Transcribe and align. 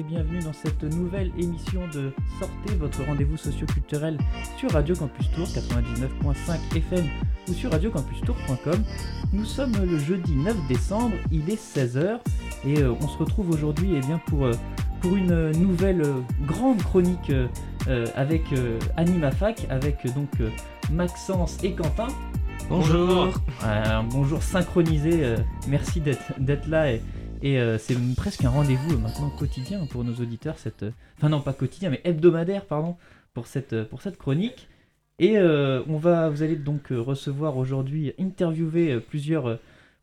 et 0.00 0.02
bienvenue 0.02 0.38
dans 0.38 0.52
cette 0.54 0.82
nouvelle 0.82 1.30
émission 1.38 1.82
de 1.92 2.12
Sortez, 2.38 2.74
votre 2.78 3.04
rendez-vous 3.04 3.36
socioculturel 3.36 4.16
sur 4.56 4.70
Radio 4.70 4.94
Campus 4.94 5.30
Tour 5.32 5.46
99.5 5.46 6.76
FM 6.76 7.06
ou 7.48 7.52
sur 7.52 7.70
radiocampustour.com. 7.70 8.82
Nous 9.34 9.44
sommes 9.44 9.74
le 9.84 9.98
jeudi 9.98 10.34
9 10.36 10.56
décembre, 10.68 11.16
il 11.30 11.50
est 11.50 11.60
16h 11.60 12.18
et 12.64 12.78
euh, 12.78 12.94
on 12.98 13.08
se 13.08 13.18
retrouve 13.18 13.50
aujourd'hui 13.50 13.90
eh 13.94 14.00
bien, 14.00 14.18
pour, 14.26 14.46
euh, 14.46 14.52
pour 15.02 15.16
une 15.16 15.50
nouvelle 15.50 16.00
euh, 16.00 16.20
grande 16.46 16.82
chronique 16.82 17.32
avec 18.14 18.44
Animafac, 18.96 19.66
avec 19.68 20.06
donc 20.14 20.30
Maxence 20.90 21.58
et 21.62 21.72
Quentin. 21.74 22.08
Bonjour. 22.70 23.34
Un 23.64 24.04
bonjour 24.04 24.44
synchronisé, 24.44 25.24
euh, 25.24 25.36
merci 25.66 26.00
d'être 26.00 26.38
d'être 26.38 26.68
là 26.68 26.92
et, 26.92 27.02
et, 27.42 27.58
euh, 27.58 27.78
c'est 27.78 27.96
presque 28.16 28.44
un 28.44 28.50
rendez-vous 28.50 28.94
euh, 28.94 28.98
maintenant 28.98 29.30
quotidien 29.30 29.86
pour 29.86 30.04
nos 30.04 30.14
auditeurs, 30.14 30.56
euh, 30.82 30.90
enfin 31.16 31.28
non 31.28 31.40
pas 31.40 31.52
quotidien 31.52 31.90
mais 31.90 32.00
hebdomadaire 32.04 32.66
pardon, 32.66 32.96
pour 33.34 33.46
cette, 33.46 33.84
pour 33.84 34.02
cette 34.02 34.16
chronique. 34.16 34.68
Et 35.18 35.38
on 35.38 35.98
va, 35.98 36.30
vous 36.30 36.42
allez 36.42 36.56
donc 36.56 36.86
recevoir 36.88 37.58
aujourd'hui, 37.58 38.14
interviewer 38.18 39.00
plusieurs, 39.00 39.58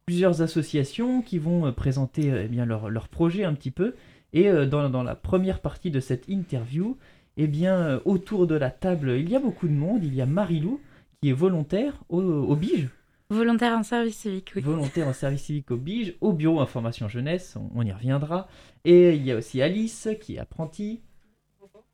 plusieurs 0.06 0.44
associations 0.44 1.24
qui 1.24 1.40
vont 1.40 1.74
présenter 1.74 2.32
eh 2.46 2.48
bien, 2.48 2.68
leur, 2.68 2.92
leur 2.92 3.08
projet 3.08 3.44
un 3.44 3.56
petit 3.56 3.72
peu. 3.72 3.96
Et 4.34 4.48
dans, 4.68 4.92
dans 4.92 5.02
la 5.02 5.16
première 5.16 5.60
partie 5.60 5.90
de 5.90 6.00
cette 6.00 6.28
interview, 6.28 6.98
eh 7.36 7.48
bien, 7.48 8.00
autour 8.06 8.46
de 8.46 8.54
la 8.54 8.70
table, 8.70 9.10
il 9.18 9.28
y 9.28 9.36
a 9.36 9.40
beaucoup 9.40 9.68
de 9.68 9.74
monde. 9.74 10.04
Il 10.04 10.14
y 10.14 10.22
a 10.22 10.28
Marilou 10.28 10.80
qui 11.20 11.30
est 11.30 11.34
volontaire 11.34 11.94
au, 12.10 12.22
au 12.22 12.56
BIGE, 12.56 12.90
Volontaire 13.30 13.78
en 13.78 13.84
service 13.84 14.16
civique, 14.18 14.54
oui. 14.56 14.62
volontaire 14.62 15.08
en 15.08 15.14
service 15.14 15.44
civique 15.44 15.70
au 15.72 15.78
BIGE, 15.78 16.16
au 16.22 16.32
bureau 16.32 16.62
information 16.62 17.10
jeunesse, 17.10 17.58
on, 17.58 17.70
on 17.76 17.86
y 17.86 17.92
reviendra. 17.92 18.48
Et 18.86 19.16
il 19.16 19.26
y 19.26 19.34
a 19.34 19.36
aussi 19.36 19.62
Alice 19.62 20.08
qui 20.22 20.36
est 20.36 20.40
apprentie. 20.40 21.02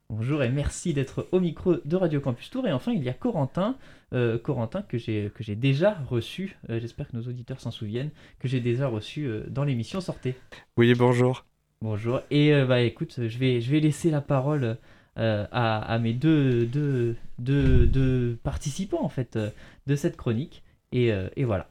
Bonjour 0.09 0.43
et 0.43 0.49
merci 0.49 0.93
d'être 0.93 1.27
au 1.31 1.39
micro 1.39 1.77
de 1.83 1.95
Radio 1.95 2.21
Campus 2.21 2.51
Tour. 2.51 2.67
Et 2.67 2.71
enfin, 2.71 2.91
il 2.91 3.01
y 3.01 3.09
a 3.09 3.13
Corentin, 3.13 3.77
euh, 4.13 4.37
Corentin 4.37 4.83
que 4.83 4.99
j'ai 4.99 5.31
que 5.33 5.43
j'ai 5.43 5.55
déjà 5.55 5.95
reçu, 6.07 6.55
euh, 6.69 6.79
j'espère 6.79 7.07
que 7.07 7.17
nos 7.17 7.23
auditeurs 7.23 7.59
s'en 7.59 7.71
souviennent, 7.71 8.11
que 8.37 8.47
j'ai 8.47 8.59
déjà 8.59 8.87
reçu 8.87 9.25
euh, 9.25 9.43
dans 9.49 9.63
l'émission 9.63 10.01
Sortez. 10.01 10.35
Oui, 10.77 10.93
bonjour. 10.93 11.45
Bonjour. 11.81 12.21
Et 12.29 12.53
euh, 12.53 12.65
bah 12.67 12.81
écoute, 12.81 13.15
je 13.27 13.37
vais, 13.39 13.59
je 13.59 13.71
vais 13.71 13.79
laisser 13.79 14.11
la 14.11 14.21
parole 14.21 14.77
euh, 15.17 15.47
à, 15.51 15.79
à 15.79 15.97
mes 15.97 16.13
deux, 16.13 16.67
deux, 16.67 17.15
deux, 17.39 17.87
deux 17.87 18.37
participants 18.43 19.03
en 19.03 19.09
fait 19.09 19.35
euh, 19.35 19.49
de 19.87 19.95
cette 19.95 20.15
chronique. 20.15 20.63
Et, 20.93 21.11
euh, 21.11 21.27
et 21.35 21.43
voilà. 21.43 21.67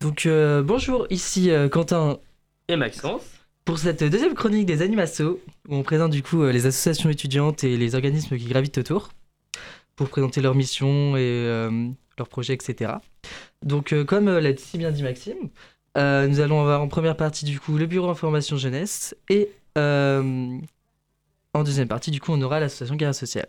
Donc 0.00 0.26
euh, 0.26 0.62
bonjour, 0.62 1.06
ici 1.08 1.50
euh, 1.50 1.70
Quentin 1.70 2.18
Et 2.68 2.76
Maxence 2.76 3.22
pour 3.64 3.78
cette 3.78 4.04
deuxième 4.04 4.34
chronique 4.34 4.66
des 4.66 4.82
Animasso, 4.82 5.40
où 5.70 5.74
on 5.74 5.82
présente 5.82 6.10
du 6.10 6.22
coup 6.22 6.44
les 6.44 6.66
associations 6.66 7.08
étudiantes 7.08 7.64
et 7.64 7.78
les 7.78 7.94
organismes 7.94 8.36
qui 8.36 8.44
gravitent 8.44 8.76
autour, 8.76 9.08
pour 9.96 10.10
présenter 10.10 10.42
leurs 10.42 10.54
missions 10.54 11.16
et 11.16 11.46
leurs 12.18 12.28
projets, 12.28 12.52
etc. 12.52 12.92
Donc 13.62 13.94
comme 14.04 14.28
l'a 14.28 14.54
si 14.54 14.76
bien 14.76 14.90
dit 14.90 15.02
Maxime, 15.02 15.48
euh, 15.96 16.26
nous 16.26 16.40
allons 16.40 16.60
avoir 16.60 16.82
en 16.82 16.88
première 16.88 17.16
partie 17.16 17.44
du 17.44 17.60
coup 17.60 17.78
le 17.78 17.86
bureau 17.86 18.10
information 18.10 18.56
jeunesse 18.56 19.16
et 19.28 19.48
euh, 19.78 20.58
en 21.52 21.62
deuxième 21.62 21.86
partie 21.86 22.10
du 22.10 22.20
coup 22.20 22.32
on 22.32 22.42
aura 22.42 22.58
l'association 22.60 22.96
Guerre 22.96 23.14
sociale. 23.14 23.46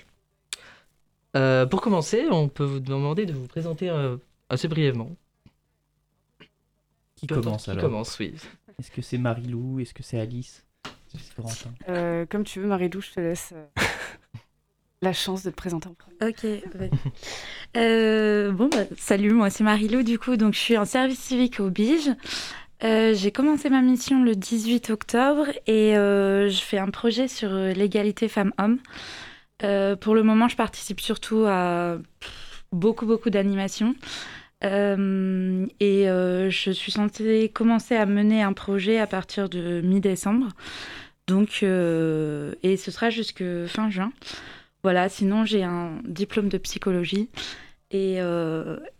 Euh, 1.35 1.65
pour 1.65 1.81
commencer, 1.81 2.25
on 2.31 2.47
peut 2.47 2.63
vous 2.63 2.79
demander 2.79 3.25
de 3.25 3.33
vous 3.33 3.47
présenter 3.47 3.89
assez 4.49 4.67
brièvement. 4.67 5.15
Qui 7.15 7.27
commence 7.27 7.65
qui 7.65 7.69
alors 7.71 7.83
commence, 7.83 8.19
oui. 8.19 8.35
Est-ce 8.79 8.91
que 8.91 9.01
c'est 9.01 9.17
Marilou 9.17 9.79
Est-ce 9.79 9.93
que 9.93 10.03
c'est 10.03 10.19
Alice 10.19 10.65
que 11.35 11.89
Euh, 11.89 12.25
comme 12.25 12.43
tu 12.43 12.59
veux, 12.59 12.67
Marie-Lou, 12.67 13.01
je 13.01 13.11
te 13.11 13.19
laisse 13.19 13.53
euh, 13.53 13.65
la 15.01 15.13
chance 15.13 15.43
de 15.43 15.49
te 15.49 15.55
présenter 15.55 15.87
en 15.87 15.93
premier. 15.93 16.31
Ok. 16.31 16.43
ouais. 16.43 16.91
Euh, 17.77 18.51
bon, 18.51 18.69
bah, 18.69 18.85
salut, 18.97 19.33
moi 19.33 19.49
c'est 19.49 19.63
Marilou, 19.63 20.03
du 20.03 20.17
coup, 20.17 20.37
donc 20.37 20.53
je 20.53 20.59
suis 20.59 20.77
en 20.77 20.85
service 20.85 21.19
civique 21.19 21.59
au 21.59 21.69
BIGE. 21.69 22.11
Euh, 22.83 23.13
j'ai 23.13 23.31
commencé 23.31 23.69
ma 23.69 23.81
mission 23.81 24.23
le 24.23 24.35
18 24.35 24.89
octobre 24.89 25.47
et 25.65 25.97
euh, 25.97 26.49
je 26.49 26.61
fais 26.61 26.77
un 26.77 26.89
projet 26.89 27.27
sur 27.27 27.49
l'égalité 27.49 28.27
femmes-hommes. 28.27 28.79
Euh, 29.63 29.95
pour 29.95 30.15
le 30.15 30.23
moment, 30.23 30.47
je 30.47 30.55
participe 30.55 30.99
surtout 30.99 31.45
à 31.47 31.97
pff, 32.19 32.31
beaucoup, 32.75 33.05
beaucoup 33.05 33.29
d'animations. 33.29 33.95
Euh, 34.63 35.65
et 35.79 36.09
euh, 36.09 36.49
je 36.49 36.71
suis 36.71 36.91
censée 36.91 37.51
commencer 37.53 37.95
à 37.95 38.05
mener 38.05 38.41
un 38.41 38.53
projet 38.53 38.99
à 38.99 39.07
partir 39.07 39.49
de 39.49 39.81
mi-décembre. 39.81 40.49
Donc, 41.27 41.59
euh, 41.63 42.53
et 42.63 42.77
ce 42.77 42.91
sera 42.91 43.09
jusque 43.09 43.43
fin 43.67 43.89
juin. 43.89 44.11
Voilà, 44.83 45.09
sinon 45.09 45.45
j'ai 45.45 45.63
un 45.63 45.99
diplôme 46.05 46.49
de 46.49 46.57
psychologie. 46.57 47.29
Et, 47.91 48.17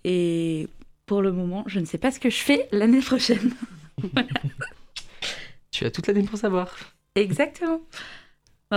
et 0.05 0.67
pour 1.05 1.21
le 1.21 1.31
moment, 1.33 1.63
je 1.67 1.79
ne 1.79 1.85
sais 1.85 1.97
pas 1.97 2.11
ce 2.11 2.19
que 2.19 2.29
je 2.29 2.37
fais 2.37 2.67
l'année 2.71 3.01
prochaine. 3.01 3.51
Tu 5.71 5.83
as 5.83 5.91
toute 5.91 6.07
l'année 6.07 6.23
pour 6.23 6.39
savoir. 6.39 6.73
Exactement. 7.15 7.81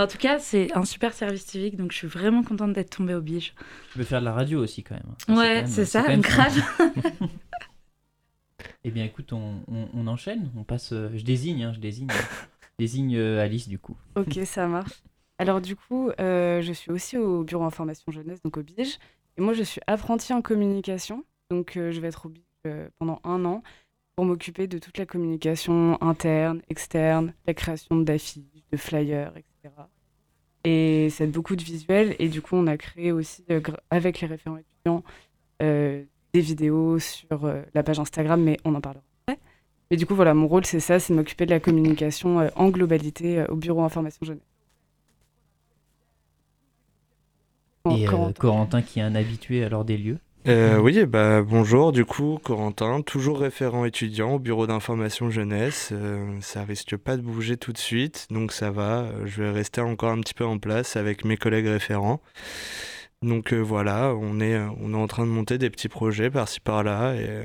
En 0.03 0.07
tout 0.07 0.17
cas, 0.17 0.39
c'est 0.39 0.75
un 0.75 0.85
super 0.85 1.13
service 1.13 1.45
civique, 1.45 1.75
donc 1.77 1.91
je 1.91 1.97
suis 1.97 2.07
vraiment 2.07 2.43
contente 2.43 2.73
d'être 2.73 2.89
tombée 2.97 3.13
au 3.15 3.21
bige. 3.21 3.53
Tu 3.91 3.97
peux 3.97 4.03
faire 4.03 4.19
de 4.21 4.25
la 4.25 4.33
radio 4.33 4.61
aussi 4.63 4.83
quand 4.83 4.95
même. 4.95 5.15
Ça, 5.25 5.33
Ouais, 5.33 5.63
c'est 5.67 5.85
ça, 5.85 6.03
même 6.07 6.21
grave. 6.21 6.57
Eh 8.83 8.91
bien 8.91 9.03
écoute, 9.05 9.33
on, 9.33 9.61
on- 9.67 9.89
on 9.93 10.07
enchaîne. 10.07 10.51
On 10.57 10.63
passe. 10.63 10.93
euh, 10.93 11.09
je 11.15 11.23
désigne, 11.23 11.63
hein, 11.63 11.73
je 11.73 11.79
désigne. 11.79 12.07
je 12.09 12.67
désigne 12.77 13.15
euh, 13.17 13.41
Alice 13.43 13.67
du 13.67 13.79
coup. 13.79 13.97
Ok, 14.15 14.39
ça 14.45 14.67
marche. 14.67 15.01
Alors 15.37 15.61
du 15.61 15.75
coup, 15.75 16.11
euh, 16.19 16.61
je 16.61 16.73
suis 16.73 16.91
aussi 16.91 17.17
au 17.17 17.43
bureau 17.43 17.63
information 17.63 18.11
jeunesse, 18.11 18.41
donc 18.41 18.57
au 18.57 18.63
BIGE. 18.63 18.97
Et 19.37 19.41
moi, 19.41 19.53
je 19.53 19.63
suis 19.63 19.81
apprentie 19.87 20.33
en 20.33 20.41
communication. 20.41 21.23
Donc 21.49 21.77
euh, 21.77 21.91
je 21.91 21.99
vais 22.01 22.07
être 22.09 22.25
au 22.25 22.29
BIGE 22.29 22.43
euh, 22.67 22.89
pendant 22.99 23.19
un 23.23 23.45
an 23.45 23.63
pour 24.19 24.25
m'occuper 24.25 24.67
de 24.67 24.79
toute 24.79 24.97
la 24.97 25.05
communication 25.05 25.97
interne, 26.01 26.61
externe, 26.69 27.33
la 27.47 27.53
création 27.53 27.95
d'affiches, 27.95 28.43
de 28.69 28.75
flyers, 28.75 29.31
etc. 29.37 29.73
Et 30.65 31.07
c'est 31.09 31.27
beaucoup 31.27 31.55
de 31.55 31.63
visuels. 31.63 32.17
Et 32.19 32.27
du 32.27 32.41
coup, 32.41 32.57
on 32.57 32.67
a 32.67 32.75
créé 32.75 33.13
aussi, 33.13 33.45
euh, 33.49 33.61
avec 33.89 34.19
les 34.19 34.27
référents 34.27 34.57
étudiants, 34.57 35.05
euh, 35.61 36.03
des 36.33 36.41
vidéos 36.41 36.99
sur 36.99 37.45
euh, 37.45 37.61
la 37.73 37.81
page 37.81 37.97
Instagram, 37.97 38.43
mais 38.43 38.57
on 38.65 38.75
en 38.75 38.81
parlera 38.81 39.05
après. 39.25 39.39
Mais 39.89 39.95
du 39.95 40.05
coup, 40.05 40.15
voilà, 40.15 40.33
mon 40.33 40.49
rôle, 40.49 40.65
c'est 40.65 40.81
ça, 40.81 40.99
c'est 40.99 41.13
de 41.13 41.17
m'occuper 41.17 41.45
de 41.45 41.51
la 41.51 41.61
communication 41.61 42.45
en 42.57 42.69
globalité 42.71 43.45
au 43.47 43.55
bureau 43.55 43.83
information 43.83 44.25
jeunesse. 44.25 44.43
Et 47.89 48.03
Corentin. 48.03 48.33
Corentin 48.33 48.81
qui 48.81 48.99
est 48.99 49.03
un 49.03 49.15
habitué 49.15 49.63
alors 49.63 49.85
des 49.85 49.97
lieux. 49.97 50.19
Euh, 50.49 50.79
oui, 50.79 51.05
bah, 51.05 51.43
bonjour, 51.43 51.91
du 51.91 52.05
coup, 52.05 52.39
Corentin, 52.43 53.01
toujours 53.03 53.39
référent 53.39 53.85
étudiant 53.85 54.33
au 54.33 54.39
bureau 54.39 54.65
d'information 54.65 55.29
jeunesse. 55.29 55.89
Euh, 55.91 56.39
ça 56.41 56.63
risque 56.63 56.97
pas 56.97 57.17
de 57.17 57.21
bouger 57.21 57.55
tout 57.55 57.71
de 57.71 57.77
suite, 57.77 58.25
donc 58.31 58.51
ça 58.51 58.71
va. 58.71 59.09
Je 59.25 59.43
vais 59.43 59.51
rester 59.51 59.79
encore 59.81 60.09
un 60.09 60.19
petit 60.21 60.33
peu 60.33 60.45
en 60.45 60.57
place 60.57 60.95
avec 60.95 61.23
mes 61.23 61.37
collègues 61.37 61.67
référents. 61.67 62.19
Donc 63.21 63.53
euh, 63.53 63.59
voilà, 63.59 64.15
on 64.15 64.39
est, 64.39 64.57
on 64.81 64.93
est 64.93 64.97
en 64.97 65.07
train 65.07 65.25
de 65.25 65.31
monter 65.31 65.57
des 65.59 65.69
petits 65.69 65.89
projets 65.89 66.31
par-ci 66.31 66.59
par-là. 66.61 67.15
Et 67.15 67.43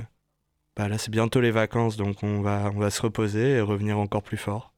bah, 0.77 0.89
là, 0.89 0.99
c'est 0.99 1.11
bientôt 1.11 1.41
les 1.41 1.51
vacances, 1.53 1.97
donc 1.99 2.23
on 2.23 2.43
va, 2.43 2.71
on 2.75 2.79
va 2.81 2.91
se 2.91 3.03
reposer 3.03 3.53
et 3.53 3.61
revenir 3.61 3.99
encore 3.99 4.23
plus 4.23 4.39
fort. 4.39 4.74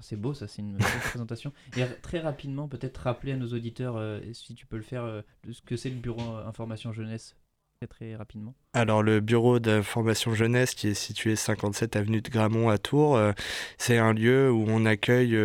C'est 0.00 0.16
beau, 0.16 0.34
ça, 0.34 0.48
c'est 0.48 0.62
une 0.62 0.76
belle 0.76 0.86
présentation. 1.10 1.52
Et 1.76 1.82
très 2.00 2.20
rapidement, 2.20 2.68
peut-être 2.68 2.98
rappeler 2.98 3.32
à 3.32 3.36
nos 3.36 3.48
auditeurs, 3.48 3.96
euh, 3.96 4.20
si 4.32 4.54
tu 4.54 4.66
peux 4.66 4.76
le 4.76 4.82
faire, 4.82 5.04
euh, 5.04 5.22
ce 5.50 5.60
que 5.62 5.76
c'est 5.76 5.90
le 5.90 5.96
bureau 5.96 6.36
euh, 6.36 6.46
information 6.46 6.92
jeunesse, 6.92 7.36
très 7.78 7.86
très 7.86 8.16
rapidement. 8.16 8.54
Alors 8.72 9.02
le 9.02 9.20
bureau 9.20 9.58
d'information 9.58 10.34
jeunesse 10.34 10.74
qui 10.74 10.88
est 10.88 10.94
situé 10.94 11.36
57 11.36 11.96
avenue 11.96 12.22
de 12.22 12.30
Gramont 12.30 12.68
à 12.68 12.78
Tours, 12.78 13.20
c'est 13.78 13.98
un 13.98 14.12
lieu 14.12 14.50
où 14.50 14.64
on 14.68 14.86
accueille 14.86 15.36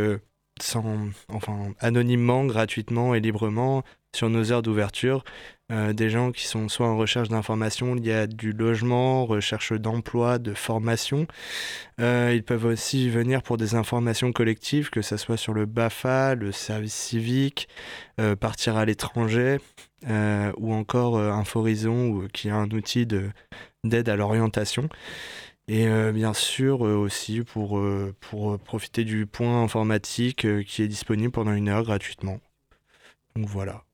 sans, 0.62 1.10
enfin, 1.28 1.74
anonymement, 1.80 2.46
gratuitement 2.46 3.14
et 3.14 3.20
librement 3.20 3.84
sur 4.18 4.30
nos 4.32 4.52
heures 4.52 4.64
d'ouverture 4.64 5.24
euh, 5.72 5.94
des 5.94 6.10
gens 6.10 6.32
qui 6.32 6.48
sont 6.48 6.70
soit 6.70 6.88
en 6.88 6.98
recherche 6.98 7.30
d'informations 7.30 7.94
liées 7.94 8.14
à 8.14 8.28
du 8.28 8.52
logement, 8.52 9.26
recherche 9.26 9.74
d'emploi, 9.74 10.40
de 10.40 10.54
formation. 10.54 11.28
Euh, 12.00 12.32
ils 12.34 12.44
peuvent 12.44 12.66
aussi 12.66 13.10
venir 13.10 13.44
pour 13.44 13.58
des 13.58 13.76
informations 13.76 14.32
collectives, 14.32 14.90
que 14.90 15.02
ce 15.02 15.18
soit 15.18 15.38
sur 15.38 15.54
le 15.54 15.66
BAFA, 15.66 16.36
le 16.36 16.52
service 16.52 16.96
civique, 16.96 17.68
euh, 18.20 18.36
partir 18.36 18.78
à 18.78 18.86
l'étranger, 18.86 19.60
ou 20.58 20.74
encore 20.74 21.18
Inforison, 21.18 22.28
qui 22.32 22.48
est 22.48 22.52
un 22.52 22.70
outil 22.70 23.06
de- 23.06 23.30
d'aide 23.84 24.10
à 24.10 24.16
l'orientation. 24.16 24.90
Et 25.68 25.88
bien 26.14 26.34
sûr 26.34 26.82
aussi 26.82 27.42
pour, 27.42 27.82
profiter 28.64 29.04
du 29.04 29.26
point 29.26 29.64
informatique 29.64 30.48
qui 30.66 30.84
est 30.84 30.88
disponible 30.88 31.32
pendant 31.32 31.52
une 31.52 31.68
heure 31.68 31.84
gratuitement. 31.84 32.40
Donc 33.36 33.48
voilà. 33.48 33.87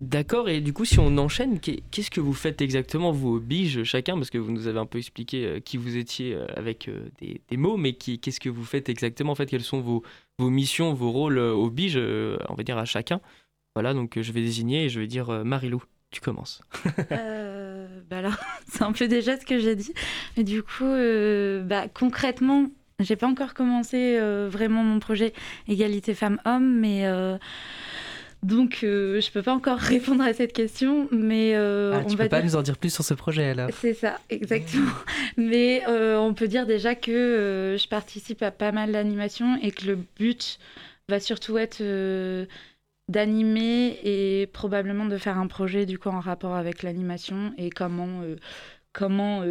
D'accord, 0.00 0.50
et 0.50 0.60
du 0.60 0.74
coup, 0.74 0.84
si 0.84 0.98
on 0.98 1.16
enchaîne, 1.16 1.58
qu'est-ce 1.58 2.10
que 2.10 2.20
vous 2.20 2.34
faites 2.34 2.60
exactement, 2.60 3.12
vous, 3.12 3.36
au 3.36 3.40
Bige, 3.40 3.82
chacun 3.84 4.14
Parce 4.16 4.28
que 4.28 4.36
vous 4.36 4.52
nous 4.52 4.66
avez 4.66 4.78
un 4.78 4.84
peu 4.84 4.98
expliqué 4.98 5.46
euh, 5.46 5.60
qui 5.60 5.78
vous 5.78 5.96
étiez 5.96 6.34
euh, 6.34 6.46
avec 6.54 6.88
euh, 6.88 7.08
des, 7.18 7.56
mots, 7.56 7.78
mais 7.78 7.94
qu'est-ce 7.94 8.38
que 8.38 8.50
vous 8.50 8.64
faites 8.64 8.90
exactement 8.90 9.32
En 9.32 9.34
fait, 9.34 9.46
quelles 9.46 9.62
sont 9.62 9.80
vos, 9.80 10.02
missions, 10.38 10.92
vos 10.92 11.10
rôles 11.10 11.38
au 11.38 11.70
Bige, 11.70 11.96
on 11.96 12.54
va 12.54 12.62
dire 12.62 12.76
à 12.76 12.84
chacun 12.84 13.20
Voilà, 13.74 13.94
donc 13.94 14.20
je 14.20 14.32
vais 14.32 14.42
désigner 14.42 14.84
et 14.84 14.88
je 14.90 15.00
vais 15.00 15.06
dire 15.06 15.30
Marilou, 15.46 15.82
tu 16.10 16.20
commences. 16.20 16.60
bah 17.10 18.18
alors, 18.18 18.36
c'est 18.68 18.82
un 18.82 18.92
peu 18.92 19.08
déjà 19.08 19.40
ce 19.40 19.46
que 19.46 19.58
j'ai 19.58 19.76
dit. 19.76 19.94
Mais 20.36 20.44
du 20.44 20.62
coup, 20.62 20.94
bah, 21.64 21.88
concrètement, 21.88 22.66
j'ai 23.00 23.16
pas 23.16 23.28
encore 23.28 23.54
commencé 23.54 24.18
vraiment 24.50 24.84
mon 24.84 25.00
projet 25.00 25.32
égalité 25.68 26.12
femmes-hommes, 26.12 26.80
mais 26.80 27.06
donc, 28.42 28.80
euh, 28.82 29.20
je 29.20 29.30
peux 29.30 29.42
pas 29.42 29.54
encore 29.54 29.78
répondre 29.78 30.22
à 30.22 30.32
cette 30.32 30.52
question, 30.52 31.08
mais 31.10 31.54
euh, 31.54 31.92
ah, 31.94 32.02
on 32.04 32.08
tu 32.08 32.16
va 32.16 32.24
peux 32.24 32.30
pas 32.30 32.42
nous 32.42 32.56
en 32.56 32.62
dire 32.62 32.76
plus 32.76 32.92
sur 32.92 33.04
ce 33.04 33.14
projet 33.14 33.44
alors. 33.50 33.70
C'est 33.80 33.94
ça, 33.94 34.20
exactement. 34.30 34.90
mais 35.36 35.82
euh, 35.88 36.18
on 36.18 36.34
peut 36.34 36.48
dire 36.48 36.66
déjà 36.66 36.94
que 36.94 37.76
je 37.78 37.88
participe 37.88 38.42
à 38.42 38.50
pas 38.50 38.72
mal 38.72 38.92
d'animations 38.92 39.58
et 39.62 39.70
que 39.70 39.86
le 39.86 39.98
but 40.18 40.58
va 41.08 41.20
surtout 41.20 41.58
être 41.58 41.82
d'animer 43.08 43.98
et 44.02 44.46
probablement 44.48 45.06
de 45.06 45.16
faire 45.16 45.38
un 45.38 45.46
projet 45.46 45.86
du 45.86 45.98
coup 45.98 46.08
en 46.08 46.20
rapport 46.20 46.56
avec 46.56 46.82
l'animation 46.82 47.54
et 47.56 47.70
comment 47.70 48.22
comment 48.92 49.44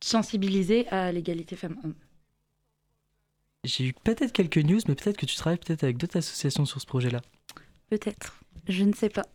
sensibiliser 0.00 0.88
à 0.88 1.12
l'égalité 1.12 1.56
femmes-hommes. 1.56 1.94
J'ai 3.64 3.88
eu 3.88 3.92
peut-être 3.92 4.32
quelques 4.32 4.58
news, 4.58 4.80
mais 4.88 4.94
peut-être 4.94 5.16
que 5.16 5.26
tu 5.26 5.36
travailles 5.36 5.58
peut-être 5.58 5.84
avec 5.84 5.98
d'autres 5.98 6.16
associations 6.16 6.64
sur 6.64 6.80
ce 6.80 6.86
projet-là. 6.86 7.20
Peut-être. 7.90 8.38
Je 8.68 8.84
ne 8.84 8.92
sais 8.92 9.08
pas. 9.08 9.26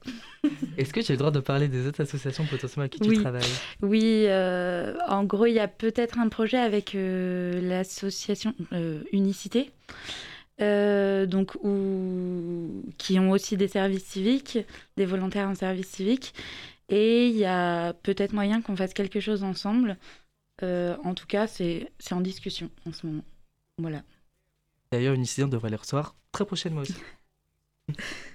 Est-ce 0.77 0.93
que 0.93 0.99
tu 0.99 1.11
as 1.11 1.15
le 1.15 1.19
droit 1.19 1.31
de 1.31 1.39
parler 1.39 1.67
des 1.67 1.87
autres 1.87 2.01
associations 2.01 2.45
potentiellement 2.45 2.83
avec 2.83 2.93
qui 2.93 2.99
tu 2.99 3.17
travailles? 3.19 3.41
Oui, 3.81 4.25
euh, 4.27 4.95
en 5.07 5.23
gros, 5.23 5.47
il 5.47 5.53
y 5.53 5.59
a 5.59 5.67
peut-être 5.67 6.19
un 6.19 6.29
projet 6.29 6.59
avec 6.59 6.93
euh, 6.93 7.59
l'association 7.61 8.53
euh, 8.73 9.01
Unicité, 9.11 9.71
donc, 10.59 11.55
où, 11.63 12.83
qui 12.97 13.19
ont 13.19 13.31
aussi 13.31 13.57
des 13.57 13.67
services 13.67 14.05
civiques, 14.05 14.59
des 14.97 15.05
volontaires 15.05 15.49
en 15.49 15.55
service 15.55 15.89
civique. 15.89 16.33
Et 16.89 17.27
il 17.27 17.35
y 17.35 17.45
a 17.45 17.93
peut-être 17.93 18.33
moyen 18.33 18.61
qu'on 18.61 18.75
fasse 18.75 18.93
quelque 18.93 19.19
chose 19.19 19.43
ensemble. 19.43 19.97
en 20.61 21.13
tout 21.15 21.25
cas, 21.25 21.47
c'est 21.47 21.89
en 22.11 22.21
discussion 22.21 22.69
en 22.87 22.93
ce 22.93 23.07
moment. 23.07 23.23
Voilà. 23.79 24.03
D'ailleurs, 24.91 25.15
Unicité, 25.15 25.43
on 25.43 25.47
devrait 25.47 25.71
les 25.71 25.75
recevoir 25.75 26.15
très 26.31 26.45
prochainement 26.45 26.81
aussi. 26.81 26.93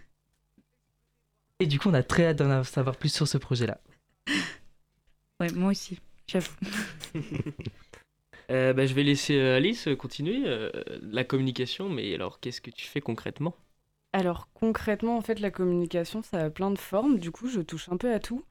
Et 1.60 1.66
du 1.66 1.78
coup, 1.78 1.88
on 1.88 1.94
a 1.94 2.02
très 2.02 2.26
hâte 2.26 2.38
d'en 2.38 2.62
savoir 2.62 2.96
plus 2.96 3.12
sur 3.12 3.26
ce 3.26 3.38
projet-là. 3.38 3.81
Ouais, 5.40 5.52
moi 5.52 5.70
aussi, 5.70 6.00
j'avoue. 6.26 6.50
Euh, 8.50 8.72
bah, 8.72 8.87
je 8.87 8.94
vais 8.94 9.02
laisser 9.02 9.38
euh, 9.38 9.58
Alice 9.58 9.90
continuer 9.99 10.44
euh, 10.46 10.70
la 11.02 11.22
communication, 11.22 11.90
mais 11.90 12.14
alors 12.14 12.40
qu'est-ce 12.40 12.62
que 12.62 12.70
tu 12.70 12.87
fais 12.87 13.02
concrètement? 13.02 13.55
Alors 14.14 14.49
concrètement, 14.55 15.19
en 15.19 15.20
fait, 15.20 15.38
la 15.38 15.50
communication, 15.50 16.22
ça 16.22 16.44
a 16.44 16.49
plein 16.49 16.70
de 16.70 16.78
formes. 16.78 17.19
Du 17.19 17.31
coup, 17.31 17.49
je 17.49 17.60
touche 17.60 17.90
un 17.90 17.99
peu 17.99 18.10
à 18.10 18.20
tout. 18.20 18.43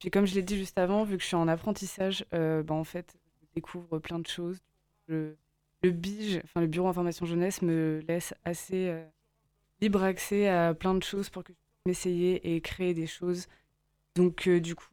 Puis 0.00 0.10
comme 0.10 0.26
je 0.26 0.34
l'ai 0.34 0.42
dit 0.42 0.58
juste 0.58 0.78
avant, 0.78 1.02
vu 1.04 1.16
que 1.16 1.22
je 1.22 1.28
suis 1.28 1.34
en 1.34 1.48
apprentissage, 1.48 2.26
bah, 2.30 2.74
en 2.74 2.84
fait, 2.84 3.16
je 3.40 3.46
découvre 3.54 3.98
plein 4.00 4.18
de 4.18 4.26
choses. 4.26 4.58
Le, 5.06 5.38
le 5.82 5.92
BIGE, 5.92 6.42
enfin 6.44 6.60
le 6.60 6.66
Bureau 6.66 6.88
Information 6.88 7.24
Jeunesse, 7.24 7.62
me 7.62 8.04
laisse 8.06 8.34
assez 8.44 8.94
libre 9.80 10.02
accès 10.02 10.46
à 10.46 10.74
plein 10.74 10.94
de 10.94 11.02
choses 11.02 11.30
pour 11.30 11.42
que 11.42 11.54
je 11.54 11.67
m'essayer 11.88 12.54
et 12.54 12.60
créer 12.60 12.94
des 12.94 13.06
choses. 13.06 13.46
Donc, 14.14 14.46
euh, 14.46 14.60
du 14.60 14.74
coup, 14.74 14.86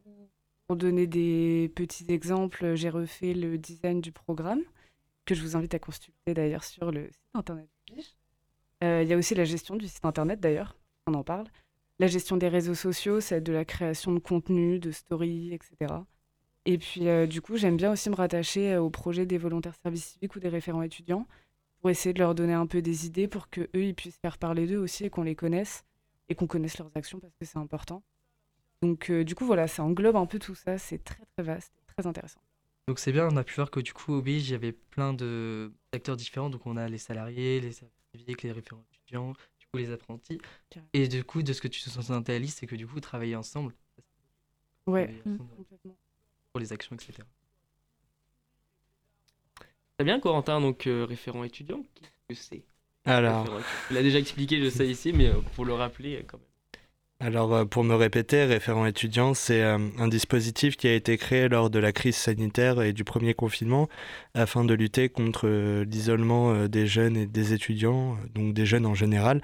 pour 0.66 0.76
donner 0.76 1.06
des 1.06 1.70
petits 1.76 2.06
exemples, 2.08 2.74
j'ai 2.74 2.88
refait 2.88 3.34
le 3.34 3.58
design 3.58 4.00
du 4.00 4.12
programme, 4.12 4.62
que 5.24 5.34
je 5.34 5.42
vous 5.42 5.56
invite 5.56 5.74
à 5.74 5.78
consulter 5.78 6.34
d'ailleurs 6.34 6.64
sur 6.64 6.90
le 6.90 7.04
site 7.06 7.34
internet. 7.34 7.68
Euh, 8.82 9.02
il 9.02 9.08
y 9.08 9.12
a 9.12 9.16
aussi 9.16 9.34
la 9.34 9.44
gestion 9.44 9.76
du 9.76 9.86
site 9.86 10.04
internet 10.04 10.40
d'ailleurs, 10.40 10.76
on 11.06 11.14
en 11.14 11.22
parle. 11.22 11.46
La 11.98 12.08
gestion 12.08 12.36
des 12.36 12.48
réseaux 12.48 12.74
sociaux, 12.74 13.20
c'est 13.20 13.40
de 13.40 13.52
la 13.52 13.64
création 13.64 14.12
de 14.12 14.18
contenu, 14.18 14.78
de 14.78 14.90
stories, 14.90 15.54
etc. 15.54 15.94
Et 16.64 16.78
puis, 16.78 17.08
euh, 17.08 17.26
du 17.26 17.40
coup, 17.40 17.56
j'aime 17.56 17.76
bien 17.76 17.92
aussi 17.92 18.10
me 18.10 18.16
rattacher 18.16 18.76
au 18.76 18.90
projet 18.90 19.24
des 19.24 19.38
volontaires 19.38 19.76
services 19.82 20.06
civiques 20.12 20.34
ou 20.34 20.40
des 20.40 20.48
référents 20.48 20.82
étudiants 20.82 21.26
pour 21.80 21.90
essayer 21.90 22.12
de 22.12 22.18
leur 22.18 22.34
donner 22.34 22.54
un 22.54 22.66
peu 22.66 22.82
des 22.82 23.06
idées 23.06 23.28
pour 23.28 23.48
que 23.48 23.62
eux 23.74 23.84
ils 23.84 23.94
puissent 23.94 24.18
faire 24.18 24.38
parler 24.38 24.66
d'eux 24.66 24.78
aussi 24.78 25.04
et 25.04 25.10
qu'on 25.10 25.22
les 25.22 25.36
connaisse 25.36 25.84
et 26.28 26.34
qu'on 26.34 26.46
connaisse 26.46 26.78
leurs 26.78 26.90
actions 26.94 27.20
parce 27.20 27.34
que 27.34 27.44
c'est 27.44 27.58
important. 27.58 28.02
Donc 28.82 29.10
euh, 29.10 29.24
du 29.24 29.34
coup 29.34 29.46
voilà, 29.46 29.68
ça 29.68 29.82
englobe 29.82 30.16
un 30.16 30.26
peu 30.26 30.38
tout 30.38 30.54
ça, 30.54 30.78
c'est 30.78 31.02
très 31.02 31.24
très 31.36 31.42
vaste, 31.42 31.72
très 31.86 32.06
intéressant. 32.06 32.40
Donc 32.88 32.98
c'est 32.98 33.12
bien, 33.12 33.28
on 33.30 33.36
a 33.36 33.44
pu 33.44 33.54
voir 33.54 33.70
que 33.70 33.80
du 33.80 33.92
coup 33.92 34.12
au 34.12 34.22
BIJ, 34.22 34.48
il 34.48 34.52
y 34.52 34.54
avait 34.54 34.72
plein 34.72 35.12
de 35.12 35.72
d'acteurs 35.92 36.16
différents, 36.16 36.50
donc 36.50 36.66
on 36.66 36.76
a 36.76 36.88
les 36.88 36.98
salariés, 36.98 37.60
les 37.60 37.72
civiques, 37.72 38.42
les 38.42 38.52
référents 38.52 38.84
étudiants, 38.92 39.32
du 39.58 39.66
coup 39.66 39.78
les 39.78 39.90
apprentis. 39.90 40.38
Et 40.92 41.08
du 41.08 41.24
coup 41.24 41.42
de 41.42 41.52
ce 41.52 41.60
que 41.60 41.68
tu 41.68 41.82
te 41.82 41.90
sens 41.90 42.10
Alice, 42.10 42.56
c'est 42.56 42.66
que 42.66 42.76
du 42.76 42.86
coup 42.86 42.94
vous 42.94 43.00
travaillez 43.00 43.36
ensemble. 43.36 43.74
Ouais, 44.86 45.12
complètement. 45.56 45.96
Pour 46.52 46.60
les 46.60 46.72
actions, 46.72 46.94
etc. 46.94 47.26
Très 49.98 50.04
bien 50.04 50.20
Corentin, 50.20 50.60
donc 50.60 50.86
euh, 50.86 51.06
référent 51.06 51.42
étudiant, 51.42 51.82
qu'est-ce 52.28 52.40
que 52.40 52.46
c'est? 52.46 52.64
Alors. 53.06 53.48
Tu 53.88 53.94
l'as 53.94 54.02
déjà 54.02 54.18
expliqué, 54.18 54.60
je 54.60 54.68
sais 54.68 54.86
ici, 54.86 55.12
mais 55.12 55.28
euh, 55.28 55.34
pour 55.54 55.64
le 55.64 55.72
rappeler 55.72 56.16
euh, 56.16 56.22
quand 56.26 56.38
même. 56.38 56.46
Alors, 57.18 57.54
euh, 57.54 57.64
pour 57.64 57.82
me 57.84 57.94
répéter, 57.94 58.44
référent 58.44 58.84
étudiant, 58.84 59.32
c'est 59.32 59.62
un 59.62 60.08
dispositif 60.08 60.76
qui 60.76 60.86
a 60.86 60.92
été 60.92 61.16
créé 61.16 61.48
lors 61.48 61.70
de 61.70 61.78
la 61.78 61.92
crise 61.92 62.16
sanitaire 62.16 62.82
et 62.82 62.92
du 62.92 63.04
premier 63.04 63.32
confinement 63.32 63.88
afin 64.34 64.64
de 64.64 64.74
lutter 64.74 65.08
contre 65.08 65.48
l'isolement 65.84 66.68
des 66.68 66.86
jeunes 66.86 67.16
et 67.16 67.26
des 67.26 67.54
étudiants, 67.54 68.18
donc 68.34 68.52
des 68.52 68.66
jeunes 68.66 68.84
en 68.84 68.94
général, 68.94 69.40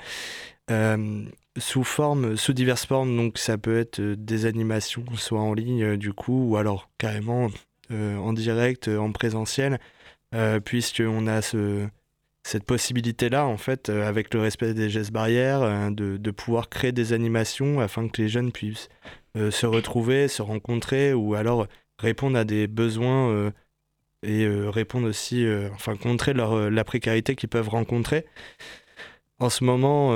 sous 1.57 1.85
forme, 1.85 2.37
sous 2.37 2.53
diverses 2.53 2.85
formes. 2.85 3.17
Donc, 3.17 3.39
ça 3.39 3.57
peut 3.57 3.79
être 3.79 4.03
des 4.03 4.45
animations, 4.45 5.07
soit 5.15 5.41
en 5.41 5.55
ligne, 5.55 5.97
du 5.97 6.13
coup, 6.13 6.51
ou 6.51 6.59
alors 6.59 6.91
carrément 6.99 7.49
en 7.91 8.33
direct, 8.35 8.89
en 8.89 9.13
présentiel, 9.13 9.81
puisqu'on 10.63 11.27
a 11.27 11.41
ce 11.41 11.89
cette 12.45 12.65
possibilité-là, 12.65 13.47
en 13.47 13.57
fait, 13.57 13.89
euh, 13.89 14.09
avec 14.09 14.35
le 14.35 14.41
respect 14.41 14.75
des 14.75 14.91
gestes 14.91 15.13
barrières, 15.13 15.63
euh, 15.63 15.91
de, 15.91 16.17
de, 16.17 16.31
pouvoir 16.31 16.69
créer 16.69 16.93
des 16.93 17.13
animations 17.13 17.81
afin 17.81 18.09
que 18.09 18.21
les 18.21 18.29
jeunes 18.29 18.53
puissent 18.53 18.89
euh, 19.37 19.51
se 19.51 19.67
retrouver, 19.67 20.29
se 20.29 20.43
rencontrer 20.43 21.15
ou 21.15 21.35
alors 21.35 21.67
répondre 21.99 22.37
à 22.37 22.45
des 22.45 22.67
besoins 22.67 23.53
et 24.25 24.49
répondre 24.49 25.09
aussi, 25.09 25.47
enfin, 25.73 25.97
contrer 25.97 26.33
leur, 26.33 26.69
la 26.69 26.85
précarité 26.85 27.37
qu'ils 27.37 27.49
peuvent 27.49 27.69
rencontrer. 27.69 28.25
En 29.39 29.51
ce 29.51 29.63
moment, 29.63 30.11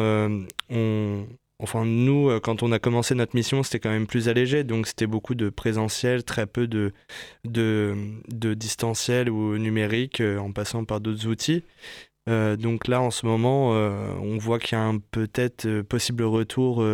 on, 0.69 1.27
enfin, 1.61 1.85
nous, 1.85 2.41
quand 2.41 2.65
on 2.65 2.73
a 2.73 2.81
commencé 2.81 3.15
notre 3.15 3.37
mission, 3.37 3.63
c'était 3.63 3.79
quand 3.79 3.91
même 3.91 4.09
plus 4.09 4.29
allégé, 4.29 4.65
donc 4.65 4.89
c'était 4.89 5.07
beaucoup 5.07 5.37
de 5.37 5.49
présentiel, 5.49 6.25
très 6.25 6.47
peu 6.47 6.67
de, 6.67 6.93
de, 7.45 7.95
de 8.29 8.55
distanciel 8.55 9.31
ou 9.31 9.59
numérique 9.59 10.21
en 10.21 10.51
passant 10.51 10.85
par 10.85 11.01
d'autres 11.01 11.29
outils. 11.29 11.63
Euh, 12.29 12.57
donc 12.57 12.89
là, 12.89 13.01
en 13.01 13.11
ce 13.11 13.27
moment, 13.27 13.75
euh, 13.75 14.13
on 14.21 14.39
voit 14.39 14.59
qu'il 14.59 14.77
y 14.77 14.81
a 14.81 14.85
un 14.85 14.99
peut-être 14.99 15.67
euh, 15.67 15.83
possible 15.83 16.25
retour 16.25 16.85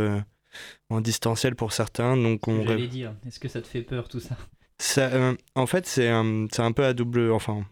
en 0.91 1.01
distanciel 1.01 1.55
pour 1.57 1.73
certains. 1.73 2.17
Donc 2.17 2.49
on 2.49 2.65
J'allais 2.67 2.87
dire, 2.87 3.15
est-ce 3.27 3.41
que 3.41 3.49
ça 3.49 3.63
te 3.63 3.67
fait 3.67 3.83
peur 3.83 4.09
tout 4.09 4.21
ça, 4.21 4.37
ça 4.79 5.11
En 5.55 5.67
fait, 5.67 5.87
c'est 5.87 6.09
un, 6.09 6.47
un 6.59 6.73
peu 6.73 6.85
à 6.85 6.93
double, 6.93 7.33
enfin, 7.33 7.65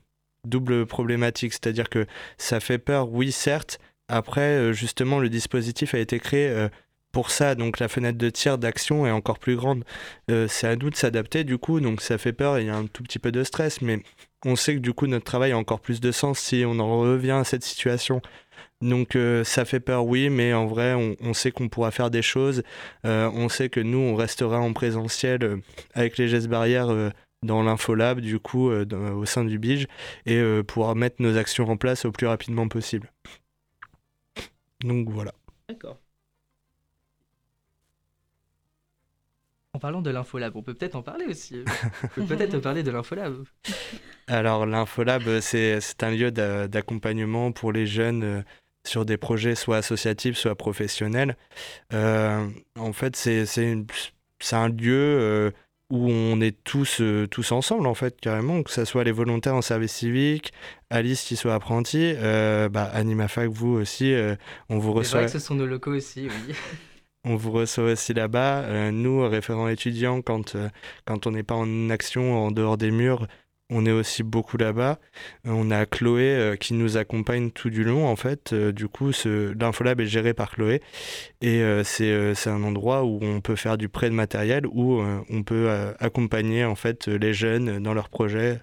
double 0.47 0.87
problématique. 0.87 1.53
C'est-à-dire 1.53 1.89
que 1.89 2.07
ça 2.39 2.61
fait 2.61 2.79
peur, 2.79 3.11
oui, 3.13 3.33
certes. 3.33 3.79
Après, 4.09 4.73
justement, 4.73 5.21
le 5.21 5.29
dispositif 5.29 5.95
a 5.95 5.99
été 5.99 6.19
créé 6.19 6.69
pour 7.13 7.31
ça, 7.31 7.55
donc 7.55 7.79
la 7.79 7.89
fenêtre 7.89 8.19
de 8.19 8.31
tir 8.31 8.59
d'action 8.59 9.07
est 9.07 9.11
encore 9.13 9.39
plus 9.39 9.55
grande. 9.55 9.85
c'est 10.29 10.67
à 10.67 10.75
nous 10.75 10.91
de 10.91 10.97
s'adapter 10.97 11.45
du 11.45 11.59
coup, 11.59 11.79
donc 11.79 12.01
ça 12.01 12.19
fait 12.19 12.33
peur, 12.33 12.59
il 12.59 12.67
y 12.67 12.71
a 12.71 12.77
un 12.77 12.87
tout 12.87 13.05
petit 13.05 13.21
peu 13.21 13.31
de 13.31 13.45
stress, 13.45 13.83
mais 13.83 14.03
on 14.45 14.57
sait 14.57 14.75
que 14.75 14.81
du 14.81 14.93
coup 14.93 15.07
notre 15.07 15.25
travail 15.25 15.53
a 15.53 15.59
encore 15.59 15.81
plus 15.81 16.01
de 16.01 16.13
sens 16.13 16.39
si 16.39 16.65
on 16.67 16.79
en 16.79 17.01
revient 17.01 17.33
à 17.33 17.45
cette 17.45 17.65
situation. 17.65 18.23
Donc 18.81 19.15
euh, 19.15 19.45
ça 19.45 19.65
fait 19.65 19.81
peur, 19.81 20.07
oui, 20.07 20.31
mais 20.31 20.55
en 20.55 20.67
vrai, 20.67 20.95
on, 20.95 21.35
sait 21.35 21.51
qu'on 21.51 21.69
pourra 21.69 21.91
faire 21.91 22.11
des 22.11 22.23
choses. 22.23 22.63
Euh, 23.05 23.31
on 23.35 23.49
sait 23.49 23.69
que 23.69 23.81
nous, 23.81 23.99
on 23.99 24.15
restera 24.15 24.59
en 24.59 24.73
présentiel 24.73 25.45
euh, 25.45 25.57
avec 25.93 26.17
les 26.17 26.29
gestes 26.29 26.49
barrières 26.49 26.89
dans 27.43 27.63
l'infolab, 27.63 28.21
du 28.21 28.39
coup, 28.39 28.71
au 28.71 29.25
sein 29.27 29.45
du 29.45 29.59
BIJ, 29.59 29.87
et 30.27 30.43
pouvoir 30.67 30.95
mettre 30.95 31.17
nos 31.21 31.37
actions 31.37 31.69
en 31.69 31.77
place 31.77 32.05
au 32.05 32.13
plus 32.13 32.27
rapidement 32.27 32.69
possible. 32.69 33.11
Donc 34.83 35.09
voilà. 35.11 35.33
D'accord. 35.69 35.99
En 39.73 39.79
parlant 39.79 40.03
de 40.03 40.11
l'Infolab, 40.11 40.57
on 40.57 40.63
peut 40.63 40.75
peut-être 40.75 40.97
en 40.97 41.03
parler 41.03 41.27
aussi. 41.27 41.65
on 42.17 42.27
peut 42.27 42.37
peut-être 42.37 42.59
parler 42.59 42.83
de 42.83 42.91
l'Infolab. 42.91 43.45
Alors, 44.27 44.67
l'Infolab, 44.67 45.41
c'est 45.41 46.03
un 46.03 46.11
lieu 46.11 46.31
d'accompagnement 46.31 47.53
pour 47.53 47.73
les 47.73 47.87
jeunes 47.87 48.45
sur 48.87 49.05
des 49.05 49.17
projets 49.17 49.55
soit 49.55 49.77
associatifs, 49.77 50.37
soit 50.37 50.57
professionnels. 50.57 51.37
en 51.93 52.93
fait, 52.93 53.17
c'est 53.17 53.47
un 54.53 54.69
lieu 54.69 55.53
où 55.91 56.09
on 56.09 56.41
est 56.41 56.57
tous, 56.63 57.01
euh, 57.01 57.27
tous 57.27 57.53
ensemble, 57.53 57.87
en 57.87 57.95
fait, 57.95 58.19
carrément, 58.21 58.63
que 58.63 58.71
ce 58.71 58.85
soit 58.85 59.03
les 59.05 59.13
volontaires 59.13 59.57
en 59.57 59.63
service 59.63 59.93
civique, 59.93 60.53
Alice 60.89 61.23
qui 61.23 61.37
soit 61.37 61.55
apprentie, 61.55 62.15
euh, 62.17 62.69
bah, 62.69 62.85
Animafac, 62.85 63.49
vous 63.49 63.73
aussi, 63.73 64.15
euh, 64.15 64.37
on 64.69 64.79
vous 64.79 64.93
reçoit. 64.93 65.05
C'est 65.05 65.17
vrai 65.25 65.27
que 65.27 65.33
ce 65.33 65.45
sont 65.45 65.57
nos 65.57 65.67
locaux 65.67 65.93
aussi, 65.93 66.29
oui. 66.29 66.55
on 67.25 67.37
vous 67.37 67.53
reçoit 67.53 67.93
aussi 67.93 68.15
là-bas. 68.15 68.63
Euh, 68.63 68.91
nous, 68.91 69.29
référents 69.29 69.69
étudiants, 69.69 70.23
quand, 70.23 70.57
quand 71.05 71.27
on 71.27 71.33
n'est 71.33 71.43
pas 71.43 71.55
en 71.55 71.91
action 71.91 72.47
en 72.47 72.51
dehors 72.51 72.77
des 72.77 72.91
murs, 72.91 73.27
on 73.71 73.87
est 73.87 73.93
aussi 73.93 74.23
beaucoup 74.23 74.57
là-bas. 74.57 74.99
Euh, 75.47 75.51
on 75.53 75.71
a 75.71 75.87
Chloé 75.87 76.25
euh, 76.25 76.57
qui 76.57 76.75
nous 76.75 76.97
accompagne 76.97 77.51
tout 77.51 77.71
du 77.71 77.85
long, 77.85 78.07
en 78.07 78.17
fait. 78.17 78.53
Euh, 78.53 78.73
du 78.73 78.89
coup, 78.89 79.13
l'Infolab 79.25 80.01
est 80.01 80.07
géré 80.07 80.35
par 80.35 80.51
Chloé. 80.51 80.83
Et 81.41 81.63
c'est 81.85 82.51
un 82.51 82.63
endroit 82.63 83.05
où 83.05 83.21
on 83.23 83.41
peut 83.41 83.57
faire 83.57 83.79
du 83.79 83.89
prêt 83.89 84.11
de 84.11 84.15
matériel, 84.15 84.67
où 84.67 85.01
on 85.31 85.43
peut 85.43 85.71
accompagner, 85.99 86.65
en 86.65 86.75
fait, 86.75 87.07
les 87.09 87.33
jeunes 87.33 87.83
dans 87.83 87.95
leurs 87.95 88.09
projets 88.09 88.61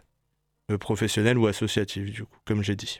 professionnels 0.80 1.38
ou 1.38 1.48
associatifs, 1.48 2.12
du 2.12 2.24
coup, 2.24 2.38
comme 2.46 2.62
j'ai 2.62 2.76
dit. 2.76 3.00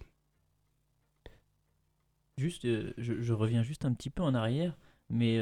Juste, 2.38 2.66
je, 2.98 3.34
reviens 3.34 3.64
juste 3.64 3.86
un 3.86 3.94
petit 3.94 4.10
peu 4.10 4.24
en 4.24 4.34
arrière, 4.34 4.78
mais 5.10 5.40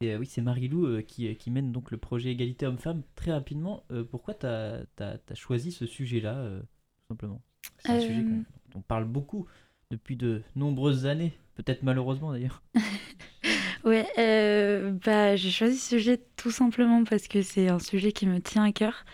c'est 0.00 0.16
oui, 0.16 0.26
c'est 0.26 0.40
Marilou 0.40 0.86
euh, 0.86 1.02
qui, 1.02 1.28
euh, 1.28 1.34
qui, 1.34 1.50
mène 1.50 1.72
donc 1.72 1.90
le 1.90 1.98
projet 1.98 2.30
Égalité 2.30 2.66
Homme-Femme. 2.66 3.02
Très 3.16 3.32
rapidement, 3.32 3.84
euh, 3.90 4.02
pourquoi 4.02 4.34
tu 4.34 4.46
as, 4.46 4.82
as, 4.98 5.34
choisi 5.34 5.72
ce 5.72 5.86
sujet-là, 5.86 6.60
tout 6.96 7.06
simplement? 7.08 7.42
C'est 7.78 7.90
un 7.90 8.00
sujet 8.00 8.22
dont 8.22 8.44
on 8.74 8.80
parle 8.80 9.04
beaucoup 9.04 9.46
depuis 9.90 10.16
de 10.16 10.42
nombreuses 10.56 11.04
années, 11.06 11.32
peut-être 11.54 11.82
malheureusement 11.82 12.32
d'ailleurs. 12.32 12.62
ouais, 13.84 14.06
bah, 15.04 15.36
j'ai 15.36 15.50
choisi 15.50 15.76
ce 15.76 15.96
sujet 15.96 16.20
tout 16.36 16.50
simplement 16.50 17.04
parce 17.04 17.28
que 17.28 17.42
c'est 17.42 17.68
un 17.68 17.78
sujet 17.78 18.12
qui 18.12 18.26
me 18.26 18.40
tient 18.40 18.64
à 18.64 18.72
cœur, 18.72 19.04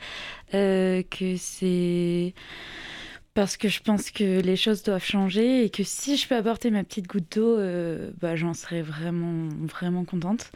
que 0.52 1.36
c'est 1.36 2.34
parce 3.36 3.58
que 3.58 3.68
je 3.68 3.82
pense 3.82 4.10
que 4.10 4.40
les 4.40 4.56
choses 4.56 4.82
doivent 4.82 5.04
changer 5.04 5.62
et 5.62 5.68
que 5.68 5.84
si 5.84 6.16
je 6.16 6.26
peux 6.26 6.34
apporter 6.34 6.70
ma 6.70 6.82
petite 6.84 7.06
goutte 7.06 7.36
d'eau, 7.36 7.58
euh, 7.58 8.10
bah, 8.18 8.34
j'en 8.34 8.54
serais 8.54 8.80
vraiment, 8.80 9.50
vraiment 9.60 10.06
contente. 10.06 10.50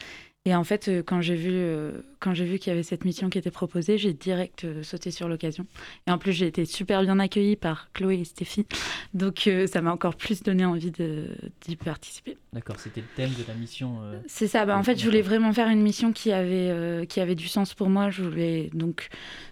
Et 0.46 0.54
en 0.54 0.64
fait, 0.64 0.88
euh, 0.88 1.02
quand 1.02 1.20
j'ai 1.20 1.34
vu, 1.34 1.50
euh, 1.52 2.00
quand 2.18 2.32
j'ai 2.32 2.46
vu 2.46 2.58
qu'il 2.58 2.70
y 2.70 2.72
avait 2.72 2.82
cette 2.82 3.04
mission 3.04 3.28
qui 3.28 3.36
était 3.36 3.50
proposée, 3.50 3.98
j'ai 3.98 4.14
direct 4.14 4.66
sauté 4.82 5.10
sur 5.10 5.28
l'occasion. 5.28 5.66
Et 6.06 6.10
en 6.10 6.18
plus, 6.18 6.32
j'ai 6.32 6.46
été 6.46 6.64
super 6.64 7.02
bien 7.02 7.18
accueillie 7.18 7.56
par 7.56 7.92
Chloé 7.92 8.20
et 8.20 8.24
Stéphie. 8.24 8.66
Donc, 9.12 9.50
ça 9.66 9.82
m'a 9.82 9.92
encore 9.92 10.16
plus 10.16 10.42
donné 10.42 10.64
envie 10.64 10.90
d'y 10.90 11.76
participer. 11.76 12.38
D'accord, 12.52 12.78
c'était 12.78 13.02
le 13.02 13.06
thème 13.16 13.30
de 13.30 13.46
la 13.46 13.54
mission. 13.54 14.00
C'est 14.26 14.46
ça. 14.46 14.64
Bah, 14.64 14.78
en 14.78 14.82
fait, 14.82 14.98
je 14.98 15.04
voulais 15.04 15.22
vraiment 15.22 15.52
faire 15.52 15.68
une 15.68 15.82
mission 15.82 16.12
qui 16.12 16.32
avait, 16.32 17.06
qui 17.06 17.20
avait 17.20 17.34
du 17.34 17.48
sens 17.48 17.74
pour 17.74 17.90
moi. 17.90 18.08
Je 18.08 18.22
voulais 18.22 18.70
donc, 18.72 19.08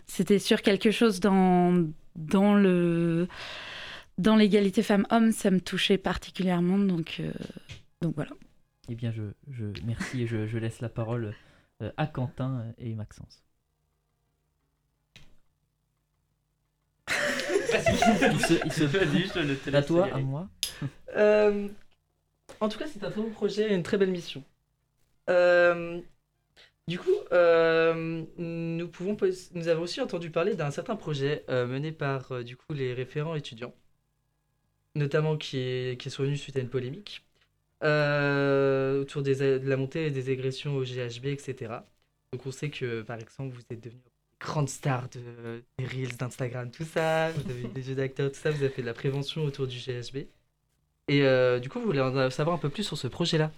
c'était 0.07 0.38
sur 0.38 0.62
quelque 0.62 0.90
chose 0.90 1.21
dans 1.21 1.87
dans 2.18 2.54
le 2.54 3.28
dans 4.18 4.35
l'égalité 4.37 4.83
femmes-hommes, 4.83 5.33
ça 5.33 5.50
me 5.50 5.61
touchait 5.61 5.97
particulièrement. 5.97 6.78
Donc, 6.78 7.18
euh, 7.21 7.30
donc 8.02 8.14
voilà. 8.16 8.30
Eh 8.88 8.95
bien, 8.95 9.12
je, 9.12 9.23
je 9.50 9.66
merci 9.85 10.23
et 10.23 10.26
je, 10.26 10.47
je, 10.47 10.59
laisse 10.59 10.80
la 10.80 10.88
parole 10.88 11.35
euh, 11.83 11.92
à 11.99 12.07
Quentin 12.07 12.73
et 12.78 12.95
Maxence. 12.95 13.45
il 17.11 18.40
se, 18.40 18.64
il 18.64 18.73
se 18.73 18.88
fait 18.88 19.75
à 19.75 19.83
toi, 19.83 20.09
à 20.12 20.18
moi. 20.18 20.49
Euh, 21.16 21.68
en 22.61 22.68
tout 22.68 22.78
cas, 22.78 22.87
c'est 22.87 23.04
un 23.04 23.11
très 23.11 23.21
bon 23.21 23.30
projet 23.30 23.71
et 23.71 23.75
une 23.75 23.83
très 23.83 23.99
belle 23.99 24.11
mission. 24.11 24.42
Euh, 25.28 26.00
du 26.87 26.99
coup, 26.99 27.11
euh, 27.33 28.25
nous, 28.38 28.88
pouvons, 28.88 29.16
nous 29.54 29.68
avons 29.68 29.83
aussi 29.83 30.00
entendu 30.00 30.30
parler 30.30 30.54
d'un 30.54 30.71
certain 30.71 30.97
projet 30.97 31.45
euh, 31.50 31.66
mené 31.66 31.92
par 31.92 32.33
euh, 32.33 32.42
du 32.42 32.57
coup, 32.57 32.73
les 32.73 32.95
référents 32.95 33.35
étudiants, 33.35 33.75
notamment 34.95 35.37
qui 35.37 35.59
est, 35.59 36.00
qui 36.00 36.09
est 36.09 36.11
survenu 36.11 36.38
suite 36.38 36.57
à 36.57 36.61
une 36.61 36.71
polémique 36.71 37.27
autour 37.82 39.23
des, 39.23 39.37
de 39.58 39.68
la 39.68 39.76
montée 39.76 40.11
des 40.11 40.32
agressions 40.32 40.76
au 40.76 40.85
GHB, 40.85 41.26
etc. 41.26 41.75
Donc 42.32 42.47
on 42.47 42.50
sait 42.50 42.70
que, 42.70 43.02
par 43.02 43.18
exemple, 43.18 43.54
vous 43.54 43.62
êtes 43.70 43.82
devenu 43.82 44.00
grande 44.40 44.68
star 44.68 45.08
de, 45.08 45.62
des 45.78 45.87
Reels, 45.87 46.16
d'Instagram, 46.16 46.70
tout 46.70 46.85
ça, 46.85 47.32
vous 47.32 47.50
avez 47.50 47.64
des 47.68 47.82
jeux 47.82 47.94
d'acteurs, 47.94 48.30
tout 48.30 48.38
ça, 48.38 48.50
vous 48.50 48.62
avez 48.62 48.73
fait 48.73 48.82
de 48.82 48.87
la 48.87 48.94
prévention 48.94 49.44
autour 49.44 49.66
du 49.66 49.78
GHB. 49.78 50.26
Et 51.08 51.61
du 51.61 51.68
coup, 51.68 51.80
vous 51.80 51.87
voulez 51.87 52.00
en 52.00 52.30
savoir 52.30 52.56
un 52.56 52.58
peu 52.58 52.68
plus 52.68 52.85
sur 52.85 52.99
ce 52.99 53.08
projet-là? 53.08 53.50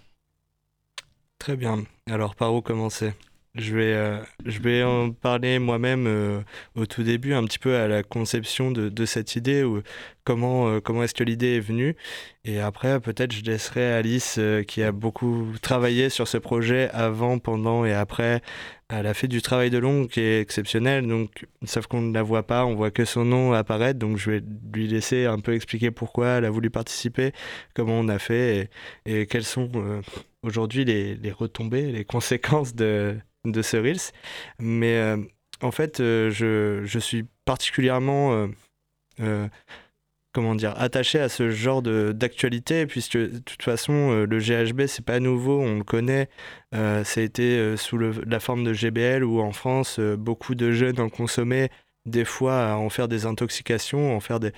Très 1.37 1.55
bien. 1.55 1.83
Alors, 2.09 2.35
par 2.35 2.53
où 2.53 2.61
commencer? 2.61 3.13
Je 3.55 3.75
vais, 3.75 3.93
euh, 3.93 4.17
je 4.45 4.59
vais 4.59 4.81
en 4.83 5.11
parler 5.11 5.59
moi-même 5.59 6.07
euh, 6.07 6.41
au 6.75 6.85
tout 6.85 7.03
début, 7.03 7.33
un 7.33 7.43
petit 7.43 7.59
peu 7.59 7.75
à 7.75 7.87
la 7.89 8.01
conception 8.01 8.71
de, 8.71 8.87
de 8.87 9.05
cette 9.05 9.35
idée, 9.35 9.63
ou 9.63 9.81
comment, 10.23 10.69
euh, 10.69 10.79
comment 10.79 11.03
est-ce 11.03 11.13
que 11.13 11.23
l'idée 11.25 11.57
est 11.57 11.59
venue. 11.59 11.97
Et 12.45 12.61
après, 12.61 13.01
peut-être, 13.01 13.33
je 13.33 13.43
laisserai 13.43 13.91
Alice, 13.91 14.39
qui 14.67 14.81
a 14.83 14.91
beaucoup 14.93 15.47
travaillé 15.61 16.09
sur 16.09 16.27
ce 16.29 16.37
projet 16.37 16.89
avant, 16.91 17.39
pendant 17.39 17.83
et 17.85 17.93
après. 17.93 18.41
Elle 18.89 19.07
a 19.07 19.13
fait 19.13 19.27
du 19.27 19.41
travail 19.41 19.69
de 19.69 19.77
long 19.77 20.07
qui 20.07 20.21
est 20.21 20.41
exceptionnel, 20.41 21.07
donc, 21.07 21.45
sauf 21.65 21.87
qu'on 21.87 22.01
ne 22.01 22.13
la 22.13 22.23
voit 22.23 22.43
pas, 22.43 22.65
on 22.65 22.75
voit 22.75 22.91
que 22.91 23.05
son 23.05 23.25
nom 23.25 23.53
apparaître, 23.53 23.99
donc 23.99 24.17
je 24.17 24.31
vais 24.31 24.43
lui 24.73 24.87
laisser 24.87 25.25
un 25.25 25.39
peu 25.39 25.53
expliquer 25.55 25.91
pourquoi 25.91 26.27
elle 26.37 26.45
a 26.45 26.49
voulu 26.49 26.69
participer, 26.69 27.31
comment 27.73 27.99
on 27.99 28.09
a 28.09 28.19
fait 28.19 28.69
et, 29.05 29.21
et 29.21 29.25
quelles 29.27 29.45
sont 29.45 29.69
aujourd'hui 30.43 30.83
les, 30.83 31.15
les, 31.15 31.31
retombées, 31.31 31.91
les 31.91 32.03
conséquences 32.03 32.75
de, 32.75 33.17
de 33.45 33.61
ce 33.61 33.77
Reels. 33.77 34.11
Mais 34.59 34.97
euh, 34.97 35.17
en 35.61 35.71
fait, 35.71 35.99
euh, 35.99 36.29
je, 36.29 36.81
je, 36.85 36.99
suis 36.99 37.25
particulièrement 37.45 38.47
euh, 39.19 39.47
comment 40.33 40.55
dire, 40.55 40.73
attaché 40.77 41.19
à 41.19 41.29
ce 41.29 41.49
genre 41.49 41.81
d'actualité, 41.81 42.85
puisque 42.85 43.17
de 43.17 43.39
toute 43.39 43.63
façon, 43.63 44.25
le 44.25 44.39
GHB, 44.39 44.85
c'est 44.87 45.03
pas 45.05 45.19
nouveau, 45.19 45.59
on 45.59 45.79
le 45.79 45.83
connaît. 45.83 46.29
ça 46.71 47.01
a 47.01 47.21
été 47.21 47.75
sous 47.75 47.97
la 47.97 48.39
forme 48.39 48.63
de 48.63 48.73
GBL, 48.73 49.23
où 49.25 49.41
en 49.41 49.51
France, 49.51 49.99
beaucoup 49.99 50.55
de 50.55 50.71
jeunes 50.71 51.01
en 51.01 51.09
consommaient 51.09 51.69
des 52.05 52.25
fois 52.25 52.71
à 52.71 52.75
en 52.75 52.89
faire 52.89 53.07
des 53.07 53.25
intoxications, 53.25 54.15
en 54.15 54.19
faire 54.19 54.39
de 54.39 54.51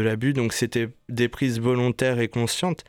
l'abus. 0.00 0.32
Donc 0.32 0.52
c'était 0.52 0.88
des 1.08 1.28
prises 1.28 1.60
volontaires 1.60 2.20
et 2.20 2.28
conscientes. 2.28 2.84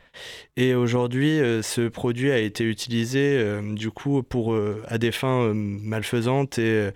Et 0.56 0.74
aujourd'hui, 0.74 1.40
euh, 1.40 1.62
ce 1.62 1.88
produit 1.88 2.30
a 2.30 2.38
été 2.38 2.64
utilisé 2.64 3.36
euh, 3.38 3.74
du 3.74 3.90
coup 3.90 4.22
pour 4.22 4.54
euh, 4.54 4.82
à 4.86 4.98
des 4.98 5.12
fins 5.12 5.52
malfaisantes 5.54 6.58
et, 6.58 6.90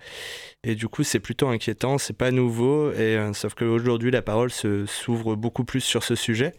et 0.63 0.75
du 0.75 0.87
coup 0.87 1.03
c'est 1.03 1.19
plutôt 1.19 1.47
inquiétant. 1.47 1.97
C'est 1.97 2.17
pas 2.17 2.31
nouveau. 2.31 2.91
Et 2.91 3.17
sauf 3.33 3.55
qu'aujourd'hui 3.55 4.11
la 4.11 4.21
parole 4.21 4.51
s'ouvre 4.51 5.35
beaucoup 5.35 5.63
plus 5.63 5.81
sur 5.81 6.03
ce 6.03 6.15
sujet. 6.15 6.53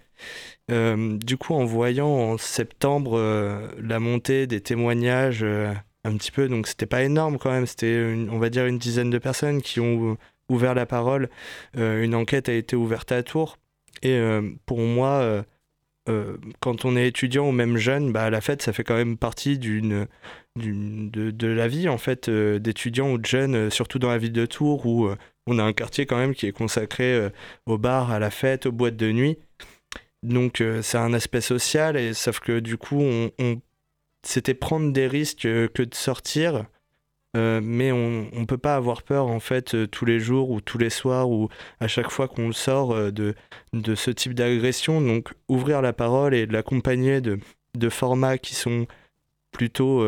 du 0.69 1.37
coup, 1.37 1.55
en 1.55 1.65
voyant 1.65 2.09
en 2.09 2.39
septembre 2.39 3.19
la 3.81 4.01
montée 4.01 4.47
des 4.47 4.61
témoignages 4.61 5.45
un 6.05 6.17
petit 6.17 6.31
peu, 6.31 6.49
donc 6.49 6.67
c'était 6.67 6.87
pas 6.87 7.03
énorme 7.03 7.39
quand 7.39 7.51
même, 7.51 7.67
c'était 7.67 8.15
on 8.31 8.39
va 8.39 8.49
dire 8.49 8.67
une 8.67 8.79
dizaine 8.79 9.11
de 9.11 9.19
personnes 9.19 9.61
qui 9.63 9.81
ont 9.81 10.17
ouvert 10.51 10.75
la 10.75 10.85
parole. 10.85 11.31
Euh, 11.79 12.03
une 12.03 12.15
enquête 12.15 12.49
a 12.49 12.53
été 12.53 12.77
ouverte 12.77 13.13
à 13.13 13.23
Tours. 13.23 13.57
Et 14.03 14.13
euh, 14.13 14.43
pour 14.67 14.81
moi, 14.81 15.45
euh, 16.09 16.37
quand 16.61 16.85
on 16.85 16.97
est 16.97 17.07
étudiant 17.07 17.49
ou 17.49 17.53
même 17.53 17.77
jeune, 17.77 18.13
bah, 18.13 18.29
la 18.29 18.41
fête, 18.41 18.63
ça 18.63 18.73
fait 18.73 18.85
quand 18.85 18.97
même 18.97 19.17
partie 19.17 19.59
de, 19.59 20.07
la 20.57 21.69
vie 21.69 21.89
en 21.89 21.99
fait 21.99 22.29
d'étudiants 22.29 23.13
ou 23.13 23.19
de 23.19 23.27
jeunes, 23.27 23.71
surtout 23.71 23.99
dans 23.99 24.11
la 24.11 24.19
ville 24.19 24.33
de 24.33 24.47
Tours 24.47 24.87
où 24.87 25.09
on 25.47 25.59
a 25.59 25.63
un 25.63 25.73
quartier 25.73 26.07
quand 26.07 26.19
même 26.19 26.35
qui 26.35 26.47
est 26.47 26.53
consacré 26.53 27.31
aux 27.67 27.79
bars, 27.79 28.11
à 28.11 28.19
la 28.19 28.31
fête, 28.31 28.67
aux 28.67 28.73
boîtes 28.73 28.97
de 28.97 29.13
nuit. 29.13 29.39
Donc 30.23 30.63
c'est 30.83 30.99
un 30.99 31.13
aspect 31.13 31.41
social 31.41 31.97
et 31.97 32.13
sauf 32.13 32.41
que 32.41 32.59
du 32.59 32.77
coup 32.77 33.03
c'était 34.23 34.55
prendre 34.55 34.93
des 34.93 35.07
risques 35.07 35.43
que 35.43 35.83
de 35.83 35.95
sortir 35.95 36.65
euh, 37.37 37.61
mais 37.63 37.93
on 37.93 38.29
ne 38.33 38.45
peut 38.45 38.59
pas 38.59 38.75
avoir 38.75 39.05
peur 39.05 39.29
en 39.29 39.39
fait 39.39 39.75
euh, 39.75 39.87
tous 39.87 40.05
les 40.05 40.19
jours 40.19 40.51
ou 40.51 40.61
tous 40.61 40.79
les 40.79 40.91
soirs 40.91 41.31
ou 41.31 41.49
à 41.79 41.87
chaque 41.87 42.11
fois 42.11 42.27
qu'on 42.27 42.51
sort 42.53 42.91
euh, 42.91 43.13
de, 43.13 43.37
de 43.73 43.95
ce 43.95 44.11
type 44.11 44.35
d'agression. 44.35 45.01
Donc 45.01 45.33
ouvrir 45.49 45.81
la 45.81 45.93
parole 45.93 46.35
et 46.35 46.47
l'accompagner 46.47 47.21
de, 47.21 47.39
de 47.77 47.89
formats 47.89 48.39
qui 48.39 48.55
sont 48.55 48.87
plutôt 49.53 50.05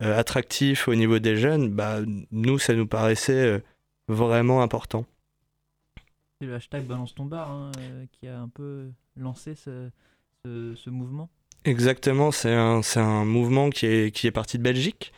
attractifs 0.00 0.88
au 0.88 0.94
niveau 0.96 1.20
des 1.20 1.36
jeunes, 1.36 1.70
bah, 1.70 2.00
nous 2.32 2.58
ça 2.58 2.74
nous 2.74 2.86
paraissait 2.86 3.62
vraiment 4.08 4.60
important. 4.60 5.06
C'est 6.40 6.46
le 6.46 6.54
hashtag 6.54 6.84
Balance 6.84 7.14
ton 7.14 7.26
bar 7.26 7.48
hein, 7.48 7.70
qui 8.10 8.26
a 8.26 8.40
un 8.40 8.48
peu 8.48 8.90
lancé 9.16 9.54
ce, 9.54 9.88
ce, 10.44 10.74
ce 10.74 10.90
mouvement. 10.90 11.30
Exactement, 11.66 12.30
c'est 12.30 12.54
un, 12.54 12.80
un 12.96 13.24
mouvement 13.26 13.68
qui 13.68 13.84
est, 13.84 14.14
qui 14.14 14.26
est 14.26 14.30
parti 14.30 14.56
de 14.56 14.62
Belgique, 14.62 15.12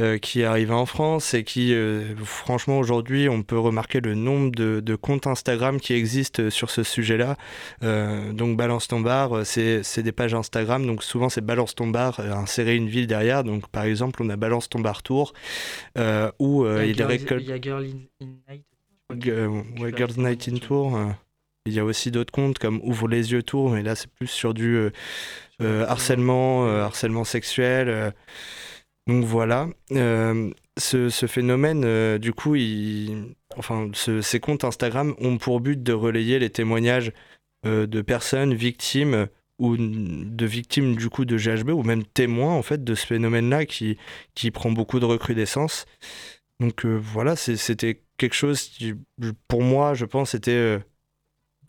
euh, 0.00 0.16
qui 0.18 0.40
est 0.40 0.44
arrivé 0.44 0.72
en 0.72 0.86
France 0.86 1.34
et 1.34 1.42
qui, 1.42 1.74
euh, 1.74 2.14
franchement, 2.24 2.78
aujourd'hui, 2.78 3.28
on 3.28 3.42
peut 3.42 3.58
remarquer 3.58 4.00
le 4.00 4.14
nombre 4.14 4.52
de, 4.52 4.78
de, 4.78 4.94
comptes 4.94 5.26
Instagram 5.26 5.80
qui 5.80 5.94
existent 5.94 6.50
sur 6.50 6.70
ce 6.70 6.84
sujet-là. 6.84 7.36
Euh, 7.82 8.32
donc, 8.32 8.56
Balance 8.56 8.86
ton 8.86 9.00
bar, 9.00 9.44
c'est, 9.44 9.82
des 9.98 10.12
pages 10.12 10.34
Instagram, 10.34 10.86
donc 10.86 11.02
souvent 11.02 11.28
c'est 11.28 11.40
Balance 11.44 11.74
ton 11.74 11.88
bar, 11.88 12.20
insérer 12.20 12.76
une 12.76 12.88
ville 12.88 13.08
derrière. 13.08 13.42
Donc, 13.42 13.66
par 13.68 13.82
exemple, 13.82 14.22
on 14.22 14.30
a 14.30 14.36
Balance 14.36 14.68
ton 14.68 14.78
bar 14.78 15.02
Tour, 15.02 15.32
où 16.38 16.64
il, 16.64 16.90
il, 16.90 17.02
récolte... 17.02 17.42
il 17.42 17.48
y 17.48 17.52
a 17.52 17.60
Girl 17.60 17.84
in, 17.84 18.24
in 18.24 18.30
Night. 18.48 18.64
ouais, 19.80 19.92
Girls 19.96 20.14
Night 20.16 20.48
in 20.48 20.58
Tour. 20.58 20.96
Il 21.64 21.74
y 21.74 21.78
a 21.78 21.84
aussi 21.84 22.10
d'autres 22.10 22.32
comptes 22.32 22.58
comme 22.58 22.80
Ouvre 22.82 23.06
les 23.06 23.30
yeux 23.30 23.44
tour, 23.44 23.70
mais 23.70 23.84
là 23.84 23.94
c'est 23.94 24.10
plus 24.10 24.26
sur 24.26 24.52
du 24.52 24.90
harcèlement, 25.60 26.66
euh, 26.66 26.82
harcèlement 26.82 27.24
sexuel. 27.24 28.12
donc 29.06 29.24
voilà. 29.24 29.68
Ce, 30.78 31.10
ce, 31.10 31.26
phénomène, 31.26 32.16
du 32.18 32.32
coup, 32.32 32.54
il, 32.54 33.34
enfin, 33.56 33.90
ces 33.94 34.40
comptes 34.40 34.64
Instagram 34.64 35.14
ont 35.18 35.36
pour 35.36 35.60
but 35.60 35.82
de 35.82 35.92
relayer 35.92 36.38
les 36.38 36.50
témoignages 36.50 37.12
de 37.64 38.00
personnes 38.00 38.54
victimes 38.54 39.28
ou 39.58 39.76
de 39.76 40.46
victimes 40.46 40.96
du 40.96 41.10
coup 41.10 41.24
de 41.24 41.36
GHB 41.36 41.70
ou 41.70 41.82
même 41.82 42.04
témoins 42.04 42.54
en 42.54 42.62
fait 42.62 42.82
de 42.82 42.94
ce 42.94 43.06
phénomène-là 43.06 43.66
qui, 43.66 43.98
qui 44.34 44.50
prend 44.50 44.72
beaucoup 44.72 44.98
de 44.98 45.04
recrudescence. 45.04 45.84
Donc 46.58 46.86
voilà, 46.86 47.36
c'était 47.36 48.02
quelque 48.16 48.34
chose 48.34 48.62
qui, 48.62 48.94
pour 49.48 49.62
moi, 49.62 49.94
je 49.94 50.06
pense, 50.06 50.34
était 50.34 50.78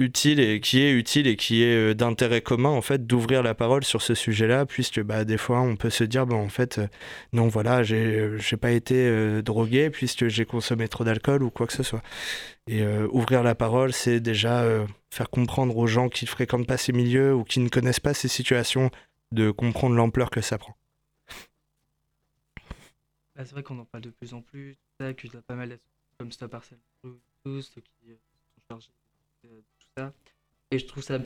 utile 0.03 0.39
et 0.39 0.59
qui 0.59 0.81
est 0.81 0.91
utile 0.91 1.27
et 1.27 1.35
qui 1.35 1.63
est 1.63 1.75
euh, 1.75 1.93
d'intérêt 1.93 2.41
commun 2.41 2.69
en 2.69 2.81
fait 2.81 3.07
d'ouvrir 3.07 3.41
la 3.43 3.55
parole 3.55 3.83
sur 3.83 4.01
ce 4.01 4.13
sujet-là 4.13 4.65
puisque 4.65 5.01
bah 5.01 5.25
des 5.25 5.37
fois 5.37 5.61
on 5.61 5.75
peut 5.75 5.89
se 5.89 6.03
dire 6.03 6.25
bon 6.27 6.37
en 6.37 6.49
fait 6.49 6.77
euh, 6.77 6.87
non 7.31 7.47
voilà 7.47 7.83
j'ai 7.83 8.19
euh, 8.19 8.37
j'ai 8.37 8.57
pas 8.57 8.71
été 8.71 9.41
drogué 9.41 9.89
puisque 9.89 10.27
j'ai 10.27 10.45
consommé 10.45 10.87
trop 10.87 11.03
d'alcool 11.03 11.43
ou 11.43 11.49
quoi 11.49 11.67
que 11.67 11.73
ce 11.73 11.83
soit. 11.83 12.03
Et 12.67 12.81
ouvrir 13.11 13.43
la 13.43 13.55
parole 13.55 13.91
c'est 13.91 14.21
déjà 14.21 14.65
faire 15.09 15.29
comprendre 15.29 15.75
aux 15.75 15.87
gens 15.87 16.07
qui 16.07 16.25
fréquentent 16.25 16.67
pas 16.67 16.77
ces 16.77 16.93
milieux 16.93 17.33
ou 17.33 17.43
qui 17.43 17.59
ne 17.59 17.67
connaissent 17.67 17.99
pas 17.99 18.13
ces 18.13 18.29
situations 18.29 18.89
de 19.33 19.51
comprendre 19.51 19.95
l'ampleur 19.95 20.29
que 20.29 20.39
ça 20.39 20.57
prend. 20.57 20.77
C'est 23.35 23.51
vrai 23.51 23.63
qu'on 23.63 23.79
en 23.79 23.85
parle 23.85 24.03
de 24.03 24.11
plus 24.11 24.33
en 24.33 24.41
plus. 24.41 24.77
Ça 24.99 25.13
qu'il 25.13 25.33
y 25.33 25.37
a 25.37 25.41
pas 25.41 25.55
mal 25.55 25.77
comme 26.17 26.31
Stop 26.31 26.53
Harcèlement 26.53 26.83
tous 27.43 27.69
qui 27.69 27.81
sont 28.69 28.79
chargés 28.79 29.63
et 30.71 30.79
je 30.79 30.85
trouve 30.85 31.03
ça 31.03 31.19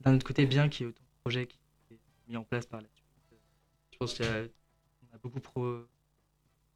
d'un 0.00 0.14
autre 0.14 0.26
côté 0.26 0.46
bien 0.46 0.68
qu'il 0.68 0.86
y 0.86 0.88
ait 0.88 0.90
autant 0.90 1.02
de 1.02 1.20
projets 1.20 1.46
qui 1.46 1.58
soient 1.88 1.96
mis 2.28 2.36
en 2.36 2.44
place 2.44 2.66
par 2.66 2.80
la 2.80 2.88
suite. 2.88 3.40
Je 3.92 3.98
pense 3.98 4.18
qu'on 4.18 4.24
a 5.14 5.18
beaucoup 5.22 5.40
pro... 5.40 5.78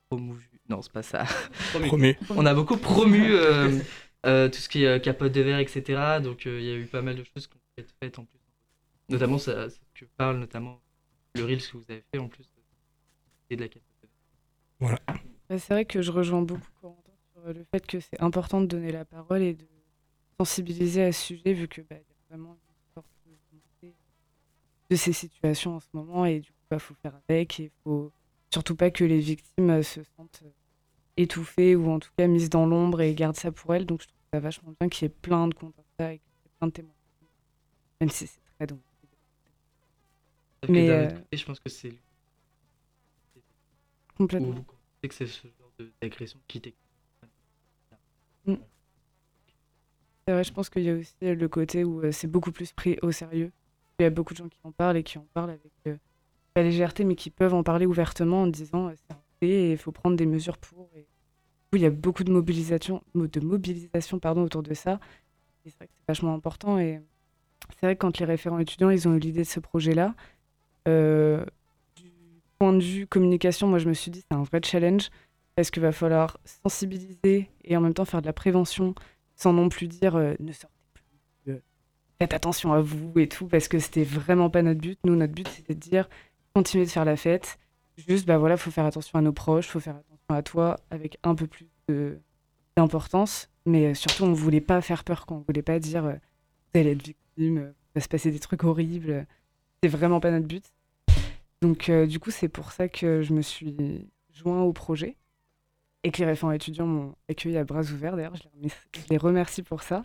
promu. 0.08 0.50
Non, 0.68 0.82
c'est 0.82 0.92
pas 0.92 1.02
ça. 1.02 1.24
promu. 1.86 2.16
On 2.30 2.46
a 2.46 2.54
beaucoup 2.54 2.76
promu 2.76 3.32
euh, 3.32 3.78
euh, 4.26 4.48
tout 4.48 4.58
ce 4.58 4.68
qui 4.68 4.84
est 4.84 5.02
capote 5.02 5.32
de 5.32 5.40
verre, 5.40 5.58
etc. 5.58 6.20
Donc 6.22 6.46
euh, 6.46 6.60
il 6.60 6.66
y 6.66 6.70
a 6.70 6.76
eu 6.76 6.86
pas 6.86 7.02
mal 7.02 7.16
de 7.16 7.24
choses 7.24 7.46
qui 7.46 7.56
ont 7.56 7.60
été 7.76 7.88
faites 8.00 8.18
en 8.18 8.24
plus. 8.24 8.38
Notamment, 9.08 9.38
ça, 9.38 9.68
que 9.94 10.04
parle 10.16 10.38
notamment 10.38 10.80
le 11.34 11.44
Reels 11.44 11.66
que 11.66 11.76
vous 11.78 11.84
avez 11.88 12.04
fait 12.12 12.18
en 12.18 12.28
plus 12.28 12.46
et 13.50 13.56
de 13.56 13.62
la 13.62 13.68
capote 13.68 13.88
de 14.02 14.08
verre. 14.08 14.16
Voilà. 14.80 14.98
C'est 15.48 15.72
vrai 15.72 15.86
que 15.86 16.02
je 16.02 16.12
rejoins 16.12 16.42
beaucoup 16.42 16.70
Corentin 16.80 17.12
sur 17.32 17.52
le 17.52 17.64
fait 17.70 17.86
que 17.86 18.00
c'est 18.00 18.20
important 18.20 18.60
de 18.60 18.66
donner 18.66 18.92
la 18.92 19.06
parole 19.06 19.40
et 19.40 19.54
de 19.54 19.64
sensibiliser 20.38 21.04
à 21.04 21.12
ce 21.12 21.20
sujet, 21.20 21.52
vu 21.52 21.68
que 21.68 21.80
bah, 21.82 21.96
y 21.96 21.98
a 21.98 22.28
vraiment 22.30 22.52
une 22.52 22.94
sorte 22.94 23.06
de, 23.82 23.88
de 24.90 24.96
ces 24.96 25.12
situations 25.12 25.76
en 25.76 25.80
ce 25.80 25.88
moment, 25.92 26.24
et 26.24 26.40
du 26.40 26.50
coup, 26.50 26.58
il 26.62 26.68
bah, 26.70 26.78
faut 26.78 26.94
faire 27.02 27.14
avec, 27.28 27.60
et 27.60 27.70
faut 27.84 28.12
surtout 28.52 28.76
pas 28.76 28.90
que 28.90 29.04
les 29.04 29.20
victimes 29.20 29.70
euh, 29.70 29.82
se 29.82 30.02
sentent 30.16 30.42
euh, 30.44 30.50
étouffées 31.16 31.76
ou 31.76 31.90
en 31.90 31.98
tout 31.98 32.10
cas 32.16 32.26
mises 32.26 32.50
dans 32.50 32.66
l'ombre 32.66 33.00
et 33.00 33.14
gardent 33.14 33.36
ça 33.36 33.52
pour 33.52 33.74
elles. 33.74 33.86
Donc 33.86 34.02
je 34.02 34.06
trouve 34.06 34.18
ça 34.32 34.40
vachement 34.40 34.72
bien 34.78 34.88
qu'il 34.88 35.06
y 35.06 35.06
ait 35.06 35.14
plein 35.14 35.48
de 35.48 35.54
comptes 35.54 35.74
ça 35.98 36.14
et 36.14 36.20
plein 36.58 36.68
de 36.68 36.72
témoins, 36.72 36.94
même 38.00 38.10
si 38.10 38.26
c'est 38.26 38.40
très 38.56 38.66
dommage. 38.66 38.84
Mais 40.68 40.90
euh... 40.90 41.08
côté, 41.08 41.36
je 41.36 41.44
pense 41.44 41.60
que 41.60 41.68
c'est 41.68 41.94
complètement. 44.16 44.64
que 45.02 45.14
c'est 45.14 45.26
ce 45.26 45.46
genre 45.46 45.72
d'agression 46.00 46.40
qui. 46.48 46.74
Mm 48.46 48.54
je 50.28 50.52
pense 50.52 50.68
qu'il 50.68 50.82
y 50.82 50.90
a 50.90 50.94
aussi 50.94 51.14
le 51.20 51.48
côté 51.48 51.84
où 51.84 52.00
euh, 52.02 52.12
c'est 52.12 52.26
beaucoup 52.26 52.52
plus 52.52 52.72
pris 52.72 52.98
au 53.02 53.12
sérieux. 53.12 53.50
Il 53.98 54.02
y 54.02 54.06
a 54.06 54.10
beaucoup 54.10 54.34
de 54.34 54.38
gens 54.38 54.48
qui 54.48 54.58
en 54.62 54.72
parlent 54.72 54.96
et 54.96 55.02
qui 55.02 55.18
en 55.18 55.26
parlent 55.32 55.50
avec 55.50 55.72
euh, 55.86 55.96
la 56.54 56.62
légèreté, 56.62 57.04
mais 57.04 57.14
qui 57.14 57.30
peuvent 57.30 57.54
en 57.54 57.62
parler 57.62 57.86
ouvertement 57.86 58.42
en 58.42 58.46
disant 58.46 58.88
euh, 58.88 58.92
c'est 58.94 59.14
un 59.14 59.20
fait 59.40 59.48
et 59.48 59.72
il 59.72 59.78
faut 59.78 59.92
prendre 59.92 60.16
des 60.16 60.26
mesures 60.26 60.58
pour. 60.58 60.88
Et... 60.96 61.06
Il 61.72 61.80
y 61.80 61.86
a 61.86 61.90
beaucoup 61.90 62.24
de 62.24 62.32
mobilisation, 62.32 63.02
de 63.14 63.40
mobilisation 63.40 64.18
pardon, 64.18 64.42
autour 64.42 64.62
de 64.62 64.72
ça. 64.72 65.00
c'est 65.64 65.74
vrai 65.76 65.86
que 65.86 65.92
c'est 65.96 66.08
vachement 66.08 66.34
important. 66.34 66.78
Et 66.78 67.00
c'est 67.78 67.86
vrai 67.86 67.96
que 67.96 68.00
quand 68.00 68.18
les 68.18 68.24
référents 68.24 68.58
étudiants 68.58 68.88
ils 68.88 69.06
ont 69.06 69.14
eu 69.14 69.18
l'idée 69.18 69.42
de 69.42 69.46
ce 69.46 69.60
projet-là, 69.60 70.14
du 70.86 72.12
point 72.58 72.72
de 72.72 72.82
vue 72.82 73.06
communication, 73.06 73.68
moi 73.68 73.78
je 73.78 73.88
me 73.88 73.92
suis 73.92 74.10
dit 74.10 74.22
c'est 74.26 74.36
un 74.36 74.44
vrai 74.44 74.60
challenge 74.64 75.10
parce 75.56 75.70
qu'il 75.70 75.82
va 75.82 75.92
falloir 75.92 76.38
sensibiliser 76.62 77.50
et 77.64 77.76
en 77.76 77.82
même 77.82 77.92
temps 77.92 78.06
faire 78.06 78.22
de 78.22 78.26
la 78.26 78.32
prévention 78.32 78.94
sans 79.38 79.52
non 79.52 79.68
plus 79.68 79.86
dire 79.86 80.16
euh, 80.16 80.34
ne 80.40 80.52
sortez 80.52 80.74
plus, 80.92 81.52
euh, 81.52 81.60
faites 82.20 82.34
attention 82.34 82.72
à 82.72 82.80
vous 82.80 83.12
et 83.18 83.28
tout, 83.28 83.46
parce 83.46 83.68
que 83.68 83.78
c'était 83.78 84.04
vraiment 84.04 84.50
pas 84.50 84.62
notre 84.62 84.80
but. 84.80 84.98
Nous, 85.04 85.16
notre 85.16 85.32
but, 85.32 85.48
c'était 85.48 85.74
de 85.74 85.80
dire 85.80 86.08
continuez 86.54 86.84
de 86.84 86.90
faire 86.90 87.04
la 87.04 87.16
fête. 87.16 87.58
Juste, 87.96 88.26
bah 88.26 88.36
voilà, 88.36 88.56
faut 88.56 88.70
faire 88.70 88.84
attention 88.84 89.18
à 89.18 89.22
nos 89.22 89.32
proches, 89.32 89.68
faut 89.68 89.80
faire 89.80 89.96
attention 89.96 90.34
à 90.34 90.42
toi 90.42 90.76
avec 90.90 91.18
un 91.22 91.34
peu 91.34 91.46
plus 91.46 91.68
d'importance. 92.76 93.48
Mais 93.64 93.86
euh, 93.86 93.94
surtout, 93.94 94.24
on 94.24 94.32
voulait 94.32 94.60
pas 94.60 94.80
faire 94.80 95.04
peur 95.04 95.24
quand 95.24 95.36
on 95.36 95.44
voulait 95.46 95.62
pas 95.62 95.78
dire 95.78 96.02
vous 96.02 96.80
allez 96.80 96.90
être 96.90 97.06
victime, 97.06 97.72
va 97.94 98.00
se 98.00 98.08
passer 98.08 98.30
des 98.30 98.40
trucs 98.40 98.64
horribles. 98.64 99.26
C'est 99.82 99.88
vraiment 99.88 100.20
pas 100.20 100.32
notre 100.32 100.46
but. 100.46 100.64
Donc, 101.62 101.90
du 101.90 102.20
coup, 102.20 102.30
c'est 102.30 102.48
pour 102.48 102.72
ça 102.72 102.88
que 102.88 103.22
je 103.22 103.32
me 103.32 103.42
suis 103.42 104.08
joint 104.32 104.62
au 104.62 104.72
projet 104.72 105.16
et 106.04 106.10
que 106.10 106.18
les 106.18 106.26
référents 106.26 106.52
étudiants 106.52 106.86
m'ont 106.86 107.14
accueilli 107.28 107.56
à 107.56 107.64
bras 107.64 107.82
ouverts. 107.82 108.16
D'ailleurs, 108.16 108.36
je, 108.36 108.70
les 109.10 109.16
remercie 109.16 109.62
pour 109.62 109.82
ça. 109.82 110.04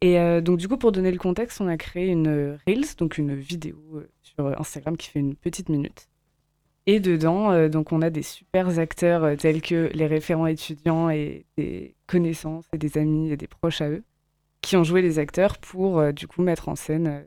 Et 0.00 0.18
euh, 0.18 0.40
donc, 0.40 0.58
du 0.58 0.68
coup, 0.68 0.76
pour 0.76 0.92
donner 0.92 1.10
le 1.10 1.18
contexte, 1.18 1.60
on 1.60 1.68
a 1.68 1.76
créé 1.76 2.08
une 2.08 2.58
Reels, 2.66 2.96
donc 2.96 3.18
une 3.18 3.34
vidéo 3.34 3.78
euh, 3.94 4.08
sur 4.22 4.60
Instagram 4.60 4.96
qui 4.96 5.08
fait 5.08 5.18
une 5.18 5.34
petite 5.34 5.68
minute. 5.68 6.08
Et 6.86 7.00
dedans, 7.00 7.50
euh, 7.50 7.68
donc, 7.68 7.92
on 7.92 8.00
a 8.00 8.10
des 8.10 8.22
super 8.22 8.78
acteurs 8.78 9.36
tels 9.36 9.60
que 9.60 9.90
les 9.92 10.06
référents 10.06 10.46
étudiants 10.46 11.10
et 11.10 11.46
des 11.56 11.94
connaissances 12.06 12.64
et 12.72 12.78
des 12.78 12.96
amis 12.96 13.30
et 13.30 13.36
des 13.36 13.48
proches 13.48 13.80
à 13.80 13.90
eux 13.90 14.04
qui 14.60 14.76
ont 14.76 14.84
joué 14.84 15.02
les 15.02 15.18
acteurs 15.18 15.58
pour, 15.58 16.12
du 16.12 16.26
coup, 16.26 16.42
mettre 16.42 16.68
en 16.68 16.74
scène 16.74 17.24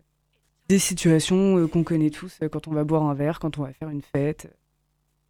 des 0.68 0.80
situations 0.80 1.66
qu'on 1.70 1.84
connaît 1.84 2.10
tous 2.10 2.40
quand 2.52 2.68
on 2.68 2.72
va 2.72 2.84
boire 2.84 3.04
un 3.04 3.14
verre, 3.14 3.40
quand 3.40 3.58
on 3.58 3.64
va 3.64 3.74
faire 3.74 3.90
une 3.90 4.02
fête, 4.02 4.54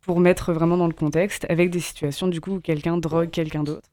pour 0.01 0.19
mettre 0.19 0.51
vraiment 0.51 0.77
dans 0.77 0.87
le 0.87 0.93
contexte, 0.93 1.45
avec 1.49 1.69
des 1.69 1.79
situations 1.79 2.27
du 2.27 2.41
coup 2.41 2.55
où 2.55 2.59
quelqu'un 2.59 2.97
drogue 2.97 3.29
quelqu'un 3.29 3.63
d'autre. 3.63 3.89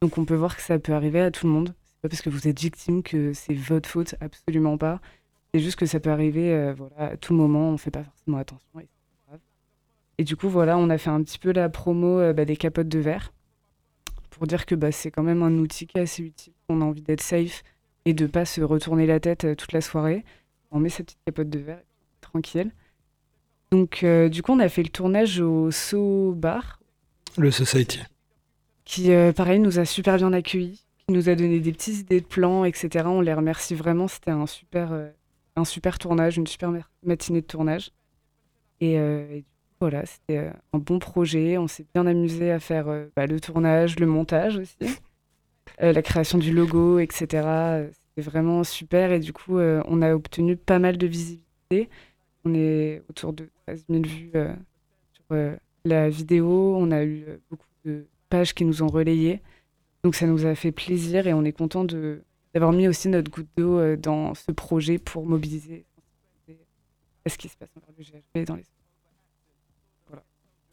Donc 0.00 0.16
on 0.16 0.24
peut 0.24 0.34
voir 0.34 0.56
que 0.56 0.62
ça 0.62 0.78
peut 0.78 0.94
arriver 0.94 1.20
à 1.20 1.30
tout 1.30 1.46
le 1.46 1.52
monde. 1.52 1.74
C'est 1.84 2.00
pas 2.02 2.08
parce 2.08 2.22
que 2.22 2.30
vous 2.30 2.48
êtes 2.48 2.58
victime 2.58 3.02
que 3.02 3.32
c'est 3.34 3.54
votre 3.54 3.88
faute, 3.88 4.14
absolument 4.20 4.78
pas. 4.78 5.00
C'est 5.52 5.60
juste 5.60 5.78
que 5.78 5.86
ça 5.86 6.00
peut 6.00 6.10
arriver 6.10 6.52
euh, 6.54 6.74
voilà, 6.74 7.12
à 7.12 7.16
tout 7.16 7.34
moment, 7.34 7.70
on 7.70 7.76
fait 7.76 7.90
pas 7.90 8.04
forcément 8.04 8.38
attention. 8.38 8.80
Et, 10.18 10.24
du 10.24 10.36
coup, 10.36 10.50
voilà, 10.50 10.76
on 10.76 10.90
a 10.90 10.98
fait 10.98 11.08
un 11.08 11.22
petit 11.22 11.38
peu 11.38 11.50
la 11.50 11.70
promo 11.70 12.18
euh, 12.18 12.34
bah, 12.34 12.44
des 12.44 12.56
capotes 12.56 12.88
de 12.88 12.98
verre 12.98 13.32
pour 14.28 14.46
dire 14.46 14.66
que 14.66 14.74
bah, 14.74 14.92
c'est 14.92 15.10
quand 15.10 15.22
même 15.22 15.42
un 15.42 15.52
outil 15.58 15.86
qui 15.86 15.96
est 15.96 16.02
assez 16.02 16.22
utile. 16.22 16.52
On 16.68 16.82
a 16.82 16.84
envie 16.84 17.00
d'être 17.00 17.22
safe 17.22 17.62
et 18.04 18.12
de 18.12 18.26
pas 18.26 18.44
se 18.44 18.60
retourner 18.60 19.06
la 19.06 19.18
tête 19.18 19.44
euh, 19.44 19.54
toute 19.54 19.72
la 19.72 19.80
soirée. 19.80 20.24
On 20.70 20.78
met 20.78 20.90
sa 20.90 21.04
petite 21.04 21.18
capote 21.24 21.48
de 21.48 21.58
verre, 21.58 21.82
tranquille. 22.20 22.70
Donc, 23.70 24.02
euh, 24.02 24.28
du 24.28 24.42
coup, 24.42 24.52
on 24.52 24.58
a 24.58 24.68
fait 24.68 24.82
le 24.82 24.88
tournage 24.88 25.40
au 25.40 25.70
So 25.70 26.32
Bar. 26.32 26.80
Le 27.38 27.50
Society. 27.50 28.00
Qui, 28.84 29.12
euh, 29.12 29.32
pareil, 29.32 29.60
nous 29.60 29.78
a 29.78 29.84
super 29.84 30.16
bien 30.16 30.32
accueillis, 30.32 30.84
qui 31.06 31.14
nous 31.14 31.28
a 31.28 31.36
donné 31.36 31.60
des 31.60 31.72
petites 31.72 32.00
idées 32.00 32.20
de 32.20 32.26
plans, 32.26 32.64
etc. 32.64 33.04
On 33.06 33.20
les 33.20 33.32
remercie 33.32 33.76
vraiment. 33.76 34.08
C'était 34.08 34.32
un 34.32 34.46
super, 34.46 34.92
euh, 34.92 35.08
un 35.54 35.64
super 35.64 35.98
tournage, 35.98 36.36
une 36.36 36.48
super 36.48 36.72
matinée 37.04 37.42
de 37.42 37.46
tournage. 37.46 37.92
Et, 38.80 38.94
et 38.94 39.44
voilà, 39.80 40.04
c'était 40.06 40.50
un 40.72 40.78
bon 40.78 40.98
projet. 40.98 41.56
On 41.58 41.68
s'est 41.68 41.86
bien 41.94 42.06
amusé 42.06 42.50
à 42.50 42.58
faire 42.58 42.86
bah, 43.14 43.26
le 43.26 43.38
tournage, 43.38 44.00
le 44.00 44.06
montage 44.06 44.56
aussi, 44.56 44.96
la 45.78 46.02
création 46.02 46.38
du 46.38 46.52
logo, 46.52 46.98
etc. 46.98 47.26
C'était 47.26 48.28
vraiment 48.28 48.64
super. 48.64 49.12
Et 49.12 49.20
du 49.20 49.34
coup, 49.34 49.58
on 49.58 50.02
a 50.02 50.14
obtenu 50.14 50.56
pas 50.56 50.78
mal 50.78 50.96
de 50.96 51.06
visibilité. 51.06 51.90
On 52.44 52.54
est 52.54 53.02
autour 53.08 53.32
de 53.32 53.48
13 53.66 53.84
000 53.88 54.02
vues 54.06 54.30
euh, 54.34 54.54
sur 55.12 55.24
euh, 55.32 55.56
la 55.84 56.08
vidéo. 56.08 56.74
On 56.76 56.90
a 56.90 57.02
eu 57.04 57.24
euh, 57.28 57.38
beaucoup 57.50 57.66
de 57.84 58.06
pages 58.28 58.54
qui 58.54 58.64
nous 58.64 58.82
ont 58.82 58.88
relayées. 58.88 59.40
Donc 60.04 60.14
ça 60.14 60.26
nous 60.26 60.46
a 60.46 60.54
fait 60.54 60.72
plaisir 60.72 61.26
et 61.26 61.34
on 61.34 61.44
est 61.44 61.52
content 61.52 61.84
d'avoir 61.84 62.72
mis 62.72 62.88
aussi 62.88 63.08
notre 63.08 63.30
goutte 63.30 63.48
d'eau 63.56 63.96
dans 63.96 64.34
ce 64.34 64.50
projet 64.52 64.98
pour 64.98 65.26
mobiliser 65.26 65.84
ce 67.26 67.36
qui 67.36 67.48
se 67.48 67.56
passe 67.56 67.68
dans 67.74 67.82
le 67.98 68.02
GHB 68.02 68.46
dans 68.46 68.56
les 68.56 68.64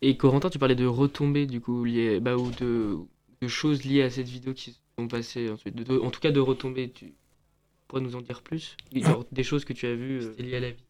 Et 0.01 0.15
Corentin, 0.17 0.49
tu 0.49 0.59
parlais 0.59 0.75
de 0.75 0.85
retombées 0.85 1.45
du 1.45 1.59
coup 1.59 1.83
liées, 1.83 2.19
bah, 2.19 2.35
ou 2.37 2.51
de, 2.51 2.97
de 3.41 3.47
choses 3.47 3.83
liées 3.83 4.03
à 4.03 4.09
cette 4.09 4.27
vidéo 4.27 4.53
qui 4.53 4.71
se 4.71 4.79
sont 4.97 5.07
passées 5.07 5.49
ensuite. 5.49 5.75
De- 5.75 5.83
de- 5.83 5.99
en 5.99 6.11
tout 6.11 6.19
cas, 6.19 6.31
de 6.31 6.39
retombées. 6.39 6.91
Tu 6.91 7.13
pourrais 7.87 8.01
nous 8.01 8.15
en 8.15 8.21
dire 8.21 8.41
plus? 8.43 8.77
Des 9.31 9.43
choses 9.43 9.65
que 9.65 9.73
tu 9.73 9.87
as 9.87 9.95
vues. 9.95 10.19
euh, 10.23 10.33
C'est 10.37 10.43
lié 10.43 10.55
à 10.57 10.59
la 10.59 10.71
vie. 10.71 10.83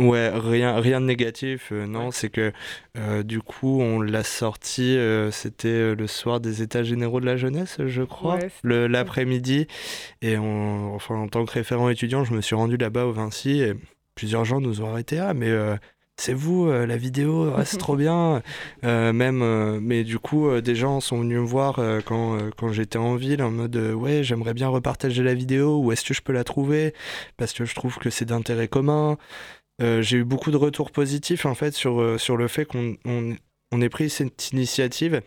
Ouais, 0.00 0.30
rien, 0.32 0.80
rien 0.80 1.00
de 1.00 1.06
négatif, 1.06 1.72
euh, 1.72 1.86
non, 1.86 2.10
c'est 2.10 2.30
que 2.30 2.52
euh, 2.96 3.22
du 3.22 3.40
coup, 3.40 3.80
on 3.82 4.00
l'a 4.00 4.22
sorti, 4.22 4.96
euh, 4.96 5.30
c'était 5.30 5.94
le 5.94 6.06
soir 6.06 6.40
des 6.40 6.62
États 6.62 6.82
généraux 6.82 7.20
de 7.20 7.26
la 7.26 7.36
jeunesse, 7.36 7.76
je 7.84 8.02
crois, 8.02 8.38
Ouais, 8.64 8.88
l'après-midi. 8.88 9.66
Et 10.22 10.38
on, 10.38 10.94
enfin, 10.94 11.16
en 11.16 11.28
tant 11.28 11.44
que 11.44 11.52
référent 11.52 11.90
étudiant, 11.90 12.24
je 12.24 12.32
me 12.32 12.40
suis 12.40 12.54
rendu 12.54 12.78
là-bas 12.78 13.04
au 13.04 13.12
Vinci 13.12 13.60
et 13.60 13.74
plusieurs 14.14 14.44
gens 14.44 14.60
nous 14.60 14.80
ont 14.80 14.88
arrêté. 14.90 15.18
Ah, 15.18 15.34
mais 15.34 15.52
c'est 16.20 16.34
vous, 16.34 16.66
euh, 16.66 16.86
la 16.86 16.96
vidéo, 16.98 17.52
ah, 17.56 17.64
c'est 17.64 17.78
trop 17.78 17.96
bien. 17.96 18.42
Euh, 18.84 19.12
même, 19.12 19.42
euh, 19.42 19.80
mais 19.80 20.04
du 20.04 20.18
coup, 20.18 20.60
des 20.60 20.74
gens 20.74 21.00
sont 21.00 21.20
venus 21.20 21.38
me 21.38 21.44
voir 21.44 21.80
quand, 22.04 22.38
quand 22.56 22.72
j'étais 22.72 22.98
en 22.98 23.16
ville 23.16 23.42
en 23.42 23.50
mode 23.50 23.76
ouais, 23.76 24.22
j'aimerais 24.22 24.54
bien 24.54 24.68
repartager 24.68 25.22
la 25.22 25.34
vidéo, 25.34 25.78
où 25.78 25.92
est-ce 25.92 26.04
que 26.04 26.14
je 26.14 26.22
peux 26.22 26.32
la 26.32 26.44
trouver? 26.44 26.94
Parce 27.36 27.52
que 27.52 27.64
je 27.64 27.74
trouve 27.74 27.96
que 27.98 28.10
c'est 28.10 28.26
d'intérêt 28.26 28.68
commun. 28.68 29.16
J'ai 29.80 30.18
eu 30.18 30.24
beaucoup 30.24 30.50
de 30.50 30.58
retours 30.58 30.90
positifs 30.90 31.46
en 31.46 31.54
fait 31.54 31.72
sur, 31.72 32.20
sur 32.20 32.36
le 32.36 32.48
fait 32.48 32.66
qu'on 32.66 32.96
on, 33.06 33.34
on 33.72 33.80
ait 33.80 33.88
pris 33.88 34.10
cette 34.10 34.52
initiative. 34.52 35.22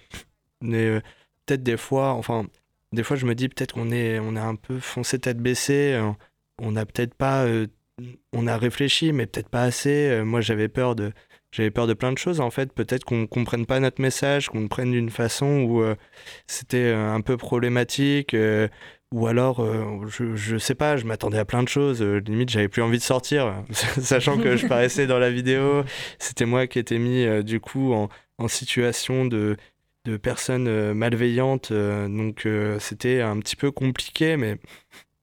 Mais 0.62 1.02
peut-être 1.46 1.64
des 1.64 1.78
fois, 1.78 2.14
enfin, 2.14 2.46
des 2.92 3.04
fois 3.04 3.18
je 3.18 3.26
me 3.26 3.34
dis 3.34 3.50
peut-être 3.50 3.74
qu'on 3.74 3.92
est, 3.92 4.20
on 4.20 4.36
a 4.36 4.44
un 4.44 4.56
peu 4.56 4.80
foncé 4.80 5.18
tête 5.18 5.40
baissée. 5.40 6.00
on 6.60 6.72
n'a 6.72 6.86
peut-être 6.86 7.16
pas, 7.16 7.48
on 8.32 8.48
a 8.48 8.58
réfléchi, 8.58 9.12
mais 9.14 9.26
peut-être 9.26 9.50
pas 9.50 9.64
assez. 9.64 10.10
Euh, 10.10 10.24
moi 10.24 10.42
j'avais 10.42 10.68
peur 10.68 10.96
de, 10.96 11.12
j'avais 11.52 11.72
peur 11.72 11.88
de 11.88 11.94
plein 11.94 12.12
de 12.12 12.18
choses 12.18 12.40
en 12.40 12.50
fait. 12.50 12.74
Peut-être 12.74 13.04
qu'on 13.04 13.28
comprenne 13.28 13.66
pas 13.66 13.80
notre 13.80 14.02
message, 14.02 14.50
qu'on 14.50 14.68
prenne 14.68 14.92
d'une 14.92 15.10
façon 15.10 15.62
où 15.62 15.82
euh, 15.82 15.96
c'était 16.48 16.78
euh, 16.78 17.14
un 17.14 17.22
peu 17.22 17.38
problématique. 17.38 18.36
ou 19.14 19.28
alors, 19.28 19.64
je, 20.08 20.36
je 20.36 20.58
sais 20.58 20.76
pas, 20.76 20.98
je 20.98 21.06
m'attendais 21.06 21.38
à 21.38 21.46
plein 21.46 21.62
de 21.64 21.68
choses. 21.70 22.02
limite, 22.02 22.50
j'avais 22.50 22.68
plus 22.68 22.82
envie 22.82 22.98
de 22.98 23.04
sortir, 23.04 23.64
sachant 24.00 24.38
que 24.40 24.58
je 24.58 24.66
paraissais 24.68 25.06
dans 25.08 25.20
la 25.20 25.30
vidéo. 25.30 25.84
C'était 26.20 26.46
moi 26.46 26.66
qui 26.68 26.80
étais 26.80 26.98
mis, 26.98 27.44
du 27.44 27.60
coup, 27.60 27.94
en, 27.94 28.10
en 28.40 28.48
situation 28.48 29.26
de, 29.26 29.56
de 30.06 30.18
personnes 30.18 30.94
malveillantes. 30.94 31.72
donc, 31.72 32.48
c'était 32.80 33.22
un 33.22 33.40
petit 33.40 33.56
peu 33.56 33.70
compliqué, 33.72 34.36
mais 34.36 34.58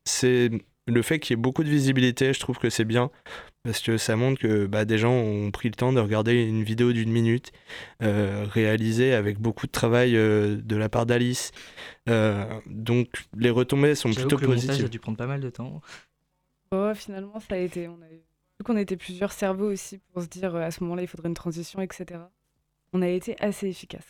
c'est 0.04 0.50
le 0.90 1.02
fait 1.02 1.18
qu'il 1.18 1.34
y 1.36 1.38
ait 1.38 1.42
beaucoup 1.42 1.64
de 1.64 1.68
visibilité, 1.68 2.32
je 2.32 2.40
trouve 2.40 2.58
que 2.58 2.70
c'est 2.70 2.84
bien. 2.84 3.10
Parce 3.62 3.80
que 3.80 3.98
ça 3.98 4.16
montre 4.16 4.40
que 4.40 4.66
bah, 4.66 4.84
des 4.84 4.96
gens 4.96 5.12
ont 5.12 5.50
pris 5.50 5.68
le 5.68 5.74
temps 5.74 5.92
de 5.92 6.00
regarder 6.00 6.42
une 6.42 6.62
vidéo 6.62 6.92
d'une 6.92 7.10
minute, 7.10 7.52
euh, 8.02 8.46
réalisée 8.48 9.12
avec 9.12 9.38
beaucoup 9.38 9.66
de 9.66 9.72
travail 9.72 10.16
euh, 10.16 10.56
de 10.56 10.76
la 10.76 10.88
part 10.88 11.04
d'Alice. 11.04 11.52
Euh, 12.08 12.46
donc 12.66 13.08
les 13.36 13.50
retombées 13.50 13.94
sont 13.94 14.10
plutôt 14.10 14.36
que 14.36 14.42
le 14.42 14.48
montage 14.48 14.66
positives. 14.66 14.86
a 14.86 14.88
dû 14.88 14.98
prendre 14.98 15.18
pas 15.18 15.26
mal 15.26 15.40
de 15.40 15.50
temps. 15.50 15.82
Ouais, 16.72 16.94
finalement, 16.94 17.38
ça 17.40 17.54
a 17.54 17.58
été. 17.58 17.88
On 17.88 18.00
a 18.00 18.10
eu... 18.10 18.22
Vu 18.58 18.64
qu'on 18.64 18.76
était 18.76 18.96
plusieurs 18.96 19.32
cerveaux 19.32 19.70
aussi 19.70 19.98
pour 20.12 20.22
se 20.22 20.28
dire 20.28 20.54
à 20.56 20.70
ce 20.70 20.82
moment-là, 20.84 21.02
il 21.02 21.08
faudrait 21.08 21.28
une 21.28 21.34
transition, 21.34 21.80
etc. 21.80 22.20
On 22.92 23.02
a 23.02 23.08
été 23.08 23.36
assez 23.40 23.68
efficace. 23.68 24.06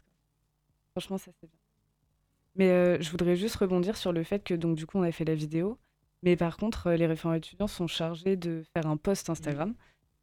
Franchement, 0.92 1.18
ça 1.18 1.30
c'est 1.40 1.48
bien. 1.48 1.60
Mais 2.56 2.68
euh, 2.68 3.00
je 3.00 3.10
voudrais 3.10 3.36
juste 3.36 3.56
rebondir 3.56 3.96
sur 3.96 4.12
le 4.12 4.22
fait 4.22 4.42
que, 4.42 4.54
donc, 4.54 4.76
du 4.76 4.86
coup, 4.86 4.98
on 4.98 5.02
a 5.02 5.12
fait 5.12 5.24
la 5.24 5.34
vidéo. 5.34 5.78
Mais 6.22 6.36
par 6.36 6.56
contre, 6.56 6.88
euh, 6.88 6.96
les 6.96 7.06
référents 7.06 7.34
étudiants 7.34 7.66
sont 7.66 7.86
chargés 7.86 8.36
de 8.36 8.62
faire 8.74 8.86
un 8.86 8.96
post 8.96 9.30
Instagram, 9.30 9.74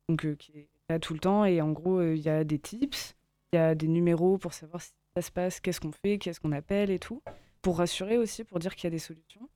donc 0.07 0.25
euh, 0.25 0.35
qui 0.35 0.51
est 0.57 0.69
là 0.89 0.99
tout 0.99 1.13
le 1.13 1.19
temps. 1.19 1.45
Et 1.45 1.61
en 1.61 1.71
gros, 1.71 1.99
euh, 1.99 2.15
il 2.15 2.21
y 2.21 2.29
a 2.29 2.43
des 2.43 2.59
tips, 2.59 3.15
il 3.51 3.55
y 3.57 3.59
a 3.59 3.75
des 3.75 3.87
numéros 3.87 4.37
pour 4.37 4.53
savoir 4.53 4.81
si 4.81 4.91
ça 5.15 5.21
se 5.21 5.31
passe, 5.31 5.59
qu'est-ce 5.59 5.81
qu'on 5.81 5.91
fait, 5.91 6.17
qu'est-ce 6.17 6.39
qu'on 6.39 6.51
appelle 6.51 6.91
et 6.91 6.99
tout. 6.99 7.23
Pour 7.61 7.79
rassurer 7.79 8.17
aussi, 8.17 8.43
pour 8.43 8.59
dire 8.59 8.75
qu'il 8.75 8.85
y 8.85 8.87
a 8.87 8.91
des 8.91 8.99
solutions. 8.99 9.49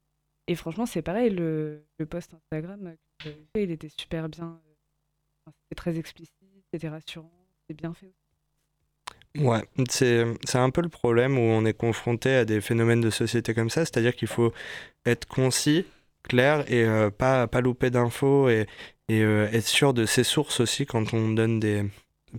Et 0.47 0.55
franchement, 0.55 0.85
c'est 0.85 1.03
pareil, 1.03 1.29
le, 1.29 1.85
le 1.97 2.05
post 2.05 2.33
Instagram 2.33 2.95
que 3.19 3.25
j'avais 3.25 3.45
fait, 3.55 3.63
il 3.63 3.71
était 3.71 3.89
super 3.89 4.27
bien. 4.27 4.59
c'était 5.45 5.75
très 5.75 5.99
explicite, 5.99 6.33
c'était 6.73 6.89
rassurant, 6.89 7.31
c'était 7.61 7.79
bien 7.79 7.93
fait. 7.93 8.13
Ouais, 9.37 9.63
c'est 9.89 10.25
c'est 10.43 10.57
un 10.57 10.71
peu 10.71 10.81
le 10.81 10.89
problème 10.89 11.37
où 11.37 11.41
on 11.41 11.63
est 11.63 11.73
confronté 11.73 12.35
à 12.35 12.43
des 12.43 12.59
phénomènes 12.59 12.99
de 12.99 13.09
société 13.09 13.53
comme 13.53 13.69
ça, 13.69 13.85
c'est-à-dire 13.85 14.13
qu'il 14.13 14.27
faut 14.27 14.51
être 15.05 15.25
concis, 15.25 15.85
clair 16.23 16.63
et 16.71 16.83
euh, 16.83 17.09
pas, 17.09 17.47
pas 17.47 17.61
louper 17.61 17.89
d'infos 17.89 18.49
et, 18.49 18.67
et 19.09 19.21
euh, 19.21 19.49
être 19.51 19.67
sûr 19.67 19.93
de 19.93 20.05
ses 20.05 20.23
sources 20.23 20.59
aussi 20.59 20.85
quand 20.85 21.13
on 21.13 21.29
donne 21.29 21.59
des... 21.59 21.83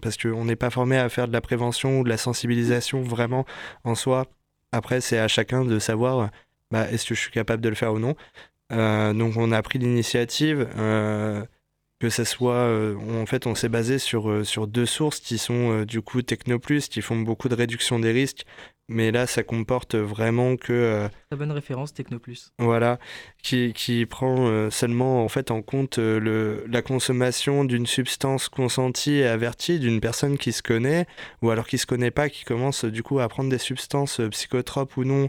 Parce 0.01 0.17
qu'on 0.17 0.47
n'est 0.47 0.57
pas 0.57 0.71
formé 0.71 0.97
à 0.97 1.09
faire 1.09 1.29
de 1.29 1.33
la 1.33 1.43
prévention 1.43 2.01
ou 2.01 2.05
de 2.05 2.09
la 2.09 2.17
sensibilisation 2.17 3.03
vraiment 3.03 3.45
en 3.85 3.95
soi. 3.95 4.27
Après, 4.73 5.03
c'est 5.03 5.19
à 5.19 5.29
chacun 5.29 5.67
de 5.67 5.79
savoir 5.79 6.31
bah, 6.71 6.91
est-ce 6.91 7.07
que 7.07 7.15
je 7.15 7.21
suis 7.21 7.31
capable 7.31 7.63
de 7.63 7.69
le 7.69 7.75
faire 7.75 7.93
ou 7.93 7.99
non. 7.99 8.17
Euh, 8.73 9.13
donc 9.13 9.37
on 9.37 9.53
a 9.53 9.61
pris 9.61 9.79
l'initiative. 9.79 10.67
que 10.75 12.09
ça 12.09 12.25
soit, 12.25 12.97
en 13.21 13.27
fait, 13.27 13.47
on 13.47 13.55
s'est 13.55 13.69
basé 13.69 13.99
sur, 13.99 14.47
sur 14.47 14.67
deux 14.67 14.87
sources 14.87 15.21
qui 15.21 15.37
sont 15.37 15.83
du 15.83 16.01
coup 16.01 16.23
Technoplus, 16.23 16.89
qui 16.89 17.03
font 17.03 17.21
beaucoup 17.21 17.51
de 17.51 17.55
réduction 17.55 17.99
des 17.99 18.13
risques, 18.13 18.45
mais 18.93 19.11
là, 19.11 19.27
ça 19.27 19.43
comporte 19.43 19.95
vraiment 19.95 20.57
que, 20.57 20.73
euh, 20.73 21.09
Très 21.31 21.39
bonne 21.39 21.51
référence 21.51 21.93
Technoplus. 21.95 22.51
voilà, 22.59 22.99
qui, 23.43 23.73
qui 23.73 24.07
prend 24.07 24.47
euh, 24.47 24.71
seulement 24.71 25.25
en 25.25 25.29
fait 25.29 25.51
en 25.51 25.63
compte 25.63 25.99
euh, 25.99 26.21
le, 26.21 26.65
la 26.69 26.83
consommation 26.83 27.65
d'une 27.65 27.87
substance 27.87 28.49
consentie 28.49 29.15
et 29.15 29.27
avertie 29.27 29.79
d'une 29.79 30.01
personne 30.01 30.39
qui 30.39 30.53
se 30.53 30.63
connaît, 30.63 31.07
ou 31.41 31.51
alors 31.51 31.67
qui 31.67 31.79
se 31.79 31.87
connaît 31.87 32.11
pas, 32.11 32.29
qui 32.29 32.45
commence 32.45 32.85
du 32.85 33.03
coup 33.03 33.19
à 33.19 33.29
prendre 33.29 33.51
des 33.51 33.59
substances 33.59 34.21
euh, 34.21 34.29
psychotropes 34.29 34.97
ou 34.97 35.05
non, 35.05 35.29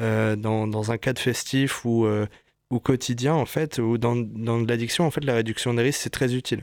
dans, 0.00 0.68
dans 0.68 0.92
un 0.92 0.96
cadre 0.96 1.20
festif 1.20 1.84
ou, 1.84 2.06
ou 2.70 2.78
quotidien 2.78 3.34
en 3.34 3.46
fait, 3.46 3.78
ou 3.78 3.98
dans, 3.98 4.14
dans 4.14 4.60
de 4.60 4.68
l'addiction, 4.68 5.04
en 5.04 5.10
fait, 5.10 5.24
la 5.24 5.34
réduction 5.34 5.74
des 5.74 5.82
risques, 5.82 6.02
c'est 6.02 6.10
très 6.10 6.36
utile. 6.36 6.62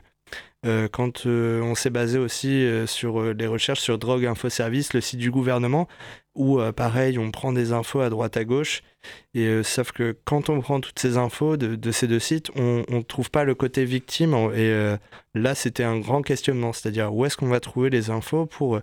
Quand 0.63 1.25
on 1.25 1.75
s'est 1.75 1.89
basé 1.89 2.17
aussi 2.17 2.65
sur 2.85 3.33
les 3.33 3.45
recherches 3.45 3.81
sur 3.81 3.97
Drogue 3.97 4.25
Info 4.25 4.47
Service, 4.47 4.93
le 4.93 5.01
site 5.01 5.19
du 5.19 5.31
gouvernement, 5.31 5.89
où 6.35 6.59
euh, 6.59 6.71
pareil, 6.71 7.17
on 7.17 7.31
prend 7.31 7.53
des 7.53 7.71
infos 7.71 8.01
à 8.01 8.09
droite 8.09 8.37
à 8.37 8.43
gauche, 8.43 8.83
et 9.33 9.45
euh, 9.45 9.63
sauf 9.63 9.91
que 9.91 10.15
quand 10.25 10.49
on 10.49 10.59
prend 10.59 10.79
toutes 10.81 10.99
ces 10.99 11.17
infos 11.17 11.57
de, 11.57 11.91
ces 11.91 12.07
deux 12.07 12.19
sites, 12.19 12.51
on 12.55 12.83
ne 12.89 13.01
trouve 13.01 13.31
pas 13.31 13.43
le 13.43 13.55
côté 13.55 13.85
victime, 13.85 14.33
et 14.33 14.69
euh, 14.69 14.97
là 15.33 15.55
c'était 15.55 15.83
un 15.83 15.99
grand 15.99 16.21
questionnement, 16.21 16.73
c'est-à-dire 16.73 17.13
où 17.13 17.25
est-ce 17.25 17.37
qu'on 17.37 17.47
va 17.47 17.59
trouver 17.59 17.89
les 17.89 18.09
infos 18.09 18.45
pour, 18.45 18.79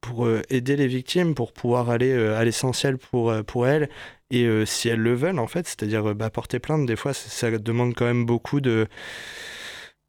pour 0.00 0.28
aider 0.50 0.76
les 0.76 0.88
victimes, 0.88 1.34
pour 1.34 1.52
pouvoir 1.52 1.90
aller 1.90 2.12
à 2.12 2.44
l'essentiel 2.44 2.98
pour, 2.98 3.32
pour 3.44 3.66
elles, 3.66 3.88
et 4.30 4.48
si 4.66 4.88
elles 4.88 5.00
le 5.00 5.14
veulent 5.14 5.38
en 5.38 5.46
fait, 5.46 5.66
c'est-à-dire 5.66 6.14
bah, 6.14 6.30
porter 6.30 6.58
plainte, 6.58 6.86
des 6.86 6.96
fois 6.96 7.14
ça, 7.14 7.50
demande 7.50 7.94
quand 7.94 8.06
même 8.06 8.26
beaucoup 8.26 8.60
de 8.60 8.88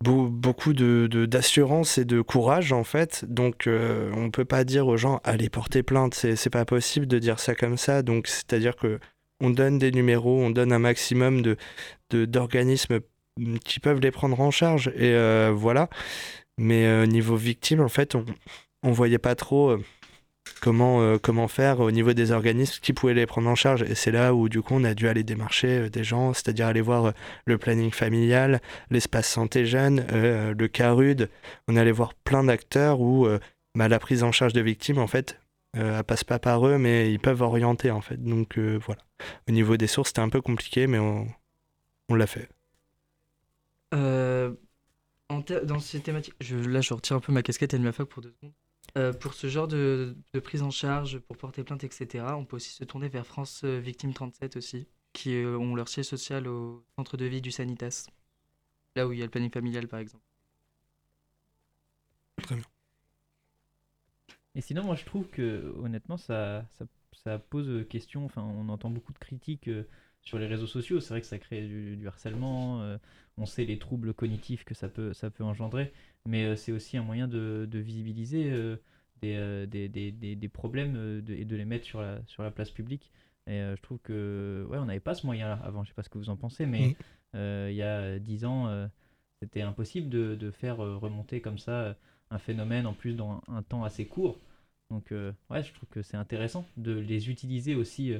beaucoup 0.03 0.73
de, 0.73 1.07
d'assurance 1.25 1.97
et 1.97 2.05
de 2.05 2.21
courage 2.21 2.71
en 2.71 2.83
fait. 2.83 3.25
Donc 3.27 3.67
euh, 3.67 4.11
on 4.15 4.29
peut 4.31 4.45
pas 4.45 4.63
dire 4.63 4.87
aux 4.87 4.97
gens 4.97 5.19
allez 5.23 5.49
porter 5.49 5.83
plainte 5.83 6.13
c'est, 6.13 6.49
pas 6.49 6.65
possible 6.65 7.07
de 7.07 7.19
dire 7.19 7.39
ça 7.39 7.55
comme 7.55 7.77
ça. 7.77 8.03
Donc 8.03 8.27
c'est 8.27 8.53
à 8.53 8.59
dire 8.59 8.75
que 8.75 8.99
on 9.41 9.49
donne 9.49 9.77
des 9.79 9.91
numéros 9.91 10.39
on 10.39 10.49
donne 10.49 10.71
un 10.71 10.79
maximum 10.79 11.41
de- 11.41 11.57
d'organismes 12.25 12.99
qui 13.63 13.79
peuvent 13.79 13.99
les 13.99 14.11
prendre 14.11 14.39
en 14.39 14.51
charge. 14.51 14.89
Et 14.95 15.13
euh, 15.13 15.51
voilà. 15.55 15.89
Mais 16.57 16.85
euh, 16.85 17.05
niveau 17.05 17.35
victime 17.35 17.81
en 17.81 17.89
fait 17.89 18.15
on 18.15 18.25
on 18.83 18.91
voyait 18.91 19.17
pas 19.17 19.35
trop 19.35 19.71
euh, 19.71 19.83
comment 20.61 21.01
euh, 21.01 21.17
comment 21.17 21.47
faire 21.47 21.79
au 21.79 21.91
niveau 21.91 22.13
des 22.13 22.31
organismes 22.31 22.79
qui 22.81 22.93
pouvaient 22.93 23.13
les 23.13 23.25
prendre 23.25 23.49
en 23.49 23.55
charge 23.55 23.83
et 23.83 23.95
c'est 23.95 24.11
là 24.11 24.33
où 24.33 24.49
du 24.49 24.61
coup 24.61 24.73
on 24.75 24.83
a 24.83 24.93
dû 24.93 25.07
aller 25.07 25.23
démarcher 25.23 25.79
euh, 25.79 25.89
des 25.89 26.03
gens 26.03 26.33
c'est-à-dire 26.33 26.67
aller 26.67 26.81
voir 26.81 27.05
euh, 27.05 27.11
le 27.45 27.57
planning 27.57 27.91
familial 27.91 28.61
l'espace 28.89 29.27
santé 29.27 29.65
jeune, 29.65 30.05
le 30.11 30.67
CARUD. 30.67 31.29
On 31.67 31.75
allait 31.75 31.91
voir 31.91 32.13
plein 32.13 32.43
d'acteurs 32.43 33.01
où 33.01 33.27
bah, 33.75 33.87
la 33.87 33.99
prise 33.99 34.23
en 34.23 34.31
charge 34.31 34.53
de 34.53 34.61
victimes, 34.61 34.97
en 34.97 35.07
fait, 35.07 35.39
euh, 35.75 35.99
elle 35.99 36.03
passe 36.03 36.23
pas 36.23 36.39
par 36.39 36.65
eux, 36.67 36.77
mais 36.77 37.11
ils 37.11 37.19
peuvent 37.19 37.41
orienter, 37.41 37.91
en 37.91 38.01
fait. 38.01 38.17
Donc 38.17 38.57
voilà. 38.57 39.01
Au 39.47 39.51
niveau 39.51 39.77
des 39.77 39.87
sources, 39.87 40.09
c'était 40.09 40.21
un 40.21 40.29
peu 40.29 40.41
compliqué, 40.41 40.87
mais 40.87 40.99
on, 40.99 41.27
on 42.09 42.15
l'a 42.15 42.27
fait. 42.27 42.49
Dans 43.91 45.79
ces 45.79 45.99
thématiques, 45.99 46.35
là 46.39 46.81
je 46.81 46.93
retire 46.93 47.17
un 47.17 47.19
peu 47.19 47.31
ma 47.31 47.43
casquette 47.43 47.73
et 47.73 47.79
ma 47.79 47.91
fac 47.91 48.07
pour 48.07 48.21
deux 48.21 48.31
secondes. 48.31 48.53
Euh, 48.97 49.13
pour 49.13 49.33
ce 49.33 49.47
genre 49.47 49.67
de, 49.67 50.15
de 50.33 50.39
prise 50.39 50.63
en 50.63 50.71
charge, 50.71 51.19
pour 51.19 51.37
porter 51.37 51.63
plainte, 51.63 51.83
etc., 51.83 52.25
on 52.35 52.45
peut 52.45 52.55
aussi 52.55 52.71
se 52.71 52.83
tourner 52.83 53.09
vers 53.09 53.27
France 53.27 53.61
euh, 53.63 53.79
Victime 53.79 54.13
37 54.13 54.57
aussi, 54.57 54.87
qui 55.13 55.35
euh, 55.35 55.57
ont 55.57 55.75
leur 55.75 55.87
siège 55.87 56.05
social 56.07 56.47
au 56.47 56.83
centre 56.95 57.15
de 57.15 57.25
vie 57.25 57.41
du 57.41 57.51
Sanitas. 57.51 58.07
Là 58.95 59.07
où 59.07 59.13
il 59.13 59.19
y 59.19 59.21
a 59.21 59.25
le 59.25 59.31
planning 59.31 59.51
familial 59.51 59.87
par 59.87 59.99
exemple. 59.99 60.23
Et 64.55 64.61
sinon, 64.61 64.83
moi, 64.83 64.95
je 64.95 65.05
trouve 65.05 65.27
que 65.29 65.73
honnêtement, 65.77 66.17
ça, 66.17 66.65
ça, 66.71 66.85
ça 67.13 67.37
pose 67.37 67.85
question. 67.89 68.25
Enfin, 68.25 68.41
on 68.41 68.69
entend 68.69 68.89
beaucoup 68.89 69.13
de 69.13 69.19
critiques 69.19 69.67
euh, 69.67 69.87
sur 70.21 70.39
les 70.39 70.47
réseaux 70.47 70.65
sociaux. 70.67 70.99
C'est 70.99 71.09
vrai 71.09 71.21
que 71.21 71.27
ça 71.27 71.37
crée 71.37 71.67
du, 71.67 72.07
harcèlement, 72.07 72.97
on 73.37 73.45
sait 73.45 73.65
les 73.65 73.77
troubles 73.77 74.13
cognitifs 74.13 74.63
que 74.63 74.73
ça 74.73 74.89
peut, 74.89 75.13
ça 75.13 75.29
peut 75.29 75.43
engendrer, 75.43 75.93
mais 76.27 76.55
c'est 76.57 76.71
aussi 76.71 76.97
un 76.97 77.03
moyen 77.03 77.27
de, 77.27 77.67
visibiliser 77.73 78.51
des, 79.21 79.65
des, 79.67 80.49
problèmes 80.49 81.23
et 81.27 81.45
de 81.45 81.55
les 81.55 81.65
mettre 81.65 81.85
sur 81.85 82.01
la, 82.01 82.21
sur 82.27 82.43
la 82.43 82.51
place 82.51 82.69
publique. 82.69 83.11
Et 83.47 83.59
je 83.59 83.81
trouve 83.81 83.99
que 83.99 84.67
ouais, 84.69 84.77
on 84.77 84.85
n'avait 84.85 84.99
pas 84.99 85.15
ce 85.15 85.25
moyen-là 85.25 85.59
avant. 85.63 85.83
Je 85.83 85.89
sais 85.89 85.95
pas 85.95 86.03
ce 86.03 86.09
que 86.09 86.17
vous 86.17 86.29
en 86.29 86.35
pensez, 86.35 86.65
mais 86.65 86.95
il 87.33 87.75
y 87.75 87.81
a 87.81 88.19
dix 88.19 88.45
ans, 88.45 88.89
c'était 89.41 89.61
impossible 89.61 90.09
de, 90.09 90.35
de, 90.35 90.51
faire 90.51 90.77
remonter 90.77 91.41
comme 91.41 91.57
ça 91.57 91.95
un 92.29 92.39
phénomène 92.39 92.85
en 92.85 92.93
plus 92.93 93.15
dans 93.15 93.41
un, 93.47 93.63
temps 93.63 93.83
assez 93.85 94.05
court. 94.05 94.37
Donc 94.91 95.11
ouais, 95.11 95.63
je 95.63 95.73
trouve 95.73 95.89
que 95.89 96.01
c'est 96.01 96.17
intéressant 96.17 96.65
de 96.75 96.91
les 96.91 97.29
utiliser 97.29 97.73
aussi 97.73 98.13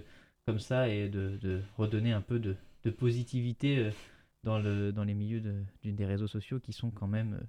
comme 0.45 0.59
ça 0.59 0.87
et 0.87 1.09
de, 1.09 1.37
de, 1.41 1.61
redonner 1.77 2.13
un 2.13 2.21
peu 2.21 2.39
de, 2.39 2.55
de 2.85 2.89
positivité 2.89 3.91
dans, 4.43 4.59
le, 4.59 4.93
dans 4.93 5.03
les 5.03 5.13
milieux 5.13 5.41
de, 5.41 5.61
des 5.83 6.05
réseaux 6.05 6.27
sociaux 6.27 6.61
qui 6.61 6.71
sont 6.71 6.89
quand 6.89 7.07
même 7.07 7.41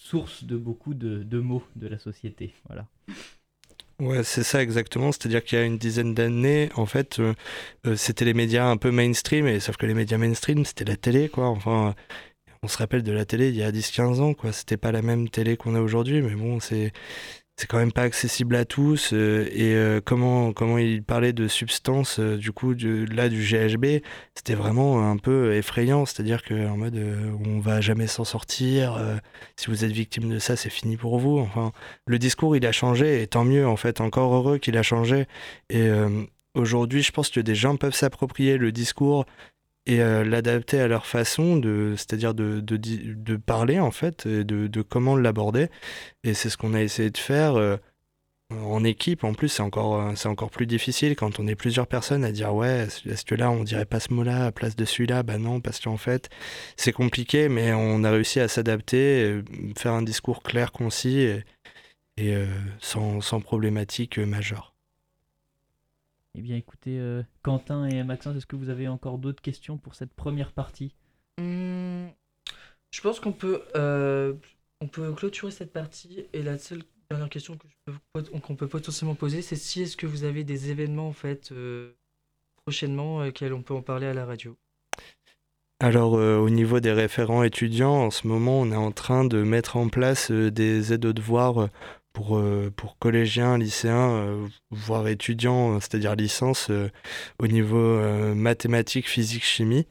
source 0.00 0.44
de 0.44 0.56
beaucoup 0.56 0.94
de, 0.94 1.22
de 1.22 1.38
mots 1.38 1.62
de 1.76 1.86
la 1.86 1.98
société. 1.98 2.54
Voilà. 2.66 2.86
Ouais, 4.00 4.24
c'est 4.24 4.42
ça 4.42 4.62
exactement. 4.62 5.12
C'est-à-dire 5.12 5.44
qu'il 5.44 5.58
y 5.58 5.62
a 5.62 5.64
une 5.64 5.76
dizaine 5.76 6.14
d'années, 6.14 6.70
en 6.74 6.86
fait, 6.86 7.20
euh, 7.20 7.34
euh, 7.86 7.96
c'était 7.96 8.24
les 8.24 8.32
médias 8.32 8.64
un 8.66 8.78
peu 8.78 8.90
mainstream, 8.90 9.46
et 9.46 9.60
sauf 9.60 9.76
que 9.76 9.84
les 9.84 9.92
médias 9.92 10.16
mainstream, 10.16 10.64
c'était 10.64 10.86
la 10.86 10.96
télé, 10.96 11.28
quoi. 11.28 11.48
Enfin, 11.48 11.94
on 12.62 12.68
se 12.68 12.78
rappelle 12.78 13.02
de 13.02 13.12
la 13.12 13.26
télé 13.26 13.50
il 13.50 13.56
y 13.56 13.62
a 13.62 13.70
10-15 13.70 14.20
ans, 14.20 14.32
quoi. 14.32 14.52
C'était 14.52 14.78
pas 14.78 14.90
la 14.90 15.02
même 15.02 15.28
télé 15.28 15.58
qu'on 15.58 15.74
a 15.74 15.82
aujourd'hui, 15.82 16.22
mais 16.22 16.34
bon, 16.34 16.60
c'est 16.60 16.92
c'est 17.60 17.66
quand 17.66 17.78
même 17.78 17.92
pas 17.92 18.02
accessible 18.02 18.56
à 18.56 18.64
tous. 18.64 19.12
Euh, 19.12 19.46
et 19.52 19.74
euh, 19.74 20.00
comment, 20.02 20.52
comment 20.54 20.78
il 20.78 21.02
parlait 21.02 21.34
de 21.34 21.46
substances, 21.46 22.18
euh, 22.18 22.38
du 22.38 22.52
coup, 22.52 22.72
là, 22.72 23.28
du 23.28 23.42
GHB, 23.42 24.02
c'était 24.34 24.54
vraiment 24.54 25.10
un 25.10 25.18
peu 25.18 25.54
effrayant. 25.54 26.06
C'est-à-dire 26.06 26.42
qu'en 26.42 26.78
mode, 26.78 26.98
on 27.44 27.60
va 27.60 27.82
jamais 27.82 28.06
s'en 28.06 28.24
sortir. 28.24 28.98
si 29.56 29.66
vous 29.66 29.84
êtes 29.84 29.92
victime 29.92 30.30
de 30.30 30.38
ça, 30.38 30.56
c'est 30.56 30.70
fini 30.70 30.96
pour 30.96 31.18
vous. 31.18 31.38
Enfin, 31.38 31.72
le 32.06 32.18
discours, 32.18 32.56
il 32.56 32.64
a 32.64 32.72
changé, 32.72 33.22
et 33.22 33.26
tant 33.26 33.44
mieux, 33.44 33.66
en 33.66 33.76
fait. 33.76 34.00
Encore 34.00 34.34
heureux 34.34 34.58
qu'il 34.58 34.78
a 34.78 34.82
changé. 34.82 35.26
Et 35.68 35.88
aujourd'hui, 36.54 37.02
je 37.02 37.12
pense 37.12 37.28
que 37.28 37.40
des 37.40 37.54
gens 37.54 37.76
peuvent 37.76 37.94
s'approprier 37.94 38.56
le 38.56 38.72
discours 38.72 39.26
et 39.86 40.00
euh, 40.02 40.24
l'adapter 40.24 40.80
à 40.80 40.88
leur 40.88 41.06
façon, 41.06 41.56
de, 41.56 41.94
c'est-à-dire 41.96 42.34
de, 42.34 42.60
de, 42.60 42.76
de, 42.76 43.36
parler 43.36 43.80
en 43.80 43.90
fait, 43.90 44.26
de, 44.28 44.66
de 44.66 44.82
comment 44.82 45.16
l'aborder. 45.16 45.68
Et 46.24 46.34
c'est 46.34 46.50
ce 46.50 46.56
qu'on 46.56 46.74
a 46.74 46.82
essayé 46.82 47.10
de 47.10 47.18
faire 47.18 47.56
euh, 47.56 47.76
en 48.50 48.84
équipe. 48.84 49.24
En 49.24 49.34
plus, 49.34 49.48
c'est 49.48 49.62
encore, 49.62 50.00
euh, 50.00 50.28
encore 50.28 50.50
plus 50.50 50.66
difficile 50.66 51.16
quand 51.16 51.40
on 51.40 51.46
est 51.46 51.54
plusieurs 51.54 51.86
personnes 51.86 52.24
à 52.24 52.32
dire 52.32 52.54
ouais, 52.54 52.88
est-ce 53.06 53.24
que 53.24 53.34
là 53.34 53.50
on 53.50 53.64
dirait 53.64 53.86
pas 53.86 54.00
ce 54.00 54.12
mot-là 54.12 54.46
à 54.46 54.52
place 54.52 54.76
de 54.76 54.84
celui-là? 54.84 55.22
Bah 55.22 55.38
non, 55.38 55.60
parce 55.60 55.80
qu'en 55.80 55.96
fait 55.96 56.28
c'est 56.76 56.92
compliqué, 56.92 57.48
mais 57.48 57.72
on 57.72 58.04
a 58.04 58.10
réussi 58.10 58.40
à 58.40 58.48
s'adapter, 58.48 59.42
faire 59.76 59.92
un 59.92 60.02
discours 60.02 60.42
clair, 60.42 60.72
concis 60.72 61.20
et, 61.20 61.44
et 62.18 62.34
sans, 62.80 63.20
sans 63.20 63.40
problématique 63.40 64.18
majeure. 64.18 64.69
Eh 66.38 66.42
bien, 66.42 66.56
écoutez, 66.56 66.98
euh, 66.98 67.22
Quentin 67.42 67.86
et 67.86 68.02
Maxence, 68.04 68.36
est-ce 68.36 68.46
que 68.46 68.56
vous 68.56 68.68
avez 68.68 68.88
encore 68.88 69.18
d'autres 69.18 69.42
questions 69.42 69.78
pour 69.78 69.94
cette 69.94 70.14
première 70.14 70.52
partie? 70.52 70.94
Hmm, 71.38 72.06
Je 72.92 73.00
pense 73.00 73.18
qu'on 73.20 73.32
peut, 73.32 73.62
euh, 73.76 74.34
on 74.80 74.86
peut 74.86 75.12
clôturer 75.12 75.50
cette 75.50 75.72
partie. 75.72 76.26
Et 76.32 76.42
la 76.42 76.58
seule 76.58 76.82
dernière 77.10 77.28
question 77.28 77.58
qu'on 78.42 78.56
peut 78.56 78.68
potentiellement 78.68 79.16
poser, 79.16 79.42
c'est 79.42 79.56
si 79.56 79.82
est-ce 79.82 79.96
que 79.96 80.06
vous 80.06 80.24
avez 80.24 80.44
des 80.44 80.70
événements 80.70 81.08
en 81.08 81.12
fait 81.12 81.50
euh, 81.50 81.92
prochainement 82.64 83.18
auxquels 83.18 83.52
on 83.52 83.62
peut 83.62 83.74
en 83.74 83.82
parler 83.82 84.06
à 84.06 84.14
la 84.14 84.24
radio? 84.24 84.56
Alors 85.82 86.12
au 86.12 86.50
niveau 86.50 86.78
des 86.78 86.92
référents 86.92 87.42
étudiants, 87.42 87.94
en 88.04 88.10
ce 88.10 88.26
moment, 88.26 88.60
on 88.60 88.70
est 88.70 88.76
en 88.76 88.92
train 88.92 89.24
de 89.24 89.42
mettre 89.42 89.78
en 89.78 89.88
place 89.88 90.30
des 90.30 90.92
aides 90.92 91.06
aux 91.06 91.14
devoirs 91.14 91.70
pour, 92.12 92.36
euh, 92.36 92.72
pour 92.74 92.98
collégiens, 92.98 93.56
lycéens, 93.58 94.10
euh, 94.10 94.46
voire 94.70 95.06
étudiants, 95.08 95.76
euh, 95.76 95.80
c'est-à-dire 95.80 96.16
licence, 96.16 96.70
au 97.38 97.46
niveau 97.46 98.00
mathématiques, 98.34 99.08
physique, 99.08 99.44
chimie. 99.44 99.86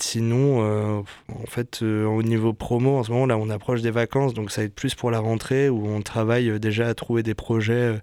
sinon, 0.00 1.04
en 1.28 1.46
fait, 1.46 1.82
au 1.82 2.22
niveau 2.22 2.52
promo, 2.52 2.98
en 2.98 3.02
ce 3.02 3.12
moment, 3.12 3.26
là, 3.26 3.38
on 3.38 3.50
approche 3.50 3.82
des 3.82 3.90
vacances, 3.90 4.34
donc 4.34 4.50
ça 4.50 4.62
va 4.62 4.66
être 4.66 4.74
plus 4.74 4.94
pour 4.94 5.10
la 5.10 5.18
rentrée, 5.18 5.68
où 5.68 5.86
on 5.88 6.02
travaille 6.02 6.58
déjà 6.60 6.88
à 6.88 6.94
trouver 6.94 7.22
des 7.22 7.34
projets 7.34 8.00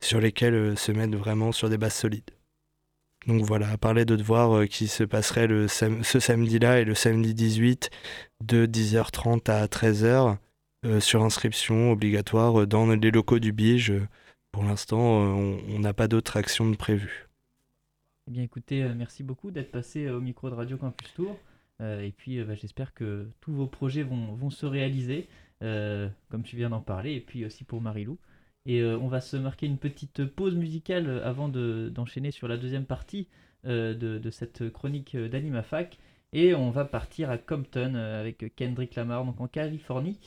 sur 0.00 0.20
lesquels 0.20 0.76
se 0.78 0.92
mettre 0.92 1.16
vraiment 1.16 1.52
sur 1.52 1.68
des 1.70 1.78
bases 1.78 1.94
solides. 1.94 2.30
Donc 3.26 3.42
voilà, 3.44 3.70
à 3.70 3.76
parler 3.76 4.04
de 4.04 4.14
devoirs 4.14 4.66
qui 4.68 4.86
se 4.86 5.02
passerait 5.02 5.48
le 5.48 5.66
ce 5.66 6.20
samedi-là 6.20 6.80
et 6.80 6.84
le 6.84 6.94
samedi 6.94 7.34
18 7.34 7.90
de 8.44 8.66
10h30 8.66 9.50
à 9.50 9.66
13h. 9.66 10.36
Euh, 10.86 11.00
sur 11.00 11.24
inscription 11.24 11.90
obligatoire 11.90 12.66
dans 12.66 12.86
les 12.86 13.10
locaux 13.10 13.40
du 13.40 13.50
Bige. 13.50 13.92
Pour 14.52 14.62
l'instant, 14.62 15.24
euh, 15.24 15.56
on 15.68 15.80
n'a 15.80 15.92
pas 15.92 16.06
d'autres 16.06 16.36
actions 16.36 16.70
de 16.70 16.76
prévues. 16.76 17.28
Eh 18.28 18.30
bien 18.30 18.44
écoutez, 18.44 18.84
euh, 18.84 18.94
merci 18.96 19.24
beaucoup 19.24 19.50
d'être 19.50 19.72
passé 19.72 20.08
au 20.08 20.20
micro 20.20 20.48
de 20.48 20.54
Radio 20.54 20.76
Campus 20.76 21.12
Tour. 21.14 21.36
et 21.80 22.12
puis 22.16 22.42
bah, 22.44 22.54
j'espère 22.54 22.94
que 22.94 23.28
tous 23.40 23.52
vos 23.52 23.66
projets 23.66 24.04
vont, 24.04 24.50
se 24.50 24.64
réaliser, 24.64 25.28
comme 25.60 26.42
tu 26.44 26.56
viens 26.56 26.70
d'en 26.70 26.80
parler, 26.80 27.14
et 27.14 27.20
puis 27.20 27.44
aussi 27.44 27.64
pour 27.64 27.80
Marilou. 27.80 28.18
Et 28.64 28.82
on 28.82 29.08
va 29.08 29.20
se 29.20 29.36
marquer 29.36 29.66
une 29.66 29.78
petite 29.78 30.24
pause 30.24 30.54
musicale 30.54 31.20
avant 31.24 31.48
d'enchaîner 31.48 32.30
sur 32.30 32.48
la 32.48 32.56
deuxième 32.56 32.86
partie 32.86 33.28
de, 33.64 33.92
de, 33.92 34.30
cette 34.30 34.70
chronique 34.70 35.16
d'Animafac. 35.16 35.98
Et 36.32 36.54
on 36.54 36.70
va 36.70 36.84
partir 36.84 37.30
à 37.30 37.38
Compton 37.38 37.94
avec 37.94 38.54
Kendrick 38.56 38.94
Lamar, 38.94 39.24
donc 39.24 39.40
en 39.40 39.48
Californie. 39.48 40.18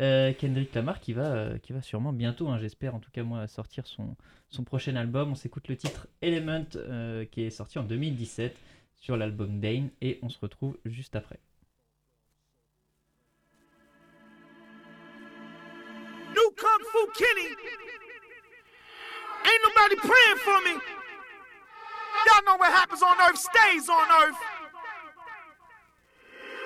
Euh, 0.00 0.32
Kendrick 0.32 0.72
Lamar 0.74 1.00
qui 1.00 1.12
va, 1.12 1.26
euh, 1.26 1.58
qui 1.58 1.72
va 1.72 1.82
sûrement 1.82 2.12
bientôt, 2.12 2.48
hein, 2.48 2.58
j'espère 2.60 2.94
en 2.94 3.00
tout 3.00 3.10
cas 3.10 3.24
moi, 3.24 3.48
sortir 3.48 3.86
son, 3.86 4.16
son 4.48 4.62
prochain 4.62 4.94
album. 4.94 5.32
On 5.32 5.34
s'écoute 5.34 5.66
le 5.68 5.76
titre 5.76 6.06
Element 6.22 6.66
euh, 6.76 7.24
qui 7.24 7.42
est 7.42 7.50
sorti 7.50 7.78
en 7.78 7.82
2017 7.82 8.56
sur 8.96 9.16
l'album 9.16 9.58
Dane 9.58 9.90
et 10.00 10.20
on 10.22 10.28
se 10.28 10.38
retrouve 10.38 10.78
juste 10.84 11.16
après. 11.16 11.40
New 16.28 16.50
Kung 16.56 16.82
Fu 16.92 16.98
Kenny. 17.18 17.48
Ain't 19.44 19.62
nobody 19.64 19.96
praying 19.96 20.38
for 20.44 20.60
me. 20.62 20.80
Y'all 22.26 22.42
know 22.44 22.56
what 22.58 22.72
happens 22.72 23.02
on 23.02 23.16
earth 23.20 23.46
on 23.88 24.22
earth. 24.22 24.57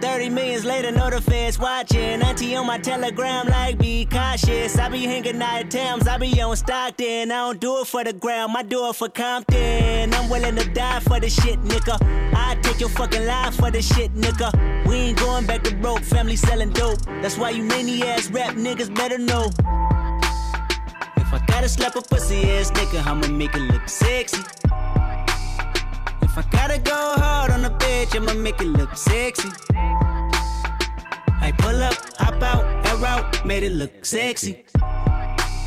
30 0.00 0.30
millions 0.30 0.64
later, 0.64 0.92
the 0.92 1.20
feds 1.20 1.58
watching. 1.58 2.22
Auntie 2.22 2.56
on 2.56 2.66
my 2.66 2.78
telegram, 2.78 3.46
like, 3.48 3.78
be 3.78 4.06
cautious. 4.06 4.78
I 4.78 4.88
be 4.88 5.04
hanging 5.04 5.40
out 5.40 5.60
at 5.60 5.70
Thames, 5.70 6.06
I 6.06 6.18
be 6.18 6.40
on 6.40 6.56
Stockton. 6.56 7.30
I 7.30 7.34
don't 7.34 7.60
do 7.60 7.80
it 7.80 7.86
for 7.86 8.04
the 8.04 8.12
gram, 8.12 8.56
I 8.56 8.62
do 8.62 8.88
it 8.88 8.96
for 8.96 9.08
Compton. 9.08 10.14
I'm 10.14 10.28
willing 10.28 10.56
to 10.56 10.68
die 10.70 11.00
for 11.00 11.20
the 11.20 11.30
shit, 11.30 11.62
nigga. 11.62 11.96
I 12.34 12.56
take 12.62 12.80
your 12.80 12.88
fucking 12.90 13.26
life 13.26 13.54
for 13.56 13.70
the 13.70 13.82
shit, 13.82 14.14
nigga. 14.14 14.86
We 14.86 14.96
ain't 14.96 15.18
going 15.18 15.46
back 15.46 15.62
to 15.64 15.74
broke, 15.76 16.02
family 16.02 16.36
selling 16.36 16.70
dope. 16.70 17.00
That's 17.22 17.38
why 17.38 17.50
you 17.50 17.62
many 17.62 18.02
ass 18.02 18.30
rap 18.30 18.54
niggas 18.54 18.94
better 18.94 19.18
know. 19.18 19.50
If 21.16 21.32
I 21.32 21.42
gotta 21.46 21.68
slap 21.68 21.96
a 21.96 22.02
pussy 22.02 22.50
ass 22.50 22.70
nigga, 22.70 23.04
I'ma 23.06 23.28
make 23.28 23.54
it 23.54 23.62
look 23.62 23.88
sexy. 23.88 24.42
If 26.36 26.46
I 26.46 26.50
gotta 26.50 26.78
go 26.78 27.14
hard 27.16 27.50
on 27.50 27.64
a 27.64 27.70
bitch, 27.70 28.14
I'ma 28.14 28.34
make 28.34 28.60
it 28.60 28.66
look 28.66 28.94
sexy. 28.94 29.48
I 31.40 31.50
pull 31.56 31.82
up, 31.82 31.94
hop 32.18 32.42
out, 32.42 32.64
air 32.88 33.06
out, 33.06 33.46
made 33.46 33.62
it 33.62 33.72
look 33.72 34.04
sexy. 34.04 34.66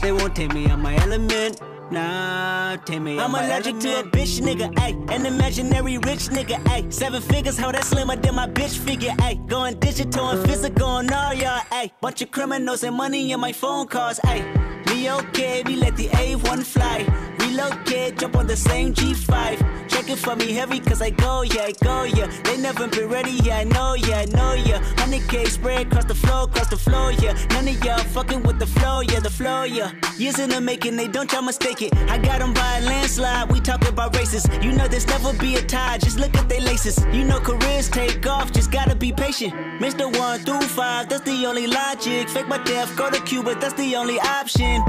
They 0.03 0.12
won't 0.12 0.36
take 0.36 0.53
me 0.53 0.69
on 0.69 0.79
my 0.79 0.95
element. 0.97 1.60
Nah, 1.91 2.75
take 2.86 3.01
me 3.01 3.17
I'm 3.17 3.34
allergic 3.34 3.79
to 3.79 4.01
a 4.01 4.03
bitch 4.03 4.41
nigga, 4.41 4.71
ayy. 4.75 4.93
An 5.10 5.25
imaginary 5.25 5.97
rich 5.97 6.29
nigga, 6.29 6.63
ayy. 6.65 6.93
Seven 6.93 7.19
figures, 7.19 7.58
how 7.58 7.71
that 7.71 7.84
slimmer 7.84 8.15
than 8.15 8.36
my 8.36 8.47
bitch 8.47 8.77
figure, 8.77 9.13
ayy. 9.25 9.43
Going 9.47 9.79
digital 9.79 10.29
and 10.29 10.47
physical 10.47 10.97
and 10.97 11.12
all 11.12 11.34
y'all, 11.34 11.62
ayy. 11.71 11.79
Bunch 12.02 12.22
of 12.22 12.32
criminals 12.32 12.84
and 12.84 12.96
money 12.96 13.32
in 13.32 13.39
my 13.39 13.54
phone 13.54 13.88
calls, 13.88 14.20
ayy. 14.26 14.44
Me 14.88 15.10
okay, 15.12 15.63
we 15.65 15.78
let 15.78 15.96
the 15.96 16.10
A1 16.10 16.63
fly 16.63 17.06
little 17.60 17.78
kid, 17.84 18.18
jump 18.18 18.36
on 18.36 18.48
the 18.48 18.56
same 18.56 18.94
G5. 18.94 19.89
Check 19.89 20.10
it 20.10 20.18
for 20.18 20.36
me 20.36 20.54
heavy, 20.54 20.80
cause 20.80 21.02
I 21.02 21.10
go, 21.10 21.42
yeah, 21.42 21.63
I 21.63 21.74
go, 21.84 22.04
yeah. 22.04 22.28
They 22.44 22.58
never 22.58 22.88
been 22.88 23.10
ready, 23.10 23.32
yeah, 23.44 23.58
I 23.58 23.63
know, 23.63 23.96
yeah, 23.96 24.20
I 24.20 24.26
know, 24.26 24.54
yeah. 24.54 24.80
100k 24.96 25.48
spread 25.48 25.88
across 25.88 26.06
the 26.06 26.15
floor, 26.15 26.44
across 26.44 26.70
the 26.70 26.78
floor, 26.78 27.12
yeah. 27.12 27.34
None 27.50 27.68
of 27.68 27.84
y'all 27.84 27.98
fucking 28.15 28.44
with 28.44 28.60
the 28.60 28.65
flow, 28.65 29.02
yeah, 29.02 29.20
the 29.20 29.30
flow, 29.30 29.63
yeah. 29.63 29.92
Years 30.18 30.39
in 30.39 30.50
the 30.50 30.62
making, 30.62 30.96
they 30.96 31.08
don't 31.08 31.32
y'all 31.32 31.42
mistake 31.42 31.82
it. 31.82 31.96
I 32.10 32.18
got 32.18 32.39
them 32.39 32.54
by 32.54 32.78
a 32.78 32.82
landslide, 32.82 33.52
we 33.52 33.60
talking 33.60 33.89
about 33.89 34.15
races. 34.15 34.46
You 34.62 34.72
know 34.72 34.88
there's 34.88 35.08
never 35.08 35.34
be 35.34 35.56
a 35.56 35.62
tie, 35.62 35.98
just 35.98 36.18
look 36.20 36.36
at 36.38 36.48
they 36.48 36.60
laces. 36.60 36.98
You 37.12 37.24
know 37.24 37.39
careers 37.39 37.89
take 37.89 38.26
off, 38.28 38.52
just 38.52 38.72
gotta 38.72 38.96
be 38.96 39.12
patient. 39.12 39.54
Mr. 39.82 40.06
1 40.18 40.39
through 40.42 40.62
5, 40.62 41.10
that's 41.10 41.24
the 41.24 41.46
only 41.46 41.68
logic. 41.69 42.29
Fake 42.29 42.47
my 42.47 42.62
death, 42.63 42.95
go 42.95 43.10
to 43.10 43.21
Cuba, 43.21 43.55
that's 43.55 43.73
the 43.73 43.95
only 43.95 44.19
option. 44.19 44.82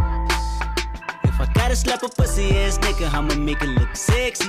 If 1.24 1.40
I 1.40 1.50
gotta 1.54 1.76
slap 1.76 2.02
a 2.02 2.08
pussy 2.08 2.50
ass 2.56 2.78
nigga, 2.78 3.12
I'ma 3.12 3.34
make 3.34 3.62
it 3.62 3.68
look 3.78 3.94
sexy. 3.94 4.48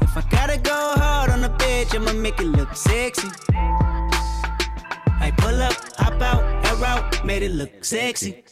If 0.00 0.16
I 0.16 0.22
gotta 0.30 0.58
go 0.58 0.94
hard 0.96 1.30
on 1.30 1.44
a 1.44 1.50
bitch, 1.50 1.94
I'ma 1.94 2.12
make 2.12 2.40
it 2.40 2.46
look 2.46 2.74
sexy. 2.76 3.28
I 5.26 5.32
pull 5.36 5.60
up, 5.62 5.74
hop 5.96 6.20
out, 6.20 6.42
air 6.66 6.84
out, 6.84 7.24
made 7.24 7.42
it 7.42 7.52
look 7.52 7.84
sexy. 7.84 8.44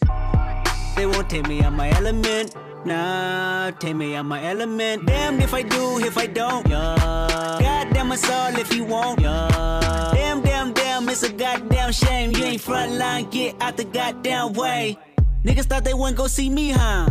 They 0.96 1.06
won't 1.06 1.28
take 1.28 1.46
me 1.48 1.62
out 1.62 1.72
my 1.72 1.90
element. 1.90 2.54
Nah, 2.84 3.70
take 3.72 3.94
me 3.94 4.16
out 4.16 4.24
my 4.24 4.42
element. 4.42 5.06
Damn 5.06 5.40
if 5.40 5.52
I 5.52 5.62
do, 5.62 5.98
if 5.98 6.16
I 6.16 6.26
don't. 6.26 6.66
Yeah. 6.68 7.58
Goddamn 7.60 8.12
us 8.12 8.28
all 8.30 8.56
if 8.58 8.74
you 8.74 8.84
won't. 8.84 9.20
Yeah. 9.20 10.10
Damn, 10.14 10.40
damn, 10.40 10.72
damn, 10.72 11.08
it's 11.08 11.22
a 11.22 11.32
goddamn 11.32 11.92
shame. 11.92 12.30
You 12.34 12.44
ain't 12.44 12.60
front 12.60 12.92
line, 12.92 13.28
get 13.30 13.60
out 13.60 13.76
the 13.76 13.84
goddamn 13.84 14.54
way. 14.54 14.98
Niggas 15.44 15.64
thought 15.66 15.84
they 15.84 15.94
wouldn't 15.94 16.16
go 16.16 16.26
see 16.26 16.48
me, 16.48 16.70
huh? 16.70 17.10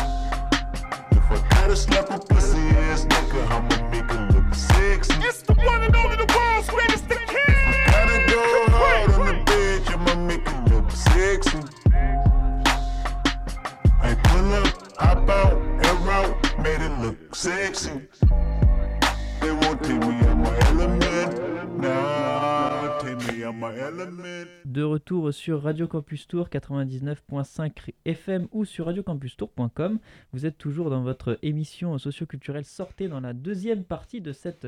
Gotta 1.71 1.83
slap 1.83 2.09
a 2.11 2.19
pussy 2.19 2.59
ass 2.91 3.05
nigga, 3.05 3.47
I'ma 3.49 3.89
make 3.91 4.03
it 4.03 4.35
look 4.35 4.53
sexy. 4.53 5.13
It's 5.25 5.41
the 5.41 5.53
one 5.53 5.81
and 5.83 5.95
only 5.95 6.17
the 6.17 6.27
world's 6.35 6.69
greatest 6.69 7.07
retour 25.01 25.33
sur 25.33 25.63
Radio 25.63 25.87
Campus 25.87 26.27
Tour 26.27 26.47
99.5 26.47 27.71
FM 28.05 28.47
ou 28.51 28.65
sur 28.65 28.85
radiocampustour.com. 28.85 29.97
Vous 30.31 30.45
êtes 30.45 30.59
toujours 30.59 30.91
dans 30.91 31.01
votre 31.01 31.39
émission 31.41 31.97
socioculturelle 31.97 32.65
Sortez 32.65 33.07
dans 33.07 33.19
la 33.19 33.33
deuxième 33.33 33.83
partie 33.83 34.21
de 34.21 34.31
cette 34.31 34.67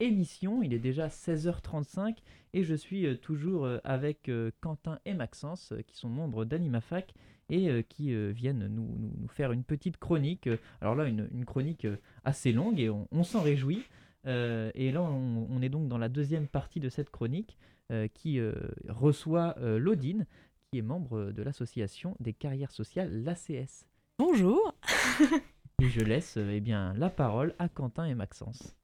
émission. 0.00 0.62
Il 0.62 0.72
est 0.72 0.78
déjà 0.78 1.08
16h35 1.08 2.16
et 2.54 2.64
je 2.64 2.74
suis 2.74 3.04
euh, 3.04 3.14
toujours 3.14 3.66
euh, 3.66 3.76
avec 3.84 4.30
euh, 4.30 4.50
Quentin 4.62 5.00
et 5.04 5.12
Maxence 5.12 5.74
qui 5.86 5.98
sont 5.98 6.08
membres 6.08 6.46
d'AnimaFac 6.46 7.12
et 7.50 7.84
qui 7.90 8.14
viennent 8.32 8.68
nous, 8.68 9.28
faire 9.28 9.52
une 9.52 9.64
petite 9.64 9.98
chronique. 9.98 10.48
Alors 10.80 10.94
là, 10.94 11.04
une, 11.04 11.44
chronique 11.44 11.86
assez 12.24 12.52
longue 12.52 12.80
et 12.80 12.88
on, 12.88 13.22
s'en 13.22 13.42
réjouit. 13.42 13.82
Et 14.24 14.90
là, 14.90 15.02
on, 15.02 15.60
est 15.60 15.68
donc 15.68 15.88
dans 15.88 15.98
la 15.98 16.08
deuxième 16.08 16.48
partie 16.48 16.80
de 16.80 16.88
cette 16.88 17.10
chronique 17.10 17.58
qui 18.14 18.38
euh, 18.38 18.54
reçoit 18.88 19.54
euh, 19.58 19.78
Laudine, 19.78 20.26
qui 20.70 20.78
est 20.78 20.82
membre 20.82 21.32
de 21.32 21.42
l'association 21.42 22.16
des 22.20 22.32
carrières 22.32 22.72
sociales, 22.72 23.22
l'ACS. 23.22 23.86
Bonjour. 24.18 24.74
Et 25.82 25.88
je 25.88 26.00
laisse 26.00 26.36
euh, 26.36 26.50
eh 26.52 26.60
bien, 26.60 26.94
la 26.94 27.10
parole 27.10 27.54
à 27.58 27.68
Quentin 27.68 28.04
et 28.04 28.14
Maxence. 28.14 28.74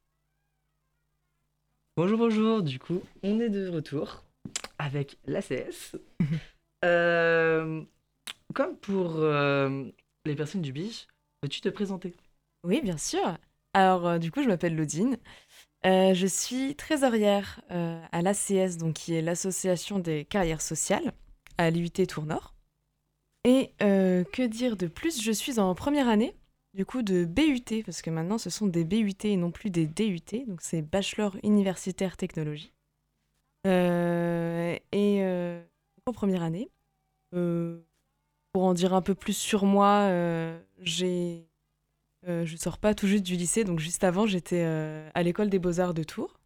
Bonjour, 1.96 2.18
bonjour, 2.18 2.62
du 2.62 2.78
coup, 2.78 3.02
on 3.22 3.40
est 3.40 3.48
de 3.48 3.68
retour 3.68 4.24
avec 4.78 5.18
l'ACS. 5.26 5.96
Euh, 6.82 7.84
comme 8.54 8.74
pour 8.74 9.16
euh, 9.16 9.84
les 10.24 10.34
personnes 10.34 10.62
du 10.62 10.72
BIJ, 10.72 11.06
peux-tu 11.42 11.60
te 11.60 11.68
présenter? 11.68 12.14
Oui, 12.64 12.80
bien 12.80 12.96
sûr. 12.96 13.36
Alors, 13.74 14.08
euh, 14.08 14.18
du 14.18 14.32
coup, 14.32 14.42
je 14.42 14.48
m'appelle 14.48 14.74
Laudine. 14.74 15.18
Euh, 15.86 16.12
je 16.12 16.26
suis 16.26 16.74
trésorière 16.76 17.60
euh, 17.70 18.02
à 18.12 18.20
l'ACS, 18.20 18.76
donc 18.76 18.94
qui 18.94 19.14
est 19.14 19.22
l'association 19.22 19.98
des 19.98 20.26
carrières 20.26 20.60
sociales 20.60 21.12
à 21.56 21.70
l'IUT 21.70 21.90
Tour-Nord. 22.06 22.54
Et 23.44 23.72
euh, 23.82 24.22
que 24.24 24.42
dire 24.42 24.76
de 24.76 24.86
plus? 24.86 25.22
Je 25.22 25.32
suis 25.32 25.58
en 25.58 25.74
première 25.74 26.08
année, 26.08 26.36
du 26.74 26.84
coup, 26.84 27.02
de 27.02 27.24
BUT, 27.24 27.82
parce 27.86 28.02
que 28.02 28.10
maintenant, 28.10 28.36
ce 28.36 28.50
sont 28.50 28.66
des 28.66 28.84
BUT 28.84 29.24
et 29.24 29.36
non 29.36 29.50
plus 29.50 29.70
des 29.70 29.86
DUT, 29.86 30.44
donc 30.46 30.60
c'est 30.60 30.82
Bachelor 30.82 31.36
Universitaire 31.42 32.18
Technologie. 32.18 32.74
Et 33.64 35.22
en 36.06 36.12
première 36.12 36.42
année, 36.42 36.70
pour 37.30 38.64
en 38.64 38.74
dire 38.74 38.92
un 38.92 39.02
peu 39.02 39.14
plus 39.14 39.36
sur 39.36 39.64
moi, 39.64 40.10
j'ai 40.80 41.49
euh, 42.28 42.44
je 42.44 42.56
sors 42.56 42.78
pas 42.78 42.94
tout 42.94 43.06
juste 43.06 43.24
du 43.24 43.36
lycée, 43.36 43.64
donc 43.64 43.78
juste 43.80 44.04
avant, 44.04 44.26
j'étais 44.26 44.62
euh, 44.64 45.08
à 45.14 45.22
l'école 45.22 45.50
des 45.50 45.58
beaux-arts 45.58 45.94
de 45.94 46.02
Tours. 46.02 46.38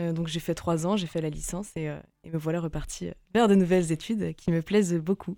Euh, 0.00 0.12
donc 0.12 0.28
j'ai 0.28 0.40
fait 0.40 0.54
trois 0.54 0.86
ans, 0.86 0.96
j'ai 0.96 1.06
fait 1.06 1.20
la 1.20 1.30
licence 1.30 1.76
et, 1.76 1.88
euh, 1.88 2.00
et 2.24 2.30
me 2.30 2.38
voilà 2.38 2.60
reparti 2.60 3.10
vers 3.34 3.48
de 3.48 3.54
nouvelles 3.54 3.92
études 3.92 4.34
qui 4.34 4.50
me 4.50 4.62
plaisent 4.62 4.94
beaucoup. 4.94 5.36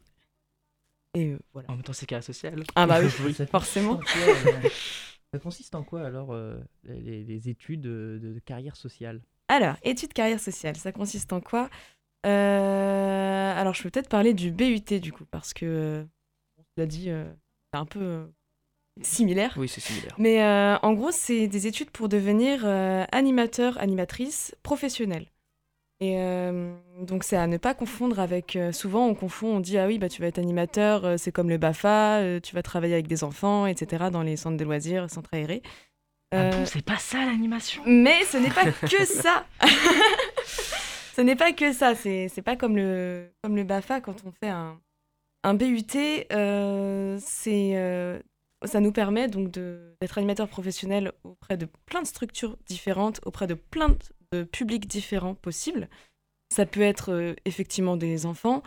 Et 1.14 1.32
euh, 1.32 1.38
voilà. 1.52 1.70
En 1.70 1.74
même 1.74 1.82
temps, 1.82 1.92
c'est 1.92 2.06
carrière 2.06 2.24
sociale. 2.24 2.62
Ah 2.74 2.86
bah 2.86 3.00
oui, 3.00 3.34
forcément. 3.50 4.00
ça 5.32 5.38
consiste 5.40 5.74
en 5.74 5.82
quoi 5.82 6.02
alors 6.02 6.32
euh, 6.32 6.60
les, 6.84 7.24
les 7.24 7.48
études 7.48 7.80
de, 7.80 8.18
de 8.22 8.38
carrière 8.44 8.76
sociale? 8.76 9.22
Alors, 9.48 9.76
études 9.82 10.12
carrière 10.12 10.40
sociale, 10.40 10.76
ça 10.76 10.92
consiste 10.92 11.32
en 11.32 11.40
quoi? 11.40 11.68
Euh, 12.24 13.52
Alors, 13.60 13.74
je 13.74 13.82
peux 13.82 13.90
peut-être 13.90 14.08
parler 14.08 14.32
du 14.34 14.50
BUT 14.50 15.00
du 15.00 15.12
coup, 15.12 15.24
parce 15.26 15.52
que, 15.52 15.66
euh, 15.66 16.04
on 16.58 16.62
l'a 16.76 16.86
dit, 16.86 17.10
euh, 17.10 17.30
c'est 17.72 17.78
un 17.78 17.84
peu 17.84 18.00
euh, 18.00 18.26
similaire. 19.00 19.54
Oui, 19.56 19.68
c'est 19.68 19.80
similaire. 19.80 20.14
Mais 20.18 20.42
euh, 20.42 20.76
en 20.82 20.92
gros, 20.92 21.10
c'est 21.10 21.46
des 21.48 21.66
études 21.66 21.90
pour 21.90 22.08
devenir 22.08 22.62
euh, 22.64 23.04
animateur, 23.12 23.78
animatrice 23.78 24.54
professionnelle. 24.62 25.26
Et 26.00 26.16
euh, 26.18 26.74
donc, 27.00 27.22
c'est 27.22 27.36
à 27.36 27.46
ne 27.46 27.56
pas 27.58 27.74
confondre 27.74 28.18
avec. 28.18 28.56
euh, 28.56 28.72
souvent, 28.72 29.06
on 29.06 29.14
confond, 29.14 29.56
on 29.56 29.60
dit 29.60 29.78
Ah 29.78 29.86
oui, 29.86 29.98
bah, 29.98 30.08
tu 30.08 30.20
vas 30.20 30.26
être 30.28 30.38
animateur, 30.38 31.04
euh, 31.04 31.16
c'est 31.16 31.30
comme 31.32 31.48
le 31.48 31.58
BAFA, 31.58 32.18
euh, 32.18 32.40
tu 32.40 32.54
vas 32.56 32.62
travailler 32.62 32.94
avec 32.94 33.06
des 33.06 33.22
enfants, 33.24 33.66
etc., 33.66 34.06
dans 34.10 34.22
les 34.22 34.36
centres 34.36 34.56
de 34.56 34.64
loisirs, 34.64 35.08
centres 35.10 35.30
aérés. 35.32 35.62
Ah 36.34 36.50
bon, 36.50 36.64
c'est 36.66 36.84
pas 36.84 36.96
ça 36.96 37.24
l'animation? 37.26 37.82
mais 37.86 38.24
ce 38.24 38.38
n'est 38.38 38.50
pas 38.50 38.64
que 38.64 39.04
ça. 39.04 39.44
ce 41.14 41.20
n'est 41.20 41.36
pas 41.36 41.52
que 41.52 41.72
ça. 41.72 41.94
C'est 41.94 42.28
c'est 42.28 42.42
pas 42.42 42.56
comme 42.56 42.76
le, 42.76 43.30
comme 43.42 43.54
le 43.54 43.64
BAFA 43.64 44.00
quand 44.00 44.16
on 44.26 44.32
fait 44.32 44.48
un, 44.48 44.80
un 45.44 45.54
BUT. 45.54 45.84
euh, 46.32 47.18
c'est, 47.20 47.72
euh, 47.76 48.18
ça 48.64 48.80
nous 48.80 48.92
permet 48.92 49.28
donc 49.28 49.50
d'être 49.50 50.18
animateur 50.18 50.48
professionnel 50.48 51.12
auprès 51.24 51.56
de 51.56 51.66
plein 51.86 52.02
de 52.02 52.06
structures 52.06 52.56
différentes, 52.66 53.20
auprès 53.24 53.46
de 53.46 53.54
plein 53.54 53.96
de, 54.32 54.44
publics 54.44 54.86
différents 54.86 55.34
possibles. 55.34 55.88
Ça 56.54 56.64
peut 56.64 56.80
être 56.80 57.12
euh, 57.12 57.34
effectivement 57.44 57.98
des 57.98 58.24
enfants, 58.24 58.62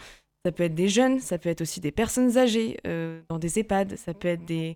ça 0.46 0.52
peut 0.52 0.64
être 0.64 0.76
des 0.76 0.90
jeunes, 0.90 1.20
ça 1.20 1.40
peut 1.40 1.50
être 1.50 1.62
aussi 1.62 1.80
des 1.80 1.92
personnes 1.92 2.38
âgées 2.38 2.78
euh, 2.86 3.22
dans 3.30 3.40
des 3.40 3.58
EHPAD, 3.60 3.96
ça 3.98 4.14
peut 4.14 4.28
être 4.28 4.46
des, 4.46 4.76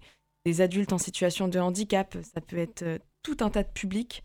adultes 0.60 0.94
en 0.94 0.98
situation 0.98 1.48
de 1.48 1.60
handicap, 1.60 2.18
ça 2.24 2.42
peut 2.42 2.58
être 2.58 2.82
euh, 2.82 2.98
tout 3.22 3.38
un 3.42 3.52
tas 3.52 3.62
de 3.62 3.70
publics 3.70 4.24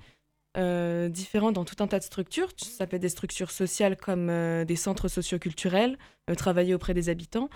différents 0.56 1.50
dans 1.50 1.64
tout 1.64 1.82
un 1.82 1.88
tas 1.88 1.98
de 1.98 2.04
structures. 2.04 2.48
Ça 2.56 2.86
peut 2.86 2.94
être 2.94 3.02
des 3.02 3.08
structures 3.08 3.50
sociales 3.50 3.96
comme 3.96 4.28
des 4.64 4.76
centres 4.76 5.08
socioculturels, 5.08 5.98
travailler 6.36 6.74
auprès 6.74 6.94
des 6.94 7.08
habitants, 7.08 7.50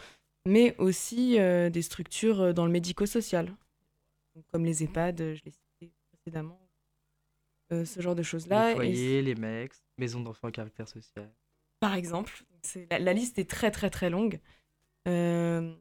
mais 0.48 0.74
aussi 0.78 1.38
euh, 1.38 1.70
des 1.70 1.82
structures 1.82 2.40
euh, 2.40 2.52
dans 2.52 2.66
le 2.66 2.72
médico-social, 2.72 3.54
comme 4.52 4.64
les 4.64 4.82
EHPAD, 4.82 5.20
euh, 5.20 5.34
je 5.34 5.42
l'ai 5.44 5.50
cité 5.52 5.92
précédemment, 6.12 6.60
Euh, 7.70 7.84
ce 7.84 8.00
genre 8.00 8.14
de 8.14 8.22
choses-là. 8.22 8.68
Les 8.68 8.72
Et 8.72 8.74
foyers, 8.76 9.22
les 9.22 9.34
mecs, 9.34 9.74
maisons 9.98 10.22
d'enfants 10.22 10.48
à 10.48 10.52
caractère 10.52 10.88
social. 10.88 11.30
par 11.80 11.94
exemple. 11.94 12.44
La, 12.90 12.98
la 12.98 13.12
liste 13.12 13.38
est 13.38 13.48
très 13.48 13.70
très 13.70 13.90
très 13.90 14.08
longue. 14.10 14.40
Euh, 15.06 15.74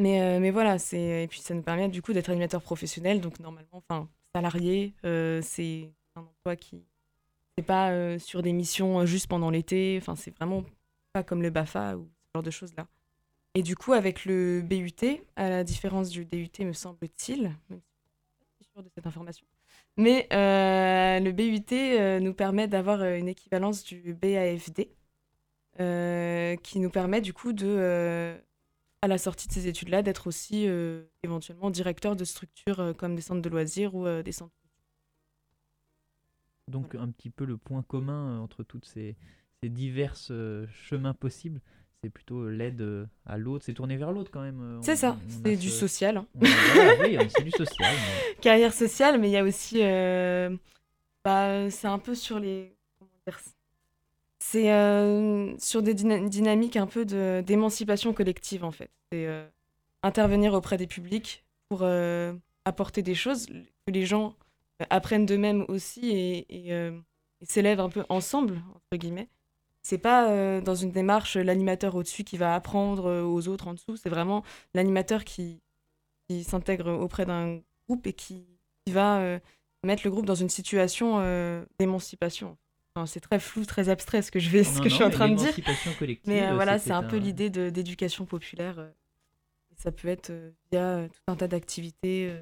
Mais, 0.00 0.40
mais 0.40 0.50
voilà, 0.50 0.76
et 0.92 1.26
puis 1.28 1.40
ça 1.40 1.54
nous 1.54 1.62
permet 1.62 1.88
du 1.88 2.02
coup 2.02 2.12
d'être 2.14 2.30
animateur 2.30 2.62
professionnel, 2.62 3.20
donc 3.20 3.38
normalement, 3.38 3.78
enfin 3.82 4.08
salarié, 4.34 4.94
c'est 5.42 5.92
un 6.16 6.22
emploi 6.22 6.56
qui 6.56 6.82
c'est 7.58 7.66
pas 7.66 8.18
sur 8.18 8.40
des 8.42 8.52
missions 8.52 9.04
juste 9.06 9.28
pendant 9.28 9.50
l'été, 9.50 9.98
enfin 10.00 10.16
c'est 10.16 10.34
vraiment 10.36 10.64
pas 11.12 11.22
comme 11.22 11.42
le 11.42 11.50
Bafa 11.50 11.96
ou 11.98 12.04
ce 12.24 12.30
genre 12.34 12.42
de 12.42 12.50
choses 12.50 12.74
là. 12.76 12.86
Et 13.54 13.62
du 13.62 13.74
coup, 13.74 13.92
avec 13.92 14.24
le 14.26 14.62
BUT, 14.62 15.22
à 15.36 15.50
la 15.50 15.64
différence 15.64 16.10
du 16.10 16.24
DUT, 16.24 16.50
me 16.60 16.72
semble-t-il, 16.72 17.42
même 17.68 17.80
si 17.80 17.96
je 18.60 18.64
suis 18.64 18.64
pas 18.64 18.64
sûre 18.72 18.82
de 18.84 18.90
cette 18.94 19.06
information, 19.06 19.44
mais 19.96 20.28
euh, 20.32 21.20
le 21.20 21.32
BUT 21.32 21.72
euh, 21.72 22.20
nous 22.20 22.32
permet 22.32 22.68
d'avoir 22.68 23.00
euh, 23.00 23.18
une 23.18 23.28
équivalence 23.28 23.84
du 23.84 24.14
BAFD, 24.14 24.88
euh, 25.80 26.56
qui 26.56 26.78
nous 26.78 26.90
permet 26.90 27.20
du 27.20 27.32
coup 27.32 27.52
de, 27.52 28.36
à 29.02 29.08
la 29.08 29.18
sortie 29.18 29.48
de 29.48 29.52
ces 29.52 29.66
études-là, 29.66 30.02
d'être 30.02 30.26
aussi 30.26 30.68
éventuellement 31.22 31.70
directeur 31.70 32.16
de 32.16 32.24
structures 32.24 32.94
comme 32.96 33.16
des 33.16 33.22
centres 33.22 33.42
de 33.42 33.48
loisirs 33.48 33.94
ou 33.94 34.06
des 34.22 34.32
centres. 34.32 34.54
Donc 36.68 36.94
un 36.94 37.10
petit 37.10 37.30
peu 37.30 37.44
le 37.44 37.56
point 37.56 37.82
commun 37.82 38.38
entre 38.40 38.62
toutes 38.62 38.84
ces, 38.84 39.16
ces 39.62 39.68
divers 39.68 40.16
chemins 40.68 41.14
possibles, 41.14 41.60
c'est 42.02 42.10
plutôt 42.10 42.48
l'aide 42.48 42.80
euh, 42.80 43.06
à 43.26 43.36
l'autre, 43.36 43.64
c'est 43.64 43.74
tourné 43.74 43.96
vers 43.96 44.12
l'autre 44.12 44.30
quand 44.32 44.40
même. 44.40 44.60
euh, 44.60 44.80
C'est 44.82 44.96
ça, 44.96 45.16
c'est 45.44 45.56
du 45.56 45.68
ce- 45.68 45.80
social. 45.80 46.16
hein. 46.16 46.26
on 46.34 46.44
a- 46.44 46.48
voilà, 46.74 47.22
oui, 47.24 47.28
c'est 47.36 47.42
du 47.44 47.50
social. 47.50 47.92
mais- 47.94 48.34
Carrière 48.40 48.72
sociale, 48.72 49.20
mais 49.20 49.28
il 49.28 49.32
y 49.32 49.36
a 49.36 49.44
aussi. 49.44 49.80
euh, 49.82 50.56
bah, 51.24 51.68
c'est 51.70 51.88
un 51.88 51.98
peu 51.98 52.14
sur 52.14 52.38
les. 52.38 52.74
Comment 52.98 53.10
dire 53.26 53.38
C'est 54.38 54.72
euh, 54.72 55.54
sur 55.58 55.82
des 55.82 55.92
dyna- 55.94 56.26
dynamiques 56.28 56.76
un 56.76 56.86
peu 56.86 57.04
de- 57.04 57.42
d'émancipation 57.46 58.14
collective, 58.14 58.64
en 58.64 58.70
fait. 58.70 58.90
C'est 59.12 59.26
euh, 59.26 59.46
intervenir 60.02 60.54
auprès 60.54 60.78
des 60.78 60.86
publics 60.86 61.44
pour 61.68 61.80
euh, 61.82 62.32
apporter 62.64 63.02
des 63.02 63.14
choses 63.14 63.46
que 63.46 63.92
les 63.92 64.06
gens 64.06 64.34
euh, 64.80 64.86
apprennent 64.88 65.26
d'eux-mêmes 65.26 65.66
aussi 65.68 66.08
et, 66.10 66.46
et, 66.68 66.72
euh, 66.72 66.92
et 67.42 67.44
s'élèvent 67.44 67.80
un 67.80 67.90
peu 67.90 68.04
ensemble, 68.08 68.62
entre 68.74 68.98
guillemets. 68.98 69.28
C'est 69.82 69.98
pas 69.98 70.30
euh, 70.30 70.60
dans 70.60 70.74
une 70.74 70.90
démarche 70.92 71.36
euh, 71.36 71.42
l'animateur 71.42 71.94
au-dessus 71.94 72.22
qui 72.24 72.36
va 72.36 72.54
apprendre 72.54 73.06
euh, 73.06 73.22
aux 73.22 73.48
autres 73.48 73.66
en 73.68 73.74
dessous, 73.74 73.96
c'est 73.96 74.10
vraiment 74.10 74.44
l'animateur 74.74 75.24
qui, 75.24 75.60
qui 76.28 76.44
s'intègre 76.44 76.92
auprès 76.92 77.24
d'un 77.26 77.60
groupe 77.88 78.06
et 78.06 78.12
qui, 78.12 78.44
qui 78.84 78.92
va 78.92 79.20
euh, 79.20 79.38
mettre 79.82 80.02
le 80.04 80.10
groupe 80.10 80.26
dans 80.26 80.34
une 80.34 80.50
situation 80.50 81.18
d'émancipation. 81.78 82.58
Enfin, 82.94 83.06
c'est 83.06 83.20
très 83.20 83.38
flou, 83.40 83.64
très 83.64 83.88
abstrait 83.88 84.20
ce 84.20 84.30
que 84.30 84.38
je, 84.40 84.50
vais, 84.50 84.64
ce 84.64 84.76
Non, 84.78 84.82
que 84.84 84.88
je 84.90 84.94
suis 84.96 85.04
en 85.04 85.10
train 85.10 85.28
de 85.28 85.36
dire. 85.36 85.54
collective, 85.98 86.28
Mais 86.30 86.52
voilà, 86.52 86.78
c'est 86.78 86.90
un 86.92 87.02
peu 87.02 87.16
un- 87.16 87.20
l'idée 87.20 87.48
de- 87.48 87.70
d'éducation 87.70 88.26
populaire. 88.26 88.90
ça 89.76 89.90
peut 89.92 90.08
être 90.08 90.30
via 90.70 91.08
tout 91.08 91.20
un 91.28 91.36
tas 91.36 91.48
d'activités 91.48 92.34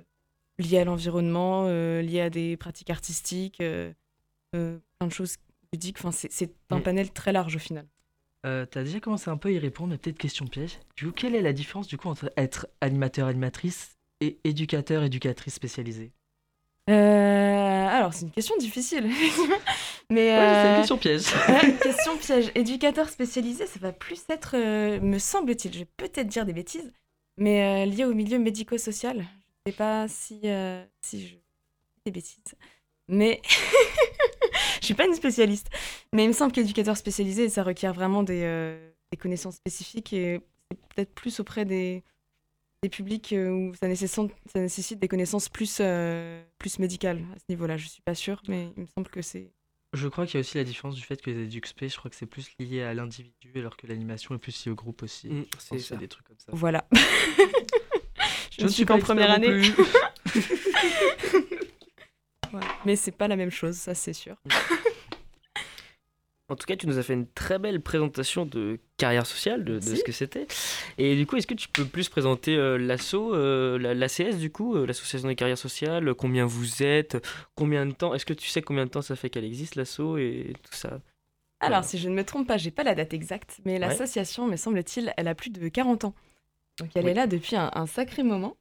liées 0.59 0.79
à 0.79 0.85
l'environnement, 0.85 1.69
liées 2.01 2.21
à 2.23 2.31
des 2.31 2.57
pratiques 2.57 2.91
artistiques, 2.91 3.59
plein 3.59 5.07
de 5.07 5.13
choses 5.13 5.37
ludiques. 5.73 5.99
Enfin, 5.99 6.13
c'est- 6.13 6.33
c'est 6.33 6.53
un 6.71 6.81
panel 6.81 7.11
très 7.13 7.33
large 7.33 7.57
au 7.57 7.59
final. 7.59 7.87
Euh, 8.47 8.65
T'as 8.67 8.85
déjà 8.85 9.01
commencé 9.01 9.31
un 9.31 9.37
peu 9.37 9.49
à 9.49 9.53
y 9.53 9.59
répondre, 9.59 9.91
mais 9.91 9.99
peut-être 9.99 10.19
question 10.19 10.47
piège. 10.47 10.79
Du 10.97 11.07
coup, 11.07 11.13
quelle 11.13 11.35
est 11.35 11.43
la 11.43 11.53
différence 11.53 11.89
du 11.89 11.97
coup 11.99 12.09
entre 12.09 12.33
être 12.37 12.69
animateur, 12.81 13.27
animatrice 13.29 13.97
et 14.21 14.39
éducateur, 14.45 15.03
éducatrice 15.03 15.55
spécialisée? 15.55 16.13
Euh, 16.89 17.87
alors, 17.89 18.15
c'est 18.15 18.23
une 18.25 18.31
question 18.31 18.57
difficile. 18.57 19.05
Mais 20.11 20.31
Ouais, 20.31 20.55
c'est 20.55 20.69
une 20.69 20.73
euh, 20.73 20.77
question 20.77 20.97
piège. 20.99 21.25
Ouais, 21.49 21.75
question 21.83 22.17
piège. 22.17 22.51
Éducateur 22.55 23.09
spécialisé, 23.11 23.67
ça 23.67 23.79
va 23.81 23.93
plus 23.93 24.23
être, 24.31 24.57
euh, 24.57 24.99
me 25.01 25.19
semble-t-il, 25.19 25.75
je 25.75 25.81
vais 25.81 25.89
peut-être 25.97 26.29
dire 26.29 26.47
des 26.47 26.55
bêtises, 26.55 26.91
mais 27.37 27.85
lié 27.85 28.05
au 28.07 28.15
milieu 28.15 28.39
médico-social. 28.39 29.27
Je 29.67 29.73
sais 29.73 29.77
pas 29.77 30.09
si, 30.09 30.41
si 31.03 31.27
je 31.29 31.35
des 32.07 32.11
bêtises. 32.13 32.55
Mais 33.09 33.43
je 34.81 34.87
suis 34.87 34.95
pas 34.95 35.07
une 35.07 35.15
spécialiste. 35.15 35.69
Mais 36.13 36.25
il 36.25 36.29
me 36.29 36.33
semble 36.33 36.53
qu'éducateur 36.53 36.97
spécialisé, 36.97 37.49
ça 37.49 37.63
requiert 37.63 37.95
vraiment 37.95 38.23
des, 38.23 38.43
euh, 38.43 38.91
des 39.11 39.17
connaissances 39.17 39.57
spécifiques 39.57 40.13
et 40.13 40.41
c'est 40.71 40.79
peut-être 40.95 41.15
plus 41.15 41.41
auprès 41.41 41.65
des, 41.65 42.03
des 42.83 42.89
publics 42.89 43.33
euh, 43.33 43.51
où 43.51 43.75
ça 43.75 43.89
nécessite, 43.89 44.33
ça 44.53 44.61
nécessite 44.61 45.01
des 45.01 45.09
connaissances 45.09 45.49
plus, 45.49 45.79
euh, 45.81 46.43
plus 46.59 46.79
médicales 46.79 47.25
à 47.35 47.39
ce 47.39 47.45
niveau-là. 47.49 47.77
Je 47.77 47.89
suis 47.89 48.03
pas 48.03 48.15
sûre, 48.15 48.43
mais 48.49 48.73
il 48.77 48.83
me 48.83 48.87
semble 48.87 49.09
que 49.09 49.23
c'est 49.23 49.51
Je 49.95 50.09
crois 50.09 50.27
qu'il 50.27 50.35
y 50.35 50.37
a 50.39 50.41
aussi 50.41 50.59
la 50.59 50.65
différence 50.65 50.95
du 50.95 51.03
fait 51.03 51.21
que 51.21 51.31
les 51.31 51.45
EduxP, 51.45 51.89
je 51.89 51.97
crois 51.97 52.11
que 52.11 52.17
c'est 52.17 52.27
plus 52.27 52.51
lié 52.59 52.83
à 52.83 52.95
l'individu, 52.95 53.53
alors 53.57 53.77
que 53.77 53.87
l'animation 53.87 54.35
est 54.35 54.39
plus 54.39 54.65
liée 54.65 54.73
au 54.73 54.77
groupe 54.77 55.03
aussi. 55.03 55.29
Mm, 55.29 55.45
c'est 55.59 55.97
des 55.99 56.09
trucs 56.09 56.27
comme 56.27 56.39
ça. 56.39 56.53
Voilà. 56.53 56.87
je, 58.59 58.65
ne 58.65 58.69
suis 58.69 58.85
qu'en 58.85 58.99
première 58.99 59.31
année. 59.31 59.63
Voilà. 62.51 62.67
Mais 62.85 62.97
c'est 62.97 63.13
pas 63.13 63.29
la 63.29 63.37
même 63.37 63.51
chose, 63.51 63.77
ça 63.77 63.95
c'est 63.95 64.13
sûr. 64.13 64.37
En 66.51 66.57
tout 66.57 66.65
cas, 66.65 66.77
tu 66.77 66.87
nous 66.87 66.97
as 66.97 67.03
fait 67.03 67.13
une 67.13 67.27
très 67.31 67.59
belle 67.59 67.83
présentation 67.83 68.47
de 68.47 68.81
carrière 68.97 69.27
sociale, 69.27 69.65
de, 69.65 69.81
ce 69.81 70.03
que 70.03 70.13
c'était. 70.13 70.47
Et 70.97 71.15
du 71.15 71.27
coup, 71.27 71.37
est-ce 71.37 71.47
que 71.47 71.53
tu 71.53 71.69
peux 71.69 71.85
plus 71.85 72.09
présenter 72.09 72.57
euh, 72.57 72.79
l'asso, 72.79 73.15
euh, 73.35 73.79
la- 73.79 73.93
l'ACS 73.93 74.39
du 74.39 74.51
coup, 74.51 74.75
euh, 74.75 74.87
l'association 74.87 75.29
des 75.29 75.35
carrières 75.35 75.59
sociales, 75.59 76.15
combien 76.15 76.47
vous 76.47 76.83
êtes, 76.83 77.19
combien 77.55 77.85
de 77.85 77.93
temps, 77.93 78.15
est-ce 78.15 78.25
que 78.25 78.33
tu 78.33 78.49
sais 78.49 78.63
combien 78.63 78.87
de 78.87 78.91
temps 78.91 79.03
ça 79.03 79.15
fait 79.15 79.29
qu'elle 79.29 79.45
existe 79.45 79.75
l'asso 79.75 80.17
et 80.17 80.55
tout 80.63 80.75
ça? 80.75 81.03
Alors, 81.61 81.85
si 81.85 81.99
je 81.99 82.09
ne 82.09 82.15
me 82.15 82.25
trompe 82.25 82.47
pas, 82.49 82.57
j'ai 82.57 82.71
pas 82.71 82.83
la 82.85 82.95
date 82.95 83.13
exacte, 83.13 83.59
mais 83.67 83.79
l'association, 83.79 84.47
me 84.47 84.57
semble-t-il, 84.57 85.13
elle 85.19 85.29
a 85.29 85.35
plus 85.35 85.51
de 85.51 85.69
40 85.69 86.05
ans. 86.05 86.15
Donc 86.79 86.89
elle 86.95 87.05
Oui. 87.05 87.11
est 87.11 87.15
là 87.15 87.27
depuis 87.27 87.57
un, 87.57 87.71
un 87.75 87.87
sacré 87.87 88.23
moment. 88.23 88.57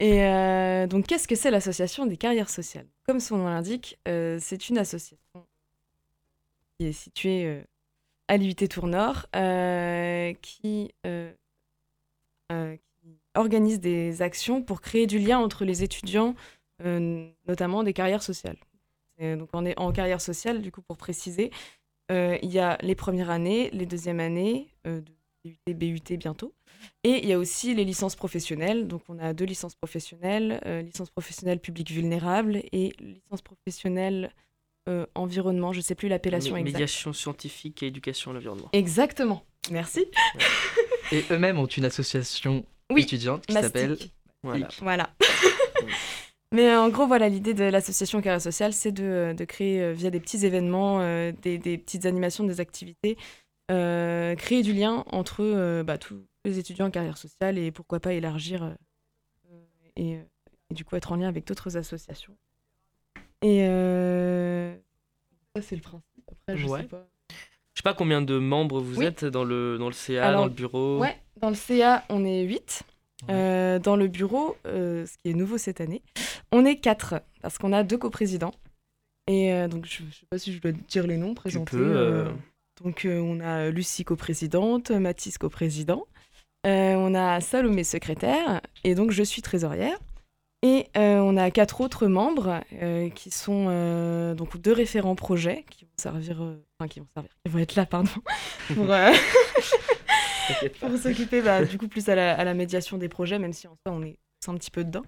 Et 0.00 0.24
euh, 0.24 0.86
donc, 0.86 1.06
qu'est-ce 1.06 1.26
que 1.26 1.34
c'est 1.34 1.50
l'association 1.50 2.06
des 2.06 2.16
carrières 2.16 2.50
sociales? 2.50 2.86
Comme 3.04 3.20
son 3.20 3.38
nom 3.38 3.46
l'indique, 3.46 3.98
euh, 4.06 4.38
c'est 4.40 4.68
une 4.68 4.78
association 4.78 5.18
qui 6.78 6.86
est 6.86 6.92
située 6.92 7.46
euh, 7.46 7.62
à 8.28 8.36
l'UIT 8.36 8.68
Tour 8.68 8.86
Nord, 8.86 9.26
euh, 9.34 10.32
qui, 10.40 10.92
qui 11.02 12.80
organise 13.34 13.80
des 13.80 14.22
actions 14.22 14.62
pour 14.62 14.80
créer 14.80 15.06
du 15.06 15.18
lien 15.18 15.38
entre 15.38 15.64
les 15.64 15.82
étudiants, 15.82 16.34
notamment 16.84 17.82
des 17.82 17.92
carrières 17.92 18.22
sociales. 18.22 18.56
Donc, 19.20 19.48
on 19.52 19.66
est 19.66 19.76
en 19.78 19.90
carrière 19.90 20.20
sociale, 20.20 20.62
du 20.62 20.70
coup, 20.70 20.82
pour 20.82 20.96
préciser, 20.96 21.50
il 22.10 22.50
y 22.50 22.58
a 22.58 22.78
les 22.82 22.94
premières 22.94 23.30
années, 23.30 23.70
les 23.70 23.86
deuxièmes 23.86 24.20
années 24.20 24.68
de 24.84 25.02
DUT, 25.66 25.74
BUT 25.74 26.16
bientôt. 26.16 26.52
Et 27.04 27.22
il 27.22 27.28
y 27.28 27.32
a 27.32 27.38
aussi 27.38 27.74
les 27.74 27.84
licences 27.84 28.16
professionnelles. 28.16 28.86
Donc, 28.86 29.02
on 29.08 29.18
a 29.18 29.32
deux 29.32 29.44
licences 29.44 29.74
professionnelles, 29.74 30.60
euh, 30.66 30.82
licence 30.82 31.10
professionnelle 31.10 31.60
publique 31.60 31.90
vulnérable 31.90 32.62
et 32.72 32.92
licence 33.00 33.42
professionnelle 33.42 34.32
euh, 34.88 35.06
environnement. 35.14 35.72
Je 35.72 35.78
ne 35.78 35.82
sais 35.82 35.94
plus 35.94 36.08
l'appellation 36.08 36.56
exacte. 36.56 36.72
Médiation 36.72 37.12
scientifique 37.12 37.82
et 37.82 37.86
éducation 37.86 38.30
à 38.30 38.34
l'environnement. 38.34 38.68
Exactement. 38.72 39.44
Merci. 39.70 40.06
Et 41.12 41.24
eux-mêmes 41.30 41.58
ont 41.58 41.66
une 41.66 41.84
association 41.84 42.64
Oui, 42.90 43.02
étudiante 43.02 43.46
qui 43.46 43.54
s'appelle 43.54 43.98
Voilà. 44.42 44.68
Voilà. 44.80 45.10
Mais 46.52 46.70
euh, 46.70 46.80
en 46.80 46.88
gros, 46.88 47.06
voilà, 47.06 47.28
l'idée 47.28 47.52
de 47.52 47.64
l'association 47.64 48.22
Carrière 48.22 48.40
Sociale, 48.40 48.72
c'est 48.72 48.92
de, 48.92 49.34
de 49.36 49.44
créer, 49.44 49.92
via 49.92 50.10
des 50.10 50.20
petits 50.20 50.46
événements, 50.46 51.00
euh, 51.00 51.32
des, 51.42 51.58
des 51.58 51.76
petites 51.76 52.06
animations, 52.06 52.44
des 52.44 52.60
activités, 52.60 53.18
euh, 53.70 54.34
créer 54.34 54.62
du 54.62 54.72
lien 54.72 55.04
entre 55.08 55.42
euh, 55.44 55.82
bah, 55.82 55.98
tous 55.98 56.24
les 56.44 56.58
étudiants 56.58 56.86
en 56.86 56.90
carrière 56.90 57.18
sociale 57.18 57.58
et 57.58 57.70
pourquoi 57.70 58.00
pas 58.00 58.12
élargir 58.14 58.62
euh, 58.64 58.74
et, 59.96 60.18
et 60.70 60.74
du 60.74 60.84
coup 60.84 60.96
être 60.96 61.12
en 61.12 61.16
lien 61.16 61.28
avec 61.28 61.46
d'autres 61.46 61.76
associations. 61.76 62.36
Et 63.42 63.60
ça, 65.54 65.62
c'est 65.62 65.76
le 65.76 65.82
principe. 65.82 66.04
Après, 66.30 66.56
je 66.56 66.66
Ouais. 66.66 66.82
sais 66.82 66.88
pas. 66.88 67.08
Je 67.74 67.80
sais 67.80 67.82
pas 67.84 67.94
combien 67.94 68.20
de 68.22 68.38
membres 68.38 68.80
vous 68.80 68.98
Oui. 68.98 69.04
êtes 69.06 69.24
dans 69.24 69.44
le, 69.44 69.78
dans 69.78 69.86
le 69.86 69.92
CA, 69.92 70.26
Alors, 70.26 70.40
dans 70.42 70.46
le 70.48 70.52
bureau. 70.52 70.98
Ouais, 70.98 71.16
dans 71.40 71.48
le 71.50 71.54
CA, 71.54 72.04
on 72.08 72.24
est 72.24 72.42
8. 72.42 72.82
Euh, 73.30 73.78
dans 73.78 73.96
le 73.96 74.06
bureau, 74.08 74.56
ce 74.64 75.04
qui 75.22 75.30
est 75.30 75.34
nouveau 75.34 75.58
cette 75.58 75.80
année, 75.80 76.02
on 76.52 76.64
est 76.64 76.78
4 76.80 77.20
parce 77.42 77.58
qu'on 77.58 77.72
a 77.72 77.82
deux 77.84 77.98
coprésidents. 77.98 78.54
Et 79.28 79.52
donc, 79.68 79.84
je 79.86 80.02
ne 80.04 80.10
sais 80.10 80.26
pas 80.30 80.38
si 80.38 80.52
je 80.52 80.60
dois 80.60 80.72
dire 80.72 81.06
les 81.06 81.16
noms, 81.18 81.34
présenter. 81.34 81.76
peux, 81.76 81.96
euh. 81.96 82.32
Donc, 82.82 83.04
euh, 83.04 83.20
on 83.20 83.40
a 83.40 83.70
Lucie 83.70 84.04
coprésidente, 84.04 84.90
Mathis 84.90 85.38
coprésident, 85.38 86.06
euh, 86.66 86.94
on 86.94 87.14
a 87.14 87.40
Salomé 87.40 87.84
secrétaire, 87.84 88.60
et 88.84 88.94
donc 88.94 89.10
je 89.10 89.22
suis 89.22 89.42
trésorière. 89.42 89.98
Et 90.62 90.88
euh, 90.96 91.18
on 91.18 91.36
a 91.36 91.52
quatre 91.52 91.80
autres 91.80 92.08
membres 92.08 92.62
qui 93.14 93.30
sont 93.30 93.66
donc 94.34 94.56
deux 94.60 94.72
référents 94.72 95.14
projets 95.14 95.64
qui 95.70 95.84
vont 95.84 95.90
servir, 95.96 96.40
enfin 96.40 96.88
qui 96.88 96.98
vont 96.98 97.06
servir, 97.14 97.30
qui 97.44 97.52
vont 97.52 97.58
être 97.60 97.76
là, 97.76 97.86
pardon, 97.86 98.10
pour, 98.74 98.86
pour 100.80 100.98
s'occuper 100.98 101.42
bah, 101.42 101.64
du 101.64 101.78
coup 101.78 101.86
plus 101.86 102.08
à 102.08 102.16
la, 102.16 102.36
à 102.36 102.42
la 102.42 102.54
médiation 102.54 102.98
des 102.98 103.08
projets, 103.08 103.38
même 103.38 103.52
si 103.52 103.68
en 103.68 103.76
soi 103.86 103.94
on 103.94 104.02
est 104.02 104.18
un 104.46 104.54
petit 104.56 104.70
peu 104.70 104.84
dedans. 104.84 105.02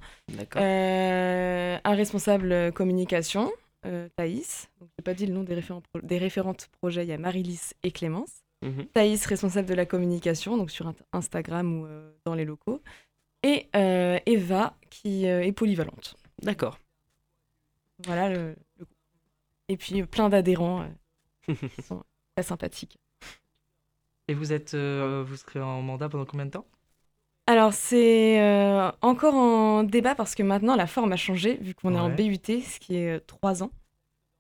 Euh, 0.57 1.79
un 1.83 1.95
responsable 1.95 2.73
communication, 2.73 3.53
euh, 3.87 4.09
Thaïs. 4.17 4.69
Donc 4.81 4.89
j'ai 4.99 5.03
pas 5.03 5.15
dit 5.15 5.27
le 5.27 5.33
nom 5.35 5.43
des, 5.43 5.55
référents 5.55 5.81
pro- 5.81 6.01
des 6.03 6.19
référentes 6.19 6.69
projets, 6.81 7.05
il 7.05 7.09
y 7.09 7.13
a 7.13 7.19
Marilys 7.19 7.73
et 7.83 7.91
Clémence. 7.91 8.43
Mhm. 8.63 8.87
Thaïs, 8.93 9.25
responsable 9.27 9.69
de 9.69 9.75
la 9.75 9.87
communication, 9.87 10.57
donc 10.57 10.71
sur 10.71 10.93
Instagram 11.13 11.81
ou 11.81 11.87
euh, 11.87 12.13
dans 12.25 12.35
les 12.35 12.45
locaux. 12.45 12.83
et 13.43 13.69
euh, 13.75 14.19
Eva, 14.27 14.77
qui 14.91 15.27
euh, 15.27 15.43
est 15.43 15.53
polyvalente. 15.53 16.17
D'accord. 16.43 16.79
Voilà 18.05 18.29
le, 18.29 18.55
le- 18.79 18.87
Et 19.69 19.77
puis 19.77 20.03
plein 20.05 20.29
d'adhérents 20.29 20.87
qui 21.47 21.83
sont 21.83 22.03
très 22.37 22.43
sympathiques. 22.43 22.99
Et 24.29 24.35
vous 24.35 24.53
êtes, 24.53 24.75
vous 24.75 25.37
serez 25.37 25.61
en 25.61 25.83
mandat 25.83 26.09
pendant 26.09 26.25
combien 26.27 26.47
de 26.47 26.51
temps? 26.51 26.67
Alors, 27.51 27.73
c'est 27.73 28.41
euh, 28.41 28.93
encore 29.03 29.35
en 29.35 29.83
débat 29.83 30.15
parce 30.15 30.37
que 30.37 30.45
maintenant 30.45 30.77
la 30.77 30.87
forme 30.87 31.11
a 31.11 31.17
changé, 31.17 31.59
vu 31.61 31.75
qu'on 31.75 31.97
est 31.97 31.99
en. 31.99 32.09
BUT, 32.09 32.39
ce 32.47 32.79
qui 32.79 32.95
est 32.95 33.17
euh, 33.17 33.21
trois 33.27 33.65
ans. 33.65 33.73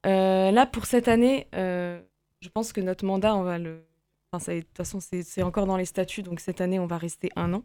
Euh, 0.06 0.52
là, 0.52 0.64
pour 0.64 0.86
cette 0.86 1.08
année, 1.08 1.48
euh, 1.56 2.00
je 2.40 2.48
pense 2.50 2.72
que 2.72 2.80
notre 2.80 3.04
mandat, 3.04 3.34
on 3.34 3.42
va 3.42 3.58
le. 3.58 3.84
Enfin, 4.30 4.44
ça, 4.44 4.54
de 4.54 4.60
toute 4.60 4.76
façon, 4.76 5.00
c'est 5.00 5.42
encore 5.42 5.66
dans 5.66 5.76
les 5.76 5.86
statuts, 5.86 6.22
donc 6.22 6.38
cette 6.38 6.60
année, 6.60 6.78
on 6.78 6.86
va 6.86 6.98
rester 6.98 7.30
un 7.34 7.52
an. 7.52 7.64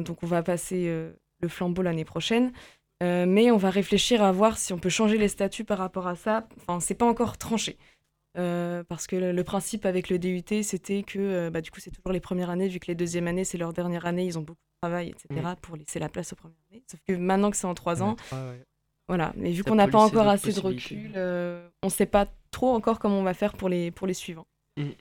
Donc, 0.00 0.24
on 0.24 0.26
va 0.26 0.42
passer 0.42 0.86
le 1.38 1.48
flambeau 1.48 1.82
l'année 1.82 2.04
prochaine. 2.04 2.50
Mais 3.00 3.52
on 3.52 3.56
va 3.58 3.70
réfléchir 3.70 4.24
à 4.24 4.32
voir 4.32 4.58
si 4.58 4.72
on 4.72 4.78
peut 4.78 4.88
changer 4.88 5.18
les 5.18 5.28
statuts 5.28 5.62
par 5.62 5.78
rapport 5.78 6.08
à 6.08 6.16
ça. 6.16 6.48
Enfin, 6.56 6.80
c'est 6.80 6.96
pas 6.96 7.06
encore 7.06 7.38
tranché. 7.38 7.78
Euh, 8.38 8.84
parce 8.84 9.06
que 9.06 9.16
le, 9.16 9.44
principe 9.44 9.86
avec 9.86 10.10
le 10.10 10.18
DUT, 10.18 10.62
c'était 10.62 11.02
que 11.02 11.18
euh, 11.18 11.50
bah, 11.50 11.60
du 11.60 11.70
coup, 11.70 11.80
c'est 11.80 11.90
toujours 11.90 12.12
les 12.12 12.20
premières 12.20 12.50
années, 12.50 12.68
vu 12.68 12.78
que 12.78 12.86
les 12.88 12.94
deuxièmes 12.94 13.28
années, 13.28 13.44
c'est 13.44 13.58
leur 13.58 13.72
dernière 13.72 14.04
année, 14.04 14.26
ils 14.26 14.38
ont 14.38 14.42
beaucoup 14.42 14.60
de 14.60 14.88
travail, 14.88 15.08
etc., 15.08 15.48
pour 15.62 15.76
laisser 15.76 15.98
la 15.98 16.08
place 16.08 16.32
aux 16.32 16.36
premières 16.36 16.58
années. 16.70 16.82
Sauf 16.90 17.00
que 17.06 17.14
maintenant 17.14 17.50
que 17.50 17.56
c'est 17.56 17.66
en 17.66 17.74
trois 17.74 18.02
ans, 18.02 18.16
voilà. 19.08 19.32
Mais 19.36 19.52
vu 19.52 19.62
qu'on 19.62 19.76
n'a 19.76 19.88
pas 19.88 20.00
encore 20.00 20.28
assez 20.28 20.52
de 20.52 20.60
recul, 20.60 21.12
euh, 21.16 21.68
on 21.82 21.86
ne 21.86 21.92
sait 21.92 22.06
pas 22.06 22.26
trop 22.50 22.74
encore 22.74 22.98
comment 22.98 23.18
on 23.18 23.22
va 23.22 23.34
faire 23.34 23.54
pour 23.54 23.68
les, 23.68 23.90
pour 23.90 24.06
les 24.06 24.14
suivants. 24.14 24.46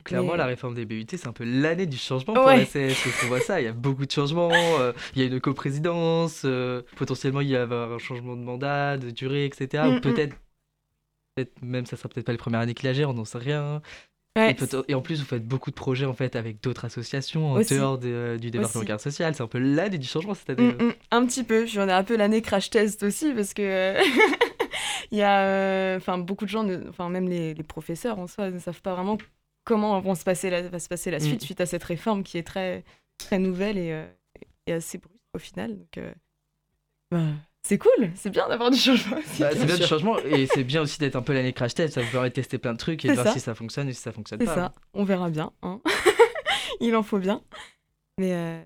Clairement, 0.06 0.32
Mais- 0.34 0.38
la 0.38 0.46
réforme 0.46 0.74
des 0.74 0.86
BUT, 0.86 1.06
c'est 1.10 1.28
un 1.28 1.34
peu 1.34 1.44
l'année 1.44 1.86
du 1.86 1.98
changement 1.98 2.34
pour 2.34 2.46
Ouais. 2.46 2.60
la 2.60 2.66
CS. 2.66 2.96
qu'on 3.20 3.28
voit 3.28 3.42
ça, 3.42 3.60
il 3.60 3.66
y 3.66 3.68
a 3.68 3.74
beaucoup 3.74 4.06
de 4.06 4.12
changements. 4.12 4.50
euh, 4.54 4.94
il 5.16 5.22
y 5.22 5.26
a 5.26 5.28
une 5.28 5.42
coprésidence, 5.42 6.44
euh, 6.46 6.82
potentiellement 6.96 7.42
il 7.42 7.50
y 7.50 7.58
a 7.58 7.64
un 7.64 7.98
changement 7.98 8.38
de 8.38 8.42
mandat, 8.42 8.98
de 8.98 9.10
durée, 9.10 9.44
etc. 9.46 9.84
Mm, 9.84 9.88
Ou 9.88 9.92
mm. 9.96 10.02
peut-être, 10.02 10.36
peut-être 11.36 11.62
même 11.62 11.86
ça 11.86 11.98
sera 11.98 12.10
peut-être 12.10 12.26
pas 12.26 12.32
les 12.32 12.38
premières 12.38 12.62
années 12.62 12.74
qu'il 12.74 12.88
la 12.88 12.94
gère, 12.94 13.10
on 13.10 13.14
n'en 13.14 13.26
sait 13.26 13.38
rien. 13.38 13.82
Ouais, 14.38 14.54
Et, 14.90 14.94
en 14.96 15.02
plus, 15.02 15.20
vous 15.22 15.26
faites 15.26 15.48
beaucoup 15.48 15.70
de 15.70 15.76
projets 15.76 16.06
en 16.06 16.14
fait 16.14 16.36
avec 16.36 16.62
d'autres 16.62 16.84
associations 16.84 17.54
en 17.54 17.56
Aussi. 17.56 17.74
dehors 17.76 17.98
de- 17.98 18.38
du 18.42 18.52
département 18.52 18.82
carrière 18.84 19.00
social. 19.00 19.34
C'est 19.34 19.44
un 19.44 19.48
peu 19.48 19.60
l'année 19.60 19.98
du 19.98 20.08
changement 20.08 20.34
cette 20.34 20.50
année. 20.50 20.74
Mm, 20.74 20.84
mm, 20.88 20.94
un 21.12 21.26
petit 21.26 21.44
peu. 21.46 21.64
Puis 21.64 21.80
on 21.80 21.88
a 21.88 21.96
un 21.96 22.04
peu 22.04 22.18
l'année 22.18 22.42
crash 22.42 22.70
test 22.70 23.02
aussi 23.04 23.32
parce 23.34 23.54
que 23.54 23.62
euh, 23.62 24.02
il 25.12 25.18
y 25.20 25.22
a, 25.22 25.42
euh, 25.46 26.00
beaucoup 26.18 26.44
de 26.44 26.50
gens, 26.50 26.68
enfin 26.90 27.08
même 27.10 27.30
les, 27.30 27.54
les 27.54 27.64
professeurs 27.64 28.20
en 28.20 28.28
soi 28.28 28.52
ne 28.52 28.60
savent 28.60 28.82
pas 28.82 28.94
vraiment 28.94 29.18
comment 29.64 29.98
vont 30.02 30.16
se 30.16 30.26
passer 30.26 30.50
la, 30.50 30.64
va 30.64 30.80
se 30.80 30.90
passer 30.90 31.12
la 31.12 31.22
suite 31.22 31.42
Mm. 31.42 31.46
suite 31.46 31.62
à 31.62 31.66
cette 31.66 31.84
réforme 31.86 32.24
qui 32.24 32.38
est 32.38 32.44
très 32.44 32.84
très 33.18 33.40
nouvelle 33.40 33.78
et, 33.78 33.94
euh, 33.94 34.06
et 34.68 34.74
assez 34.74 34.98
brusque 34.98 35.16
au 35.34 35.40
final. 35.40 35.78
Donc 35.78 35.98
euh, 35.98 36.12
bah, 37.10 37.22
c'est 37.68 37.78
cool, 37.80 38.12
c'est 38.16 38.30
bien 38.30 38.48
d'avoir 38.48 38.70
du 38.70 38.78
changement. 38.78 39.18
aussi. 39.18 39.42
Bah, 39.42 39.50
c'est 39.52 39.66
bien 39.66 39.76
du 39.78 39.84
changement 39.84 40.18
et 40.20 40.46
c'est 40.54 40.64
bien 40.64 40.82
aussi 40.82 41.00
d'être 41.00 41.16
un 41.16 41.22
peu 41.24 41.34
l'année 41.34 41.52
crash 41.54 41.74
test. 41.74 41.96
Ça 41.96 42.02
vous 42.02 42.12
permet 42.12 42.30
de 42.30 42.34
tester 42.36 42.58
plein 42.60 42.74
de 42.74 42.78
trucs 42.78 43.04
et 43.04 43.08
de 43.08 43.14
C'est 43.14 43.22
voir 43.22 43.28
ça. 43.28 43.34
si 43.34 43.40
ça 43.40 43.56
fonctionne 43.56 43.90
et 43.90 43.94
si 43.94 44.02
ça 44.02 44.12
fonctionne 44.12 44.40
C'est 44.40 44.46
pas. 44.46 44.54
ça. 44.56 44.74
On 44.94 45.04
verra 45.04 45.30
bien. 45.30 45.52
hein. 45.64 45.82
il 46.80 46.96
en 46.96 47.02
faut 47.04 47.18
bien. 47.20 47.42
Mais 48.20 48.34
euh, 48.34 48.62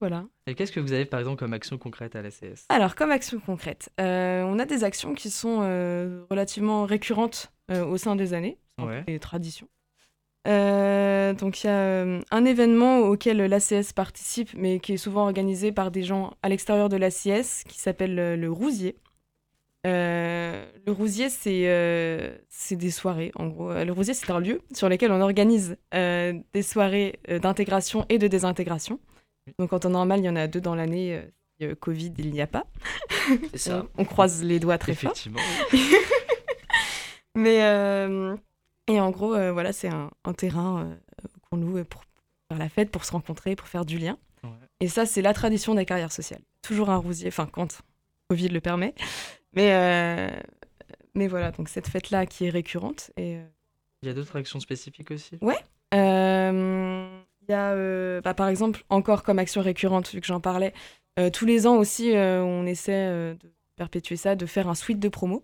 voilà. 0.00 0.24
Et 0.46 0.54
qu'est-ce 0.56 0.72
que 0.72 0.80
vous 0.80 0.92
avez 0.92 1.04
par 1.04 1.20
exemple 1.20 1.38
comme 1.38 1.52
action 1.52 1.78
concrète 1.78 2.16
à 2.16 2.22
la 2.22 2.30
CS 2.30 2.64
Alors, 2.68 2.94
comme 2.96 3.10
action 3.12 3.38
concrète, 3.38 3.90
euh, 4.00 4.42
on 4.42 4.58
a 4.58 4.64
des 4.66 4.82
actions 4.84 5.14
qui 5.14 5.30
sont 5.30 5.60
euh, 5.62 6.24
relativement 6.30 6.84
récurrentes 6.86 7.52
au 7.72 7.96
sein 7.98 8.16
des 8.16 8.34
années, 8.34 8.58
c'est 8.78 8.84
Ouais. 8.84 9.04
des 9.06 9.20
traditions. 9.20 9.68
Euh, 10.50 11.32
donc, 11.32 11.62
il 11.62 11.66
y 11.68 11.70
a 11.70 11.78
euh, 11.78 12.20
un 12.30 12.44
événement 12.44 12.98
auquel 12.98 13.38
l'ACS 13.38 13.92
participe, 13.92 14.50
mais 14.54 14.80
qui 14.80 14.94
est 14.94 14.96
souvent 14.96 15.22
organisé 15.22 15.70
par 15.70 15.90
des 15.90 16.02
gens 16.02 16.34
à 16.42 16.48
l'extérieur 16.48 16.88
de 16.88 16.96
l'ACS, 16.96 17.64
qui 17.68 17.78
s'appelle 17.78 18.18
euh, 18.18 18.36
le 18.36 18.50
Rousier. 18.50 18.96
Euh, 19.86 20.66
le 20.86 20.92
Rousier, 20.92 21.30
c'est 21.30 21.62
euh, 21.66 22.36
des 22.72 22.90
soirées, 22.90 23.30
en 23.36 23.46
gros. 23.46 23.72
Le 23.72 23.92
Rousier, 23.92 24.12
c'est 24.12 24.30
un 24.30 24.40
lieu 24.40 24.60
sur 24.74 24.88
lequel 24.88 25.12
on 25.12 25.20
organise 25.20 25.76
euh, 25.94 26.34
des 26.52 26.62
soirées 26.62 27.20
d'intégration 27.40 28.04
et 28.08 28.18
de 28.18 28.26
désintégration. 28.26 28.98
Donc, 29.58 29.72
en 29.72 29.78
temps 29.78 29.90
normal, 29.90 30.20
il 30.20 30.24
y 30.24 30.28
en 30.28 30.36
a 30.36 30.46
deux 30.48 30.60
dans 30.60 30.74
l'année. 30.74 31.20
Covid, 31.80 32.14
il 32.16 32.30
n'y 32.30 32.40
a 32.40 32.46
pas. 32.46 32.64
C'est 33.52 33.58
ça. 33.58 33.86
On, 33.98 34.02
on 34.02 34.04
croise 34.06 34.42
les 34.42 34.58
doigts 34.58 34.78
très 34.78 34.94
fort. 34.94 35.12
Effectivement. 35.12 35.40
Mais 37.34 37.60
et 38.90 39.00
en 39.00 39.10
gros, 39.10 39.34
euh, 39.34 39.52
voilà, 39.52 39.72
c'est 39.72 39.88
un, 39.88 40.10
un 40.24 40.32
terrain 40.32 40.84
euh, 40.84 40.94
qu'on 41.48 41.56
loue 41.56 41.84
pour 41.84 42.02
faire 42.48 42.58
la 42.58 42.68
fête, 42.68 42.90
pour 42.90 43.04
se 43.04 43.12
rencontrer, 43.12 43.56
pour 43.56 43.68
faire 43.68 43.84
du 43.84 43.98
lien. 43.98 44.18
Ouais. 44.42 44.50
Et 44.80 44.88
ça, 44.88 45.06
c'est 45.06 45.22
la 45.22 45.32
tradition 45.34 45.74
des 45.74 45.84
carrières 45.84 46.12
sociales. 46.12 46.42
Toujours 46.62 46.90
un 46.90 46.96
rousier, 46.96 47.28
enfin 47.28 47.46
quand 47.46 47.82
Covid 48.28 48.48
le 48.48 48.60
permet. 48.60 48.94
Mais 49.52 49.72
euh, 49.72 50.40
mais 51.14 51.28
voilà, 51.28 51.50
donc 51.50 51.68
cette 51.68 51.88
fête-là 51.88 52.26
qui 52.26 52.46
est 52.46 52.50
récurrente. 52.50 53.10
Et 53.16 53.38
Il 54.02 54.08
y 54.08 54.10
a 54.10 54.14
d'autres 54.14 54.36
actions 54.36 54.60
spécifiques 54.60 55.10
aussi? 55.10 55.38
Euh, 55.94 57.20
il 57.42 57.50
y 57.50 57.54
a, 57.54 58.20
bah, 58.20 58.34
par 58.34 58.48
exemple, 58.48 58.84
encore 58.88 59.22
comme 59.22 59.38
action 59.40 59.60
récurrente, 59.60 60.12
vu 60.12 60.20
que 60.20 60.26
j'en 60.26 60.40
parlais, 60.40 60.72
tous 61.32 61.46
les 61.46 61.66
ans 61.66 61.76
aussi, 61.76 62.12
on 62.14 62.64
essaie 62.64 63.08
de 63.08 63.52
perpétuer 63.74 64.16
ça, 64.16 64.36
de 64.36 64.46
faire 64.46 64.68
un 64.68 64.74
suite 64.74 65.00
de 65.00 65.08
promo. 65.08 65.42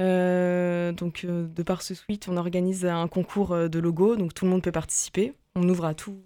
Euh, 0.00 0.92
donc, 0.92 1.24
euh, 1.24 1.46
de 1.46 1.62
par 1.62 1.82
ce 1.82 1.94
suite, 1.94 2.28
on 2.28 2.36
organise 2.36 2.86
un 2.86 3.06
concours 3.08 3.52
euh, 3.52 3.68
de 3.68 3.78
logos, 3.78 4.16
donc 4.16 4.34
tout 4.34 4.44
le 4.44 4.50
monde 4.50 4.62
peut 4.62 4.72
participer. 4.72 5.34
On 5.54 5.68
ouvre 5.68 5.84
à 5.84 5.94
tous 5.94 6.22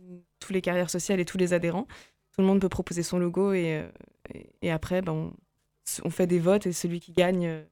les 0.51 0.61
carrières 0.61 0.91
sociales 0.91 1.21
et 1.21 1.25
tous 1.25 1.39
les 1.39 1.53
adhérents. 1.53 1.87
Tout 2.35 2.41
le 2.41 2.47
monde 2.47 2.61
peut 2.61 2.69
proposer 2.69 3.03
son 3.03 3.19
logo 3.19 3.53
et, 3.53 3.83
et, 4.35 4.47
et 4.63 4.71
après, 4.71 5.03
ben, 5.03 5.13
on, 5.13 5.33
on 6.05 6.11
fait 6.11 6.27
des 6.27 6.39
votes 6.39 6.67
et 6.67 6.73
celui 6.73 7.01
qui 7.01 7.13
gagne 7.13 7.65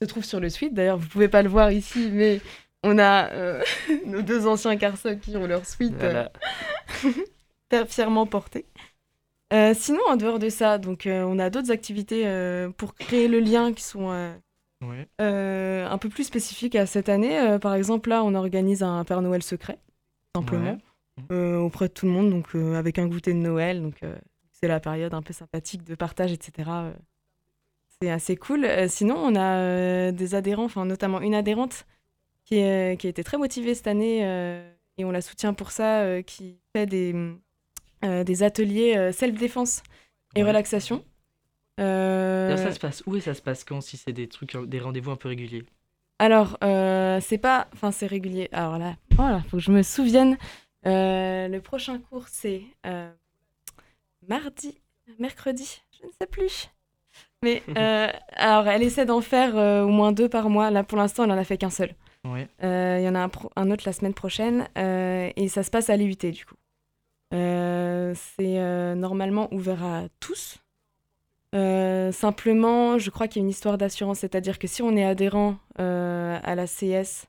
se 0.00 0.06
trouve 0.06 0.24
sur 0.24 0.40
le 0.40 0.48
suite. 0.48 0.74
D'ailleurs, 0.74 0.98
vous 0.98 1.08
pouvez 1.08 1.28
pas 1.28 1.42
le 1.42 1.48
voir 1.48 1.70
ici, 1.70 2.10
mais 2.12 2.40
on 2.82 2.98
a 2.98 3.30
euh, 3.32 3.62
nos 4.06 4.22
deux 4.22 4.46
anciens 4.46 4.76
carsocs 4.76 5.20
qui 5.20 5.36
ont 5.36 5.46
leur 5.46 5.66
suite 5.66 5.94
Voilà. 5.98 6.32
fièrement 7.88 8.26
porté. 8.26 8.64
Euh, 9.52 9.72
sinon, 9.74 10.00
en 10.08 10.16
dehors 10.16 10.38
de 10.38 10.48
ça, 10.48 10.78
donc, 10.78 11.02
on 11.06 11.38
a 11.38 11.50
d'autres 11.50 11.70
activités 11.70 12.24
pour 12.76 12.94
créer 12.94 13.28
le 13.28 13.40
lien 13.40 13.72
qui 13.72 13.82
sont 13.82 14.10
euh, 15.20 15.86
un 15.88 15.98
peu 15.98 16.08
plus 16.08 16.24
spécifiques 16.24 16.76
à 16.76 16.86
cette 16.86 17.08
année. 17.08 17.38
Euh, 17.38 17.58
par 17.58 17.74
exemple, 17.74 18.08
là, 18.10 18.22
on 18.24 18.34
organise 18.34 18.82
un 18.82 19.04
Père 19.04 19.22
Noël 19.22 19.42
secret, 19.42 19.78
simplement, 20.34 20.78
Ouais. 21.18 21.24
euh, 21.32 21.58
auprès 21.58 21.88
de 21.88 21.92
tout 21.92 22.06
le 22.06 22.12
monde, 22.12 22.30
donc 22.30 22.54
avec 22.54 22.98
un 22.98 23.06
goûter 23.06 23.32
de 23.32 23.38
Noël. 23.38 23.82
Donc, 23.82 24.00
c'est 24.52 24.68
la 24.68 24.80
période 24.80 25.14
un 25.14 25.22
peu 25.22 25.32
sympathique 25.32 25.84
de 25.84 25.94
partage, 25.94 26.32
etc. 26.32 26.70
c'est 28.00 28.10
assez 28.10 28.36
cool. 28.36 28.64
Euh, 28.64 28.86
sinon, 28.88 29.16
on 29.16 29.34
a 29.34 29.56
euh, 29.58 30.12
des 30.12 30.34
adhérents, 30.34 30.64
enfin 30.64 30.84
notamment 30.84 31.20
une 31.20 31.34
adhérente 31.34 31.84
qui, 32.44 32.60
a 32.60 32.92
été 32.92 33.24
très 33.24 33.36
motivée 33.38 33.74
cette 33.74 33.88
année 33.88 34.20
et 34.96 35.04
on 35.04 35.10
la 35.10 35.20
soutient 35.20 35.52
pour 35.52 35.70
ça, 35.70 36.22
qui 36.22 36.58
fait 36.74 36.86
des, 36.86 37.14
des 38.02 38.42
ateliers 38.42 39.12
self-défense 39.12 39.82
et 40.34 40.42
Ouais. 40.42 40.48
relaxation. 40.48 41.04
Euh, 41.78 42.56
ça 42.56 42.72
se 42.72 42.80
passe 42.80 43.02
où 43.06 43.16
et 43.16 43.20
ça 43.20 43.34
se 43.34 43.42
passe 43.42 43.64
quand 43.64 43.80
si 43.80 43.96
c'est 43.96 44.12
des 44.12 44.28
trucs, 44.28 44.56
des 44.56 44.80
rendez-vous 44.80 45.10
un 45.10 45.16
peu 45.16 45.28
réguliers? 45.28 45.64
Alors, 46.18 46.58
euh, 46.64 47.20
c'est 47.20 47.38
pas. 47.38 47.68
Enfin, 47.74 47.92
c'est 47.92 48.06
régulier. 48.06 48.48
Alors 48.52 48.78
là, 48.78 48.96
voilà, 49.14 49.42
faut 49.42 49.58
que 49.58 49.62
je 49.62 49.70
me 49.70 49.82
souvienne. 49.82 50.36
Euh, 50.86 51.48
le 51.48 51.60
prochain 51.60 51.98
cours, 51.98 52.26
c'est 52.28 52.62
euh, 52.86 53.10
mardi, 54.28 54.80
mercredi, 55.18 55.82
je 56.00 56.06
ne 56.06 56.12
sais 56.20 56.26
plus. 56.26 56.70
Mais 57.42 57.62
alors, 58.32 58.66
elle 58.66 58.82
essaie 58.82 59.06
d'en 59.06 59.20
faire 59.20 59.54
au 59.54 59.88
moins 59.88 60.12
deux 60.12 60.28
par 60.28 60.50
mois. 60.50 60.70
Là, 60.70 60.82
pour 60.82 60.98
l'instant, 60.98 61.24
elle 61.24 61.32
en 61.32 61.38
a 61.38 61.44
fait 61.44 61.58
qu'un 61.58 61.70
seul. 61.70 61.94
Ouais. 62.24 62.48
Il 62.62 63.04
y 63.04 63.08
en 63.08 63.14
a 63.14 63.20
un, 63.24 63.30
un 63.54 63.70
autre 63.70 63.84
la 63.86 63.92
semaine 63.92 64.14
prochaine 64.14 64.68
et 64.76 65.48
ça 65.48 65.62
se 65.62 65.70
passe 65.70 65.88
à 65.88 65.96
l'IUT 65.96 66.16
du 66.16 66.44
coup. 66.44 66.56
C'est 67.30 68.94
normalement 68.96 69.52
ouvert 69.52 69.84
à 69.84 70.02
tous. 70.18 70.58
Euh, 71.54 72.12
simplement, 72.12 72.98
je 72.98 73.10
crois 73.10 73.26
qu'il 73.28 73.40
y 73.40 73.42
a 73.42 73.44
une 73.44 73.50
histoire 73.50 73.78
d'assurance, 73.78 74.18
c'est-à-dire 74.18 74.58
que 74.58 74.66
si 74.66 74.82
on 74.82 74.94
est 74.96 75.04
adhérent 75.04 75.56
euh, 75.80 76.38
à 76.42 76.54
la 76.54 76.66
CS, 76.66 77.26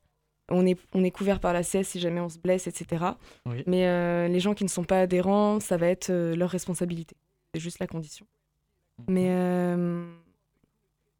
on 0.49 0.65
est, 0.65 0.77
on 0.93 1.03
est 1.03 1.11
couvert 1.11 1.39
par 1.39 1.53
la 1.53 1.61
CS 1.63 1.83
si 1.83 1.99
jamais 1.99 2.19
on 2.19 2.27
se 2.29 2.37
blesse, 2.39 2.67
etc. 2.67 3.05
Oui. 3.45 3.63
Mais 3.67 3.87
euh, 3.87 4.27
les 4.27 4.39
gens 4.39 4.53
qui 4.53 4.63
ne 4.63 4.69
sont 4.69 4.83
pas 4.83 4.99
adhérents, 5.01 5.59
ça 5.59 5.77
va 5.77 5.87
être 5.87 6.11
leur 6.11 6.49
responsabilité. 6.49 7.15
C'est 7.53 7.61
juste 7.61 7.79
la 7.79 7.87
condition. 7.87 8.25
Mais, 9.07 9.27
euh, 9.29 10.05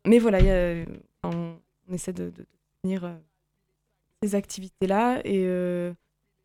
mais 0.05 0.19
voilà, 0.19 0.39
il 0.41 0.45
y 0.45 0.51
a- 0.51 0.85
on, 1.23 1.55
on 1.87 1.93
essaie 1.93 2.11
de, 2.13 2.29
de, 2.31 2.45
tenir 2.83 3.09
ces 4.21 4.35
activités-là. 4.35 5.21
Et 5.25 5.45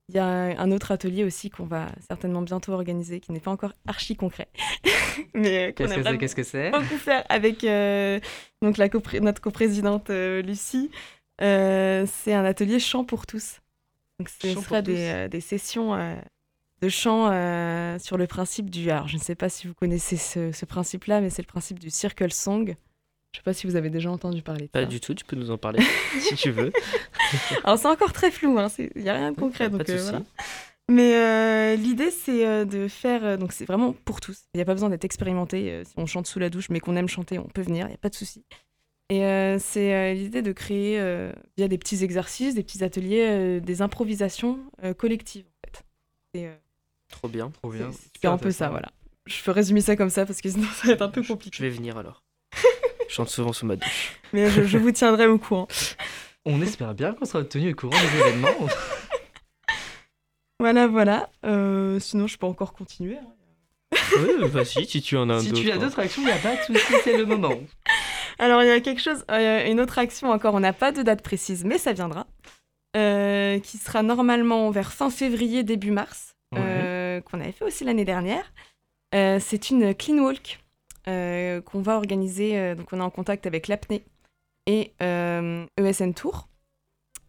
il 0.09 0.17
y 0.17 0.19
a 0.19 0.27
un 0.27 0.71
autre 0.71 0.93
atelier 0.93 1.25
aussi 1.25 1.49
qu'on 1.51 1.65
va 1.65 1.87
certainement 2.09 2.43
bientôt 2.43 2.73
organiser, 2.73 3.21
qui 3.21 3.33
n'est 3.33 3.41
pas 3.41 3.51
encore 3.51 3.73
archi 3.87 4.17
concret. 4.17 4.49
mais 5.35 5.69
euh, 5.69 5.73
qu'on 5.73 5.85
Qu'est-ce 5.85 5.95
que 5.95 6.03
c'est 6.03 6.19
Qu'est-ce 6.19 6.37
que 6.37 6.43
c'est? 6.43 6.71
beaucoup 6.71 6.99
faire 6.99 7.25
avec 7.29 7.65
euh, 7.65 8.21
donc 8.63 8.77
la 8.77 8.89
copré- 8.89 9.21
notre 9.21 9.41
coprésidente 9.41 10.11
euh, 10.11 10.43
Lucie. 10.43 10.91
Euh, 11.41 12.07
c'est 12.07 12.35
un 12.35 12.45
atelier 12.45 12.79
chant 12.79 13.05
pour 13.05 13.27
tous. 13.27 13.61
Donc 14.19 14.29
ce 14.29 14.53
Chant 14.55 14.61
sera 14.63 14.83
des, 14.83 15.09
euh, 15.09 15.29
des 15.29 15.41
sessions 15.41 15.95
euh, 15.95 16.15
de 16.81 16.89
chant 16.89 17.31
euh, 17.33 17.99
sur 17.99 18.17
le 18.19 18.27
principe 18.27 18.71
du. 18.71 18.91
Alors, 18.91 19.09
je 19.09 19.17
ne 19.17 19.21
sais 19.23 19.35
pas 19.35 19.49
si 19.49 19.67
vous 19.67 19.75
connaissez 19.75 20.17
ce, 20.17 20.53
ce 20.53 20.65
principe-là, 20.67 21.21
mais 21.21 21.31
c'est 21.31 21.43
le 21.43 21.47
principe 21.49 21.79
du 21.81 21.91
circle 21.91 22.31
song. 22.31 22.77
Je 23.35 23.39
ne 23.39 23.41
sais 23.41 23.45
pas 23.45 23.53
si 23.53 23.66
vous 23.66 23.74
avez 23.74 23.91
déjà 23.91 24.11
entendu 24.11 24.43
parler 24.43 24.66
de 24.66 24.70
Pas 24.70 24.82
ça. 24.82 24.87
du 24.87 25.01
tout, 25.01 25.12
tu 25.12 25.24
peux 25.24 25.35
nous 25.35 25.51
en 25.51 25.59
parler 25.59 25.80
si 26.20 26.37
tu 26.37 26.51
veux. 26.53 26.72
Alors, 27.64 27.78
c'est 27.78 27.89
encore 27.89 28.12
très 28.12 28.30
flou, 28.30 28.59
hein, 28.61 28.68
il 28.78 29.03
n'y 29.03 29.09
a 29.09 29.14
rien 29.14 29.32
de 29.32 29.37
concret. 29.37 29.68
Pas 29.68 29.78
donc, 29.78 29.87
de 29.89 29.93
euh, 29.93 30.03
voilà. 30.03 30.22
Mais 30.89 31.14
euh, 31.16 31.74
l'idée, 31.76 32.11
c'est 32.12 32.47
euh, 32.47 32.64
de 32.64 32.87
faire. 32.87 33.24
euh, 33.24 33.37
donc, 33.37 33.53
c'est 33.53 33.64
vraiment 33.64 33.93
pour 34.05 34.20
tous. 34.20 34.45
Il 34.55 34.59
n'y 34.59 34.62
a 34.62 34.64
pas 34.64 34.74
besoin 34.74 34.89
d'être 34.89 35.05
expérimenté. 35.05 35.82
si 35.85 35.93
on 35.97 36.07
chante 36.07 36.26
sous 36.28 36.39
la 36.39 36.49
douche, 36.49 36.68
mais 36.70 36.78
qu'on 36.78 36.95
aime 36.97 37.09
chanter, 37.09 37.39
on 37.41 37.49
peut 37.49 37.62
venir, 37.62 37.87
il 37.87 37.89
n'y 37.91 37.95
a 37.95 37.99
pas 37.99 38.09
de 38.11 38.14
souci. 38.14 38.45
Et 39.11 39.24
euh, 39.24 39.59
c'est 39.59 39.93
euh, 39.95 40.14
l'idée 40.14 40.41
de 40.41 40.53
créer, 40.53 40.99
euh, 41.01 41.32
via 41.59 41.66
des 41.68 41.76
petits 41.76 42.05
exercices, 42.05 42.55
des 42.55 42.62
petits 42.62 42.85
ateliers, 42.85 43.26
euh, 43.28 43.61
des 43.61 43.82
improvisations 43.82 44.61
euh, 44.85 44.95
collectives, 44.95 45.45
en 45.45 45.66
fait. 45.66 45.85
Euh, 46.47 46.55
Trop 47.09 47.28
bien. 47.28 47.51
Trop 47.51 47.70
bien. 47.70 47.91
c'est 48.20 48.28
un 48.28 48.39
peu 48.39 48.51
ça, 48.51 48.68
voilà. 48.70 48.91
Je 49.26 49.43
peux 49.43 49.51
résumer 49.51 49.80
ça 49.80 49.97
comme 49.97 50.11
ça 50.11 50.24
parce 50.24 50.41
que 50.41 50.49
sinon, 50.49 50.66
ça 50.74 50.87
va 50.87 50.93
être 50.95 51.03
un 51.03 51.09
peu 51.09 51.22
compliqué. 51.22 51.57
Je 51.57 51.62
vais 51.62 51.70
venir 51.70 51.97
alors. 51.99 52.22
Je 53.15 53.19
chante 53.19 53.29
souvent 53.29 53.53
sous 53.53 53.65
ma 53.65 53.77
douche. 53.77 54.19
Mais 54.33 54.51
je, 54.51 54.65
je 54.65 54.77
vous 54.77 54.91
tiendrai 54.91 55.29
au 55.29 55.39
courant. 55.39 55.69
On 56.45 56.61
espère 56.61 56.95
bien 56.95 57.12
qu'on 57.12 57.25
sera 57.25 57.45
tenu 57.45 57.71
au 57.71 57.75
courant 57.77 57.97
des 57.97 58.19
événements. 58.19 58.49
Voilà, 60.59 60.89
voilà. 60.89 61.31
Euh, 61.47 62.01
sinon, 62.01 62.27
je 62.27 62.37
peux 62.39 62.47
encore 62.47 62.73
continuer. 62.73 63.17
hein. 63.19 63.97
Oui, 64.19 64.49
vas-y, 64.49 64.87
si 64.87 65.01
tu 65.03 65.17
en 65.17 65.29
as 65.31 65.41
si 65.41 65.51
d'autres. 65.51 65.62
tu 65.62 65.71
as 65.71 65.77
d'autres 65.79 65.99
actions, 66.01 66.23
il 66.23 66.27
n'y 66.27 66.31
a 66.33 66.37
pas 66.39 66.57
de 66.57 66.62
souci, 66.62 66.95
c'est 67.05 67.17
le 67.17 67.25
moment. 67.27 67.55
Alors, 68.41 68.62
il 68.62 68.67
y 68.69 68.71
a 68.71 68.81
quelque 68.81 69.01
chose, 69.01 69.25
euh, 69.31 69.67
une 69.71 69.79
autre 69.81 69.99
action 69.99 70.31
encore, 70.31 70.55
on 70.55 70.61
n'a 70.61 70.73
pas 70.73 70.91
de 70.91 71.03
date 71.03 71.23
précise, 71.23 71.65
mais 71.65 71.77
ça 71.79 71.93
viendra, 71.93 72.27
euh, 72.97 73.59
qui 73.61 73.77
sera 73.79 74.03
normalement 74.03 74.71
vers 74.71 74.93
fin 74.93 75.11
février, 75.11 75.62
début 75.65 75.91
mars, 75.91 76.35
euh, 76.57 77.21
qu'on 77.21 77.41
avait 77.41 77.53
fait 77.53 77.65
aussi 77.65 77.85
l'année 77.85 78.05
dernière. 78.07 78.53
Euh, 79.15 79.39
c'est 79.41 79.71
une 79.71 79.95
clean 79.95 80.19
walk 80.19 80.59
euh, 80.61 80.64
qu'on 81.07 81.83
va 81.83 81.97
organiser, 81.97 82.59
euh, 82.59 82.75
donc 82.75 82.89
on 82.93 82.99
est 82.99 83.03
en 83.03 83.11
contact 83.11 83.47
avec 83.47 83.69
l'apnée 83.69 84.05
et 84.67 84.93
euh, 85.03 85.67
ESN 85.77 86.15
Tour, 86.15 86.49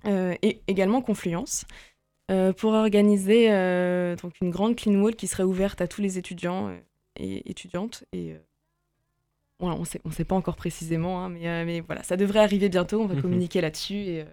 euh, 0.06 0.36
et 0.42 0.62
également 0.68 1.02
Confluence, 1.02 1.66
euh, 2.32 2.54
pour 2.54 2.72
organiser 2.74 3.52
euh, 3.52 4.16
donc 4.16 4.40
une 4.42 4.50
grande 4.50 4.76
clean 4.76 4.96
walk 5.02 5.16
qui 5.16 5.28
serait 5.28 5.44
ouverte 5.44 5.82
à 5.82 5.88
tous 5.88 6.02
les 6.02 6.18
étudiants 6.18 6.70
euh, 6.70 6.80
et 7.18 7.50
étudiantes. 7.50 8.04
Et, 8.14 8.34
euh, 8.34 8.40
voilà, 9.60 9.76
on 9.76 9.86
sait, 9.86 10.02
on 10.06 10.12
sait 10.12 10.26
pas 10.26 10.36
encore 10.36 10.56
précisément, 10.56 11.24
hein, 11.24 11.30
mais, 11.30 11.48
euh, 11.48 11.66
mais 11.66 11.82
voilà, 11.82 12.04
ça 12.04 12.18
devrait 12.18 12.40
arriver 12.40 12.70
bientôt. 12.70 13.02
On 13.02 13.06
va 13.08 13.16
Mhm. 13.16 13.22
communiquer 13.22 13.62
là-dessus 13.62 13.96
et 13.96 14.22
euh, 14.22 14.26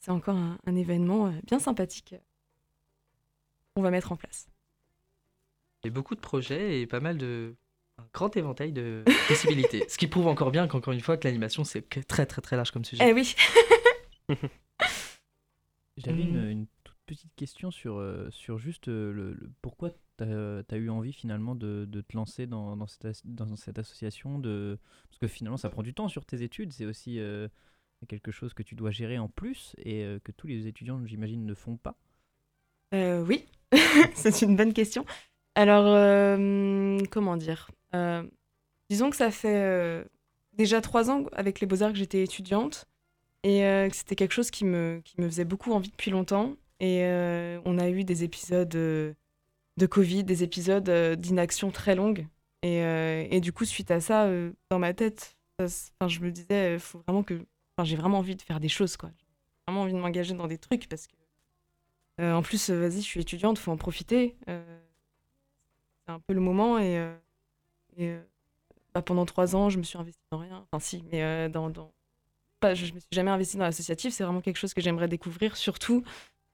c'est 0.00 0.10
encore 0.10 0.36
un, 0.36 0.58
un 0.66 0.76
événement 0.76 1.26
euh, 1.28 1.32
bien 1.46 1.58
sympathique 1.58 2.12
euh, 2.14 2.18
qu'on 3.74 3.82
va 3.82 3.90
mettre 3.90 4.12
en 4.12 4.16
place. 4.16 4.48
Il 5.84 5.88
y 5.88 5.90
a 5.90 5.92
beaucoup 5.92 6.14
de 6.14 6.20
projets 6.20 6.80
et 6.80 6.86
pas 6.86 7.00
mal 7.00 7.18
de. 7.18 7.54
Grand 8.16 8.36
éventail 8.36 8.72
de 8.72 9.04
possibilités. 9.28 9.84
Ce 9.88 9.98
qui 9.98 10.06
prouve 10.06 10.26
encore 10.26 10.50
bien 10.50 10.66
qu'encore 10.66 10.92
une 10.94 11.00
fois, 11.00 11.16
que 11.16 11.28
l'animation, 11.28 11.64
c'est 11.64 11.82
très 12.08 12.26
très 12.26 12.40
très 12.42 12.56
large 12.56 12.70
comme 12.70 12.84
sujet. 12.84 13.04
Eh 13.08 13.12
oui, 13.12 13.34
J'avais 15.98 16.24
Mm. 16.24 16.28
une, 16.36 16.50
une 16.50 16.66
toute 16.84 16.96
petite 17.06 17.34
question 17.36 17.70
sur, 17.70 17.96
euh, 17.98 18.28
sur 18.30 18.58
juste 18.58 18.88
euh, 18.88 19.12
le, 19.12 19.32
le- 19.34 19.50
pourquoi 19.62 19.90
tu 20.18 20.24
as, 20.24 20.76
eu 20.76 20.90
envie 20.90 21.12
finalement 21.12 21.54
de, 21.54 21.86
de 21.88 22.00
te 22.02 22.16
lancer 22.16 22.46
dans, 22.46 22.76
dans, 22.76 22.86
cette, 22.86 23.22
dans 23.24 23.54
cette 23.56 23.78
association 23.78 24.38
de... 24.38 24.78
Parce 25.08 25.18
que 25.18 25.26
finalement 25.28 25.56
ça 25.56 25.70
prend 25.70 25.82
du 25.82 25.94
temps 25.94 26.08
sur 26.08 26.24
tes 26.26 26.42
études, 26.42 26.72
c'est 26.72 26.84
aussi 26.86 27.18
euh, 27.18 27.48
quelque 28.08 28.30
chose 28.30 28.52
que 28.54 28.62
tu 28.62 28.74
dois 28.74 28.90
gérer 28.90 29.18
en 29.18 29.28
plus 29.28 29.74
et 29.78 30.04
euh, 30.04 30.18
que 30.22 30.32
tous 30.32 30.46
les 30.46 30.66
étudiants 30.66 31.00
j'imagine 31.06 31.46
ne 31.46 31.54
font 31.54 31.76
pas. 31.76 31.96
Euh, 32.94 33.24
oui, 33.24 33.46
c'est 34.14 34.42
une 34.42 34.56
bonne 34.56 34.72
question. 34.74 35.04
Alors, 35.56 35.86
euh, 35.86 36.98
comment 37.10 37.36
dire 37.36 37.70
Euh, 37.94 38.22
Disons 38.90 39.10
que 39.10 39.16
ça 39.16 39.30
fait 39.30 39.56
euh, 39.56 40.04
déjà 40.52 40.80
trois 40.82 41.10
ans 41.10 41.24
avec 41.32 41.60
les 41.60 41.66
Beaux-Arts 41.66 41.92
que 41.92 41.98
j'étais 41.98 42.22
étudiante 42.22 42.84
et 43.42 43.60
que 43.90 43.96
c'était 43.96 44.16
quelque 44.16 44.32
chose 44.32 44.50
qui 44.50 44.64
me, 44.64 45.00
qui 45.04 45.20
me 45.20 45.28
faisait 45.28 45.44
beaucoup 45.44 45.72
envie 45.72 45.90
depuis 45.90 46.10
longtemps. 46.10 46.56
Et 46.80 47.02
on 47.64 47.78
a 47.78 47.88
eu 47.88 48.02
des 48.04 48.24
épisodes 48.24 48.68
de 48.68 49.14
Covid, 49.88 50.24
des 50.24 50.42
épisodes 50.42 50.90
d'inaction 51.18 51.70
très 51.70 51.94
longues. 51.94 52.26
Et, 52.62 52.78
et 53.30 53.40
du 53.40 53.52
coup, 53.52 53.64
suite 53.64 53.92
à 53.92 54.00
ça, 54.00 54.28
dans 54.68 54.80
ma 54.80 54.94
tête, 54.94 55.36
ça 55.60 56.08
je 56.08 56.20
me 56.20 56.30
disais, 56.32 56.78
faut 56.80 56.98
vraiment 57.06 57.22
que. 57.22 57.40
J'ai 57.84 57.96
vraiment 57.96 58.18
envie 58.18 58.34
de 58.34 58.42
faire 58.42 58.58
des 58.58 58.68
choses, 58.68 58.96
quoi. 58.96 59.10
J'ai 59.16 59.26
vraiment 59.68 59.82
envie 59.82 59.92
de 59.92 59.98
m'engager 59.98 60.34
dans 60.34 60.48
des 60.48 60.58
trucs 60.58 60.88
parce 60.88 61.06
que. 61.06 62.32
en 62.32 62.42
plus, 62.42 62.70
vas-y, 62.70 62.96
je 62.96 63.06
suis 63.06 63.20
étudiante, 63.20 63.58
faut 63.58 63.70
en 63.70 63.76
profiter. 63.76 64.34
C'est 66.06 66.12
un 66.12 66.20
peu 66.20 66.34
le 66.34 66.40
moment 66.40 66.78
et. 66.78 66.98
euh, 66.98 67.16
et 67.96 68.10
euh, 68.10 68.22
bah, 68.94 69.02
pendant 69.02 69.26
trois 69.26 69.56
ans, 69.56 69.70
je 69.70 69.78
me 69.78 69.84
suis 69.84 69.98
investie 69.98 70.20
dans 70.32 70.38
rien. 70.38 70.66
Enfin, 70.72 70.80
si, 70.80 71.04
mais 71.12 71.22
euh, 71.22 71.48
dans. 71.48 71.70
dans... 71.70 71.92
Pas, 72.60 72.74
je, 72.74 72.86
je 72.86 72.94
me 72.94 73.00
suis 73.00 73.08
jamais 73.12 73.30
investie 73.30 73.56
dans 73.58 73.64
l'associatif. 73.64 74.14
C'est 74.14 74.24
vraiment 74.24 74.40
quelque 74.40 74.58
chose 74.58 74.74
que 74.74 74.80
j'aimerais 74.80 75.08
découvrir, 75.08 75.56
surtout 75.56 76.04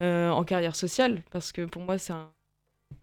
en 0.01 0.45
carrière 0.45 0.77
sociale, 0.77 1.23
parce 1.31 1.53
que 1.53 1.65
pour 1.65 1.83
moi, 1.83 1.97
c'est 1.99 2.13
un, 2.13 2.33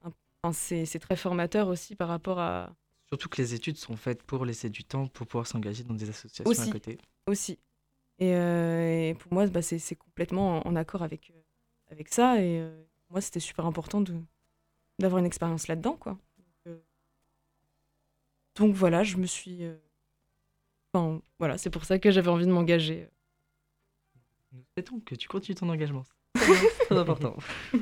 un- 0.04 0.14
enfin, 0.43 0.54
c'est 0.54 1.00
très 1.00 1.16
formateur 1.16 1.70
aussi 1.70 1.95
par 1.95 2.10
rapport 2.10 2.39
à 2.39 2.76
Surtout 3.08 3.30
que 3.30 3.41
les 3.41 3.54
études 3.56 3.78
sont 3.78 3.95
faites 3.95 4.22
pour 4.24 4.45
laisser 4.45 4.70
du 4.70 4.84
temps 4.84 5.08
pour 5.08 5.26
pouvoir 5.28 5.47
s'engager 5.47 5.84
dans 5.84 5.93
des 5.95 6.10
associations 6.10 6.45
Aussi. 6.52 6.70
à 6.70 6.74
côté. 6.74 6.97
aussi. 7.28 7.58
Et, 8.20 8.36
euh, 8.36 9.10
et 9.10 9.14
pour 9.16 9.34
moi, 9.34 9.47
bah, 9.47 9.62
c'est 9.62 9.95
complètement 9.95 10.60
en, 10.66 10.72
en 10.72 10.76
accord 10.76 11.04
avec, 11.04 11.32
euh, 11.32 11.41
avec 11.89 12.10
ça. 12.10 12.41
Et 12.41 12.60
euh, 12.60 12.84
moi, 13.10 13.22
c'était 13.22 13.39
super 13.39 13.66
important 13.66 14.04
d'avoir 15.00 15.20
une 15.20 15.26
expérience 15.26 15.68
là-dedans, 15.68 15.95
quoi. 15.95 16.18
Donc, 18.60 18.76
voilà, 18.76 19.03
je 19.03 19.18
me 19.18 19.26
suis. 19.26 19.64
euh, 19.64 19.76
Enfin, 20.93 21.22
voilà, 21.38 21.57
c'est 21.57 21.70
pour 21.70 21.86
ça 21.86 21.99
que 21.99 22.10
j'avais 22.12 22.30
envie 22.30 22.45
de 22.47 22.51
m'engager. 22.51 23.07
Nous 24.51 24.64
souhaitons 24.74 24.99
que 24.99 25.14
tu 25.16 25.28
continues 25.28 25.55
ton 25.55 25.70
engagement. 25.70 26.03
C'est 26.36 26.45
très 26.45 26.60
bien, 26.60 26.70
c'est 26.80 26.86
très 26.86 26.97
important. 26.97 27.38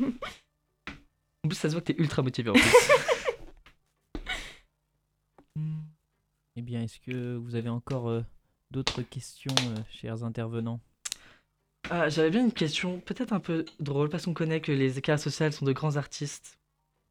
En 1.44 1.48
plus, 1.48 1.56
ça 1.56 1.70
se 1.70 1.74
voit 1.76 1.82
que 1.82 1.94
t'es 1.94 2.02
ultra 2.02 2.22
motivé 2.22 2.50
en 2.50 2.54
plus. 2.54 2.64
Eh 6.56 6.62
bien, 6.62 6.82
est-ce 6.82 7.00
que 7.00 7.36
vous 7.38 7.56
avez 7.56 7.70
encore 7.70 8.10
euh, 8.10 8.22
d'autres 8.72 9.02
questions, 9.04 9.54
euh, 9.70 9.76
chers 9.92 10.24
intervenants? 10.24 10.82
Ah, 11.90 12.10
J'avais 12.10 12.32
bien 12.32 12.44
une 12.44 12.52
question, 12.52 13.00
peut-être 13.00 13.32
un 13.32 13.40
peu 13.40 13.64
drôle, 13.80 14.10
parce 14.10 14.26
qu'on 14.26 14.34
connaît 14.34 14.60
que 14.60 14.72
les 14.72 14.98
écarts 14.98 15.20
sociaux 15.20 15.52
sont 15.52 15.66
de 15.66 15.72
grands 15.72 15.96
artistes, 15.96 16.60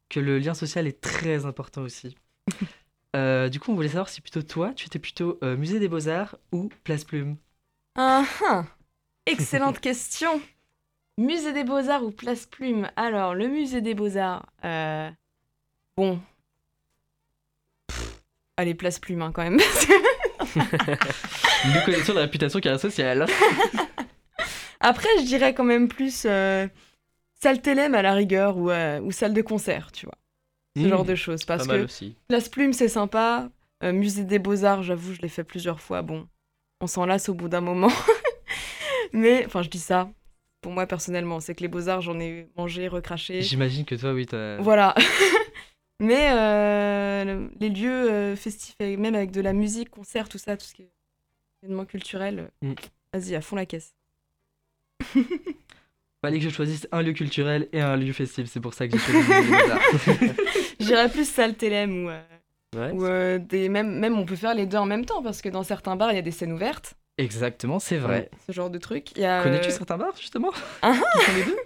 que 0.09 0.19
le 0.19 0.37
lien 0.37 0.53
social 0.53 0.85
est 0.85 1.01
très 1.01 1.45
important 1.45 1.81
aussi. 1.81 2.15
Euh, 3.15 3.49
du 3.49 3.59
coup, 3.59 3.71
on 3.71 3.75
voulait 3.75 3.87
savoir 3.87 4.09
si 4.09 4.21
plutôt 4.21 4.41
toi, 4.41 4.73
tu 4.73 4.85
étais 4.85 4.99
plutôt 4.99 5.39
euh, 5.43 5.55
musée 5.57 5.79
des 5.79 5.87
beaux-arts 5.87 6.37
ou 6.51 6.69
Place 6.83 7.03
Plume? 7.03 7.37
Ah 7.95 8.25
ah 8.45 8.65
Excellente 9.25 9.79
question 9.81 10.41
Musée 11.19 11.51
des 11.51 11.63
Beaux-Arts 11.63 12.03
ou 12.03 12.11
Place 12.11 12.45
Plume? 12.45 12.91
Alors, 12.95 13.33
le 13.33 13.47
musée 13.47 13.81
des 13.81 13.95
Beaux-Arts, 13.95 14.45
euh, 14.63 15.09
bon. 15.97 16.21
Pff, 17.87 18.21
allez, 18.55 18.75
Place 18.75 18.99
Plume, 18.99 19.23
hein, 19.23 19.31
quand 19.33 19.41
même. 19.41 19.59
Nous 20.55 21.81
connaissons 21.85 22.13
la 22.13 22.21
réputation 22.21 22.59
carrière 22.59 22.79
sociale. 22.79 23.25
Après, 24.79 25.09
je 25.19 25.23
dirais 25.25 25.55
quand 25.55 25.63
même 25.63 25.87
plus 25.87 26.21
salle 26.21 27.61
Télém 27.63 27.95
à 27.95 28.03
la 28.03 28.13
rigueur 28.13 28.57
ou, 28.57 28.69
ou 28.69 29.11
salle 29.11 29.33
de 29.33 29.41
concert, 29.41 29.91
tu 29.91 30.05
vois. 30.05 30.17
Ce 30.77 30.85
Mmh, 30.85 30.89
genre 30.89 31.05
de 31.05 31.15
choses. 31.15 31.43
Parce 31.45 31.63
Pas 31.65 31.73
mal 31.73 31.81
que 31.81 31.85
aussi. 31.85 32.15
Place 32.27 32.49
Plume, 32.49 32.73
c'est 32.73 32.87
sympa. 32.89 33.49
Euh, 33.83 33.91
musée 33.93 34.23
des 34.23 34.39
Beaux-Arts, 34.39 34.83
j'avoue, 34.83 35.13
je 35.13 35.21
l'ai 35.21 35.29
fait 35.29 35.43
plusieurs 35.43 35.81
fois. 35.81 36.01
Bon, 36.01 36.27
on 36.81 36.87
s'en 36.87 37.05
lasse 37.05 37.29
au 37.29 37.33
bout 37.33 37.49
d'un 37.49 37.61
moment. 37.61 37.91
Mais, 39.13 39.45
enfin, 39.45 39.61
je 39.63 39.69
dis 39.69 39.79
ça. 39.79 40.09
Pour 40.61 40.71
moi, 40.71 40.85
personnellement, 40.87 41.39
c'est 41.39 41.55
que 41.55 41.61
les 41.61 41.67
Beaux-Arts, 41.67 42.01
j'en 42.01 42.19
ai 42.19 42.49
mangé, 42.57 42.87
recraché. 42.87 43.41
J'imagine 43.41 43.85
que 43.85 43.95
toi, 43.95 44.13
oui, 44.13 44.25
t'as... 44.25 44.57
Voilà. 44.57 44.93
Mais 45.99 46.29
euh, 46.31 47.23
le- 47.25 47.51
les 47.59 47.69
lieux 47.69 48.11
euh, 48.11 48.35
festifs, 48.35 48.75
même 48.79 49.15
avec 49.15 49.31
de 49.31 49.41
la 49.41 49.53
musique, 49.53 49.89
concert, 49.89 50.29
tout 50.29 50.37
ça, 50.37 50.55
tout 50.57 50.65
ce 50.65 50.73
qui 50.75 50.83
est 50.83 50.91
événement 51.63 51.85
culturel, 51.85 52.49
euh, 52.63 52.67
Mm. 52.67 52.73
vas-y, 53.13 53.35
à 53.35 53.41
fond 53.41 53.55
la 53.55 53.65
caisse. 53.65 53.95
Fallait 56.27 56.39
que 56.39 56.43
je 56.43 56.49
choisisse 56.49 56.87
un 56.91 57.01
lieu 57.01 57.13
culturel 57.13 57.69
et 57.71 57.79
un 57.79 57.95
lieu 57.95 58.11
festif, 58.11 58.47
c'est 58.49 58.59
pour 58.59 58.73
ça 58.73 58.85
que 58.87 58.97
j'ai 58.97 58.99
choisi. 58.99 59.51
J'irais 60.81 61.07
plus 61.09 61.27
salle 61.29 61.55
Télém 61.55 62.05
ou, 62.05 62.09
euh, 62.09 62.21
Ouais. 62.75 62.91
ou 62.91 63.05
euh, 63.05 63.37
des, 63.39 63.69
même, 63.69 63.97
même 63.97 64.19
on 64.19 64.25
peut 64.25 64.35
faire 64.35 64.53
les 64.53 64.65
deux 64.65 64.77
en 64.77 64.85
même 64.85 65.05
temps 65.05 65.23
parce 65.23 65.41
que 65.41 65.47
dans 65.47 65.63
certains 65.63 65.95
bars, 65.95 66.11
il 66.11 66.15
y 66.15 66.19
a 66.19 66.21
des 66.21 66.31
scènes 66.31 66.51
ouvertes, 66.51 66.95
Exactement, 67.17 67.79
c'est 67.79 67.95
vrai. 67.97 68.29
ce 68.45 68.51
genre 68.51 68.69
de 68.69 68.77
truc. 68.77 69.13
Connais-tu 69.15 69.69
euh, 69.69 69.71
certains 69.71 69.97
bars, 69.97 70.15
justement? 70.19 70.51
Ah 70.81 70.93
les 71.37 71.43
deux? 71.45 71.57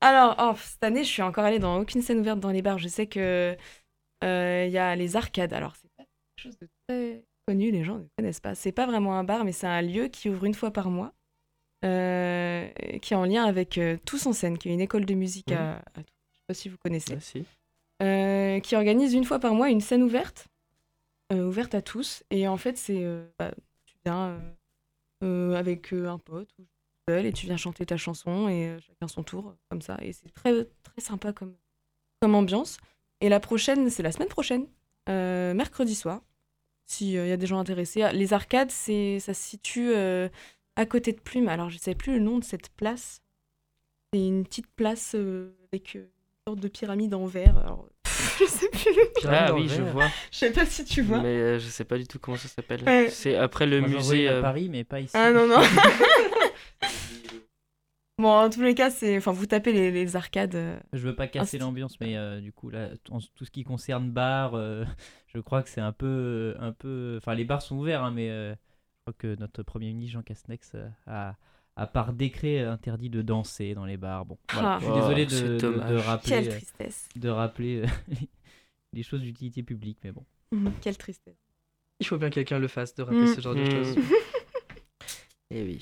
Alors, 0.00 0.36
oh, 0.40 0.54
cette 0.58 0.82
année, 0.82 1.04
je 1.04 1.08
suis 1.10 1.20
encore 1.22 1.44
allée 1.44 1.58
dans 1.58 1.78
aucune 1.78 2.00
scène 2.00 2.20
ouverte 2.20 2.40
dans 2.40 2.50
les 2.50 2.62
bars. 2.62 2.78
Je 2.78 2.88
sais 2.88 3.06
que 3.06 3.56
euh, 4.24 4.64
il 4.66 4.72
y 4.72 4.78
a 4.78 4.96
les 4.96 5.16
arcades. 5.16 5.52
Alors, 5.52 5.76
c'est 5.76 5.90
pas 5.98 6.04
quelque 6.04 6.42
chose 6.44 6.58
de 6.60 6.68
très 6.88 7.22
connu, 7.46 7.70
les 7.70 7.84
gens 7.84 7.98
ne 7.98 8.04
connaissent 8.16 8.40
pas. 8.40 8.54
C'est 8.54 8.72
pas 8.72 8.86
vraiment 8.86 9.18
un 9.18 9.24
bar, 9.24 9.44
mais 9.44 9.52
c'est 9.52 9.66
un 9.66 9.82
lieu 9.82 10.08
qui 10.08 10.30
ouvre 10.30 10.46
une 10.46 10.54
fois 10.54 10.70
par 10.70 10.88
mois, 10.88 11.12
euh, 11.84 12.68
qui 13.02 13.14
est 13.14 13.16
en 13.16 13.24
lien 13.24 13.44
avec 13.44 13.78
euh, 13.78 13.96
Tous 14.04 14.26
en 14.26 14.32
scène, 14.32 14.58
qui 14.58 14.68
est 14.68 14.72
une 14.72 14.80
école 14.80 15.04
de 15.06 15.14
musique 15.14 15.52
à, 15.52 15.76
à 15.78 16.02
Toulouse. 16.02 16.42
pas 16.46 16.54
si 16.54 16.68
vous 16.68 16.76
connaissez, 16.78 17.14
Ah, 17.16 17.20
si. 17.20 17.44
euh, 18.02 18.60
qui 18.60 18.74
organise 18.76 19.14
une 19.14 19.24
fois 19.24 19.38
par 19.38 19.54
mois 19.54 19.70
une 19.70 19.80
scène 19.80 20.02
ouverte, 20.02 20.46
ouverte 21.32 21.74
à 21.74 21.82
tous. 21.82 22.22
Et 22.30 22.48
en 22.48 22.56
fait, 22.56 22.76
c'est 22.78 23.04
bah, 23.38 23.52
tu 23.86 23.94
viens 24.04 24.40
avec 25.54 25.92
un 25.92 26.18
pote 26.18 26.48
ou 26.58 26.64
seul 27.08 27.26
et 27.26 27.32
tu 27.32 27.46
viens 27.46 27.56
chanter 27.56 27.84
ta 27.86 27.96
chanson 27.96 28.48
et 28.48 28.76
chacun 28.86 29.08
son 29.08 29.22
tour 29.22 29.54
comme 29.68 29.82
ça. 29.82 29.98
Et 30.02 30.12
c'est 30.12 30.32
très 30.32 30.64
très 30.82 31.00
sympa 31.00 31.32
comme 31.32 31.54
comme 32.20 32.34
ambiance. 32.34 32.78
Et 33.20 33.28
la 33.28 33.40
prochaine, 33.40 33.90
c'est 33.90 34.02
la 34.02 34.12
semaine 34.12 34.28
prochaine, 34.28 34.66
mercredi 35.06 35.94
soir. 35.94 36.22
S'il 36.90 37.10
y 37.10 37.18
a 37.18 37.36
des 37.36 37.46
gens 37.46 37.58
intéressés. 37.58 38.02
Ah, 38.02 38.12
Les 38.12 38.32
arcades, 38.32 38.70
ça 38.70 39.18
se 39.20 39.32
situe 39.34 39.92
à 40.78 40.86
côté 40.86 41.12
de 41.12 41.20
Plume. 41.20 41.48
Alors, 41.48 41.68
je 41.70 41.76
ne 41.76 41.80
sais 41.80 41.94
plus 41.94 42.14
le 42.14 42.20
nom 42.20 42.38
de 42.38 42.44
cette 42.44 42.70
place. 42.70 43.20
C'est 44.12 44.26
une 44.26 44.44
petite 44.44 44.68
place 44.76 45.14
euh, 45.14 45.52
avec 45.72 45.96
euh, 45.96 46.00
une 46.00 46.52
sorte 46.52 46.60
de 46.60 46.68
pyramide 46.68 47.14
en 47.14 47.26
verre. 47.26 47.58
Alors, 47.58 47.86
je 48.38 48.44
sais 48.46 48.68
plus. 48.70 49.26
Ah 49.28 49.52
oui, 49.54 49.68
je 49.68 49.82
vois. 49.82 50.08
Je 50.32 50.38
sais 50.38 50.52
pas 50.52 50.64
si 50.64 50.84
tu 50.84 51.02
vois. 51.02 51.18
Mais 51.20 51.28
euh, 51.36 51.58
je 51.58 51.66
sais 51.66 51.84
pas 51.84 51.98
du 51.98 52.06
tout 52.06 52.18
comment 52.18 52.36
ça 52.38 52.48
s'appelle. 52.48 52.82
Ouais. 52.84 53.08
C'est 53.10 53.36
après 53.36 53.66
le 53.66 53.80
Moi, 53.80 53.88
musée. 53.90 54.00
voyais 54.06 54.28
à 54.28 54.32
euh, 54.34 54.40
Paris, 54.42 54.68
mais 54.70 54.84
pas 54.84 55.00
ici. 55.00 55.12
Ah 55.14 55.30
non, 55.32 55.46
non. 55.46 55.60
bon, 58.18 58.28
en 58.30 58.50
tous 58.50 58.62
les 58.62 58.74
cas, 58.74 58.90
c'est. 58.90 59.16
Enfin, 59.18 59.32
vous 59.32 59.46
tapez 59.46 59.72
les, 59.72 59.90
les 59.90 60.16
arcades. 60.16 60.54
euh, 60.54 60.78
Je 60.92 61.00
veux 61.06 61.14
pas 61.14 61.26
casser 61.26 61.58
l'ambiance, 61.58 61.98
mais 62.00 62.16
euh, 62.16 62.40
du 62.40 62.52
coup, 62.52 62.70
là, 62.70 62.88
en 63.10 63.18
tout 63.20 63.44
ce 63.44 63.50
qui 63.50 63.64
concerne 63.64 64.10
bar, 64.10 64.54
euh, 64.54 64.84
je 65.26 65.38
crois 65.40 65.62
que 65.62 65.68
c'est 65.68 65.80
un 65.80 65.92
peu, 65.92 66.54
un 66.60 66.72
peu. 66.72 67.16
Enfin, 67.20 67.34
les 67.34 67.44
bars 67.44 67.62
sont 67.62 67.76
ouverts, 67.76 68.02
hein, 68.04 68.12
mais 68.14 68.30
euh, 68.30 68.54
crois 69.12 69.12
que 69.34 69.36
notre 69.40 69.62
premier 69.62 69.92
ministre 69.92 70.14
Jean 70.14 70.22
Castex 70.22 70.72
euh, 70.74 70.88
a, 71.06 71.36
a 71.76 71.86
par 71.86 72.12
décret 72.12 72.60
interdit 72.60 73.08
de 73.10 73.22
danser 73.22 73.74
dans 73.74 73.84
les 73.84 73.96
bars. 73.96 74.26
Bon, 74.26 74.38
voilà. 74.52 74.74
Ah. 74.74 74.78
je 74.80 74.84
suis 74.84 74.94
désolé 74.94 75.22
Oh, 75.22 75.30
de, 75.30 75.30
c'est 75.30 75.66
de- 75.66 75.92
de 75.92 75.96
rappeler, 75.96 76.28
Quelle 76.30 76.48
euh, 76.48 76.50
tristesse. 76.56 77.08
de 77.16 77.28
rappeler 77.28 77.82
euh, 77.82 77.86
les 78.92 79.02
choses 79.02 79.22
d'utilité 79.22 79.62
publique, 79.62 79.98
mais 80.04 80.12
bon. 80.12 80.24
Mhm, 80.52 80.72
Quelle 80.80 80.96
tristesse. 80.96 81.36
Il 82.00 82.06
faut 82.06 82.16
bien 82.18 82.28
que 82.30 82.34
quelqu'un 82.36 82.58
le 82.58 82.68
fasse, 82.68 82.94
de 82.94 83.02
rappeler 83.02 83.26
ce 83.34 83.40
genre 83.40 83.54
de 83.54 83.62
Mm. 83.62 83.70
choses. 83.84 83.96
Eh 85.50 85.62
oui. 85.62 85.80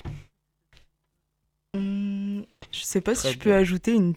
Hum, 1.75 2.45
je 2.71 2.79
sais 2.79 3.01
pas 3.01 3.13
Très 3.13 3.27
si 3.29 3.33
je 3.33 3.39
peux 3.39 3.53
ajouter 3.53 3.93
une 3.93 4.13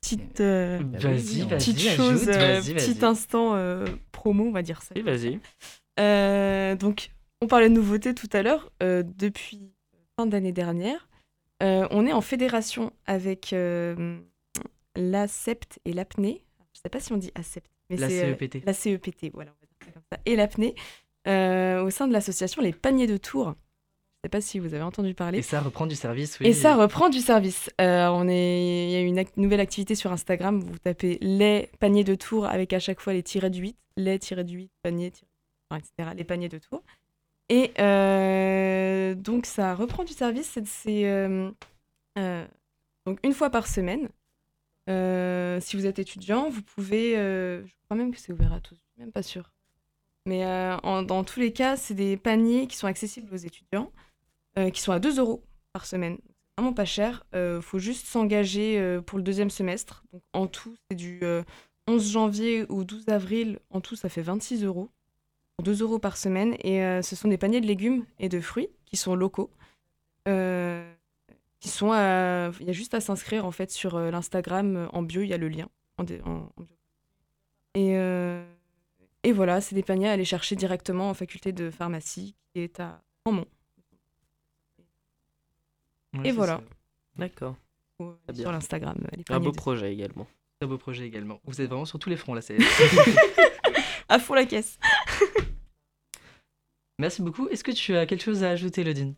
petite. 0.00 0.40
euh, 0.40 0.78
Vas-y, 0.92 1.40
vas-y, 1.42 1.52
ajoute, 1.54 1.78
chose, 1.78 2.28
euh, 2.28 2.60
vas-y, 2.60 2.74
petit 2.74 3.04
instant 3.04 3.56
euh, 3.56 3.84
promo, 4.12 4.44
on 4.44 4.52
va 4.52 4.62
dire 4.62 4.80
ça. 4.80 4.92
Oui, 4.94 5.02
vas-y. 5.02 5.40
Euh, 5.98 6.76
donc, 6.76 7.10
on 7.42 7.48
parlait 7.48 7.68
de 7.68 7.74
nouveautés 7.74 8.14
tout 8.14 8.28
à 8.32 8.42
l'heure. 8.42 8.70
Euh, 8.82 9.02
depuis 9.04 9.72
fin 10.16 10.26
d'année 10.26 10.52
dernière, 10.52 11.08
euh, 11.62 11.88
on 11.90 12.06
est 12.06 12.12
en 12.12 12.20
fédération 12.20 12.92
avec 13.06 13.52
euh, 13.52 14.18
l'ACEPT 14.94 15.80
et 15.84 15.92
l'apnée. 15.92 16.44
Je 16.72 16.80
sais 16.80 16.88
pas 16.88 17.00
si 17.00 17.12
on 17.12 17.16
dit 17.16 17.32
ACEPT, 17.34 17.70
mais 17.90 17.96
La 17.96 18.08
c'est 18.08 18.24
euh, 18.24 18.36
CEPT. 18.38 18.64
la 18.64 18.72
CEPT, 18.72 19.30
voilà, 19.34 19.50
on 19.50 19.60
va 19.60 19.66
dire 19.66 19.92
comme 19.92 20.02
ça. 20.12 20.18
Et 20.24 20.36
l'apnée, 20.36 20.74
au 21.26 21.90
sein 21.90 22.06
de 22.06 22.12
l'association 22.12 22.62
Les 22.62 22.72
Paniers 22.72 23.08
de 23.08 23.16
Tours. 23.16 23.54
Je 24.24 24.28
sais 24.28 24.30
pas 24.30 24.40
si 24.40 24.60
vous 24.60 24.72
avez 24.72 24.84
entendu 24.84 25.14
parler. 25.14 25.38
Et 25.38 25.42
ça 25.42 25.60
reprend 25.60 25.88
du 25.88 25.96
service, 25.96 26.38
oui. 26.38 26.46
Et 26.46 26.52
ça 26.52 26.76
reprend 26.76 27.08
du 27.08 27.18
service. 27.18 27.70
On 27.80 28.28
est... 28.28 28.86
Il 28.86 28.92
y 28.92 28.96
a 28.96 29.00
une 29.00 29.24
nouvelle 29.36 29.58
activité 29.58 29.96
sur 29.96 30.12
Instagram. 30.12 30.60
Vous 30.60 30.78
tapez 30.78 31.18
les 31.20 31.70
paniers 31.80 32.04
de 32.04 32.14
tours 32.14 32.46
avec 32.46 32.72
à 32.72 32.78
chaque 32.78 33.00
fois 33.00 33.14
les 33.14 33.24
tirets 33.24 33.50
du 33.50 33.62
8, 33.62 33.76
les 33.96 34.20
tirets 34.20 34.44
du 34.44 34.58
8, 34.58 34.70
paniers, 34.82 35.10
tirets... 35.10 35.26
enfin, 35.68 35.80
etc. 35.80 36.10
Les 36.16 36.22
paniers 36.22 36.48
de 36.48 36.58
tours. 36.58 36.84
Et 37.52 37.70
euh, 37.80 39.14
donc 39.14 39.44
ça 39.44 39.74
reprend 39.74 40.04
du 40.04 40.14
service. 40.14 40.58
C'est, 40.64 41.06
euh, 41.06 41.50
euh, 42.18 42.46
donc 43.04 43.18
une 43.22 43.34
fois 43.34 43.50
par 43.50 43.66
semaine. 43.66 44.08
Si 45.60 45.76
vous 45.76 45.84
êtes 45.84 45.98
étudiant, 45.98 46.48
vous 46.48 46.62
pouvez. 46.62 47.12
je 47.14 47.74
crois 47.84 47.96
même 47.98 48.10
que 48.10 48.18
c'est 48.18 48.32
ouvert 48.32 48.54
à 48.54 48.60
tous. 48.60 48.78
Même 48.96 49.12
pas 49.12 49.22
sûre. 49.22 49.52
Mais 50.24 50.40
dans 50.82 51.24
tous 51.24 51.40
les 51.40 51.52
cas, 51.52 51.76
c'est 51.76 51.92
des 51.92 52.16
paniers 52.16 52.66
qui 52.66 52.76
sont 52.76 52.86
accessibles 52.86 53.32
aux 53.34 53.36
étudiants, 53.36 53.92
qui 54.72 54.80
sont 54.80 54.92
à 54.92 54.98
2 54.98 55.18
euros 55.18 55.44
par 55.74 55.84
semaine. 55.84 56.16
C'est 56.24 56.62
vraiment 56.62 56.72
pas 56.72 56.86
cher. 56.86 57.26
Il 57.34 57.60
faut 57.60 57.78
juste 57.78 58.06
s'engager 58.06 58.98
pour 59.06 59.18
le 59.18 59.24
deuxième 59.24 59.50
semestre. 59.50 60.04
Donc, 60.10 60.22
en 60.32 60.46
tout, 60.46 60.74
c'est 60.90 60.96
du 60.96 61.20
euh, 61.22 61.42
11 61.86 62.12
janvier 62.12 62.64
au 62.70 62.84
12 62.84 63.08
avril. 63.08 63.58
En 63.68 63.82
tout, 63.82 63.94
ça 63.94 64.08
fait 64.08 64.22
26 64.22 64.64
euros. 64.64 64.88
Pour 65.62 65.74
2 65.74 65.82
euros 65.82 65.98
par 66.00 66.16
semaine. 66.16 66.56
Et 66.64 66.82
euh, 66.82 67.02
ce 67.02 67.14
sont 67.14 67.28
des 67.28 67.38
paniers 67.38 67.60
de 67.60 67.66
légumes 67.66 68.04
et 68.18 68.28
de 68.28 68.40
fruits 68.40 68.68
qui 68.84 68.96
sont 68.96 69.14
locaux. 69.14 69.50
Euh, 70.28 70.92
qui 71.60 71.68
sont 71.68 71.92
à- 71.92 72.50
Il 72.60 72.66
y 72.66 72.70
a 72.70 72.72
juste 72.72 72.94
à 72.94 73.00
s'inscrire 73.00 73.46
en 73.46 73.52
fait 73.52 73.70
sur 73.70 73.94
euh, 73.94 74.10
l'Instagram 74.10 74.88
en 74.92 75.02
bio. 75.02 75.22
Il 75.22 75.28
y 75.28 75.34
a 75.34 75.38
le 75.38 75.48
lien. 75.48 75.68
En 75.98 76.04
dé- 76.04 76.20
en- 76.24 76.48
en 76.56 76.62
bio. 76.62 76.74
Et, 77.74 77.96
euh, 77.96 78.44
et 79.22 79.30
voilà, 79.32 79.60
c'est 79.60 79.74
des 79.76 79.84
paniers 79.84 80.08
à 80.08 80.12
aller 80.12 80.24
chercher 80.24 80.56
directement 80.56 81.08
en 81.10 81.14
faculté 81.14 81.52
de 81.52 81.70
pharmacie 81.70 82.34
qui 82.52 82.60
est 82.60 82.80
à 82.80 83.00
Grandmont. 83.24 83.46
Ouais, 86.14 86.28
Et 86.28 86.32
voilà. 86.32 86.60
D'accord. 87.16 87.54
Sur 88.34 88.50
l'Instagram. 88.50 88.96
Un 89.30 89.38
beau 89.40 89.52
de- 89.52 89.56
projet 89.56 89.92
également. 89.92 90.26
Très 90.60 90.66
beau 90.68 90.76
projet 90.76 91.06
également. 91.06 91.40
Vous 91.44 91.60
êtes 91.60 91.68
vraiment 91.68 91.84
sur 91.84 92.00
tous 92.00 92.10
les 92.10 92.16
fronts 92.16 92.34
là. 92.34 92.40
c'est- 92.42 92.58
À 94.08 94.18
fond 94.18 94.34
la 94.34 94.44
caisse. 94.44 94.78
Merci 97.02 97.20
beaucoup. 97.20 97.48
Est-ce 97.48 97.64
que 97.64 97.72
tu 97.72 97.96
as 97.96 98.06
quelque 98.06 98.22
chose 98.22 98.44
à 98.44 98.50
ajouter, 98.50 98.84
Lodine? 98.84 99.16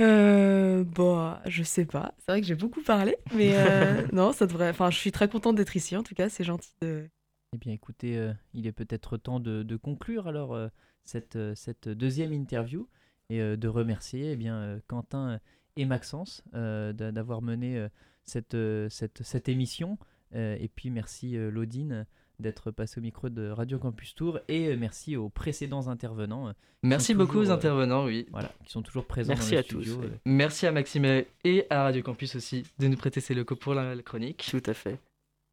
Euh, 0.00 0.84
bah, 0.84 1.42
je 1.44 1.64
sais 1.64 1.84
pas. 1.84 2.14
C'est 2.18 2.30
vrai 2.30 2.40
que 2.40 2.46
j'ai 2.46 2.54
beaucoup 2.54 2.82
parlé, 2.82 3.16
mais 3.34 3.50
euh, 3.56 4.06
non, 4.12 4.32
ça 4.32 4.46
devrait. 4.46 4.70
Enfin, 4.70 4.90
je 4.92 4.96
suis 4.96 5.10
très 5.10 5.28
contente 5.28 5.56
d'être 5.56 5.74
ici. 5.74 5.96
En 5.96 6.04
tout 6.04 6.14
cas, 6.14 6.28
c'est 6.28 6.44
gentil 6.44 6.70
de. 6.80 7.08
Eh 7.52 7.58
bien, 7.58 7.72
écoutez, 7.72 8.16
euh, 8.16 8.32
il 8.54 8.68
est 8.68 8.72
peut-être 8.72 9.16
temps 9.16 9.40
de, 9.40 9.64
de 9.64 9.76
conclure 9.76 10.28
alors 10.28 10.54
euh, 10.54 10.68
cette, 11.04 11.34
euh, 11.34 11.52
cette 11.56 11.88
deuxième 11.88 12.32
interview 12.32 12.88
et 13.28 13.40
euh, 13.40 13.56
de 13.56 13.66
remercier 13.66 14.30
eh 14.30 14.36
bien, 14.36 14.54
euh, 14.54 14.78
Quentin 14.86 15.40
et 15.74 15.84
Maxence 15.84 16.44
euh, 16.54 16.92
d'a- 16.92 17.10
d'avoir 17.10 17.42
mené 17.42 17.76
euh, 17.76 17.88
cette, 18.24 18.54
euh, 18.54 18.88
cette, 18.88 19.24
cette 19.24 19.48
émission. 19.48 19.98
Euh, 20.36 20.56
et 20.60 20.68
puis, 20.68 20.90
merci 20.90 21.36
euh, 21.36 21.50
Laudine 21.50 22.06
d'être 22.40 22.70
passé 22.70 22.98
au 22.98 23.02
micro 23.02 23.28
de 23.28 23.48
Radio 23.50 23.78
Campus 23.78 24.14
Tour 24.14 24.40
et 24.48 24.68
euh, 24.68 24.76
merci 24.78 25.16
aux 25.16 25.28
précédents 25.28 25.88
intervenants 25.88 26.48
euh, 26.48 26.52
Merci 26.82 27.14
beaucoup 27.14 27.38
aux 27.38 27.40
toujours, 27.40 27.52
euh, 27.52 27.56
intervenants, 27.56 28.04
oui. 28.06 28.26
voilà, 28.30 28.50
qui 28.64 28.72
sont 28.72 28.82
toujours 28.82 29.06
présents 29.06 29.34
Merci 29.34 29.50
dans 29.50 29.56
le 29.56 29.60
à 29.60 29.62
tous, 29.62 29.82
studio. 29.82 30.10
Merci 30.24 30.66
à 30.66 30.72
Maxime 30.72 31.24
et 31.44 31.66
à 31.70 31.84
Radio 31.84 32.02
Campus 32.02 32.36
aussi 32.36 32.64
de 32.78 32.88
nous 32.88 32.96
prêter 32.96 33.20
ses 33.20 33.34
locaux 33.34 33.56
pour 33.56 33.74
la 33.74 33.94
chronique. 34.02 34.46
Tout 34.50 34.62
à 34.66 34.74
fait. 34.74 34.98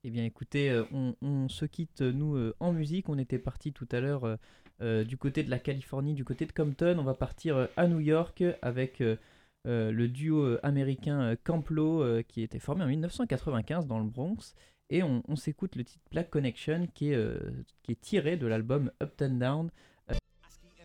Eh 0.04 0.10
bien 0.10 0.24
écoutez, 0.24 0.84
on, 0.94 1.16
on 1.22 1.50
se 1.50 1.66
quitte 1.66 2.02
nous 2.02 2.54
en 2.60 2.72
musique. 2.72 3.10
On 3.10 3.18
était 3.18 3.40
parti 3.40 3.74
tout 3.74 3.88
à 3.92 4.00
l'heure 4.00 4.38
euh, 4.82 5.04
du 5.04 5.18
côté 5.18 5.44
de 5.44 5.50
la 5.50 5.60
Californie, 5.60 6.14
du 6.14 6.24
côté 6.24 6.46
de 6.46 6.52
Compton. 6.52 6.98
On 7.00 7.04
va 7.04 7.16
partir 7.16 7.68
à 7.76 7.88
New 7.88 8.00
York 8.00 8.44
avec 8.62 9.02
euh, 9.02 9.18
euh, 9.68 9.92
le 9.92 10.08
duo 10.08 10.58
américain 10.62 11.36
Camplo 11.44 12.04
euh, 12.04 12.22
qui 12.22 12.44
était 12.44 12.60
formé 12.60 12.84
en 12.84 12.88
1995 12.88 13.88
dans 13.88 14.00
le 14.00 14.06
Bronx. 14.06 14.56
Et 14.90 15.04
on, 15.04 15.36
s'écoute 15.36 15.76
le 15.76 15.84
titre 15.84 16.06
Black 16.12 16.30
Connection 16.30 16.88
qui 16.94 17.12
est, 17.12 17.16
euh, 17.16 17.38
qui 17.84 17.92
est 17.92 18.00
tiré 18.00 18.38
de 18.38 18.48
l'album 18.48 18.92
Up 19.02 19.22
and 19.22 19.32
Down. 19.32 19.70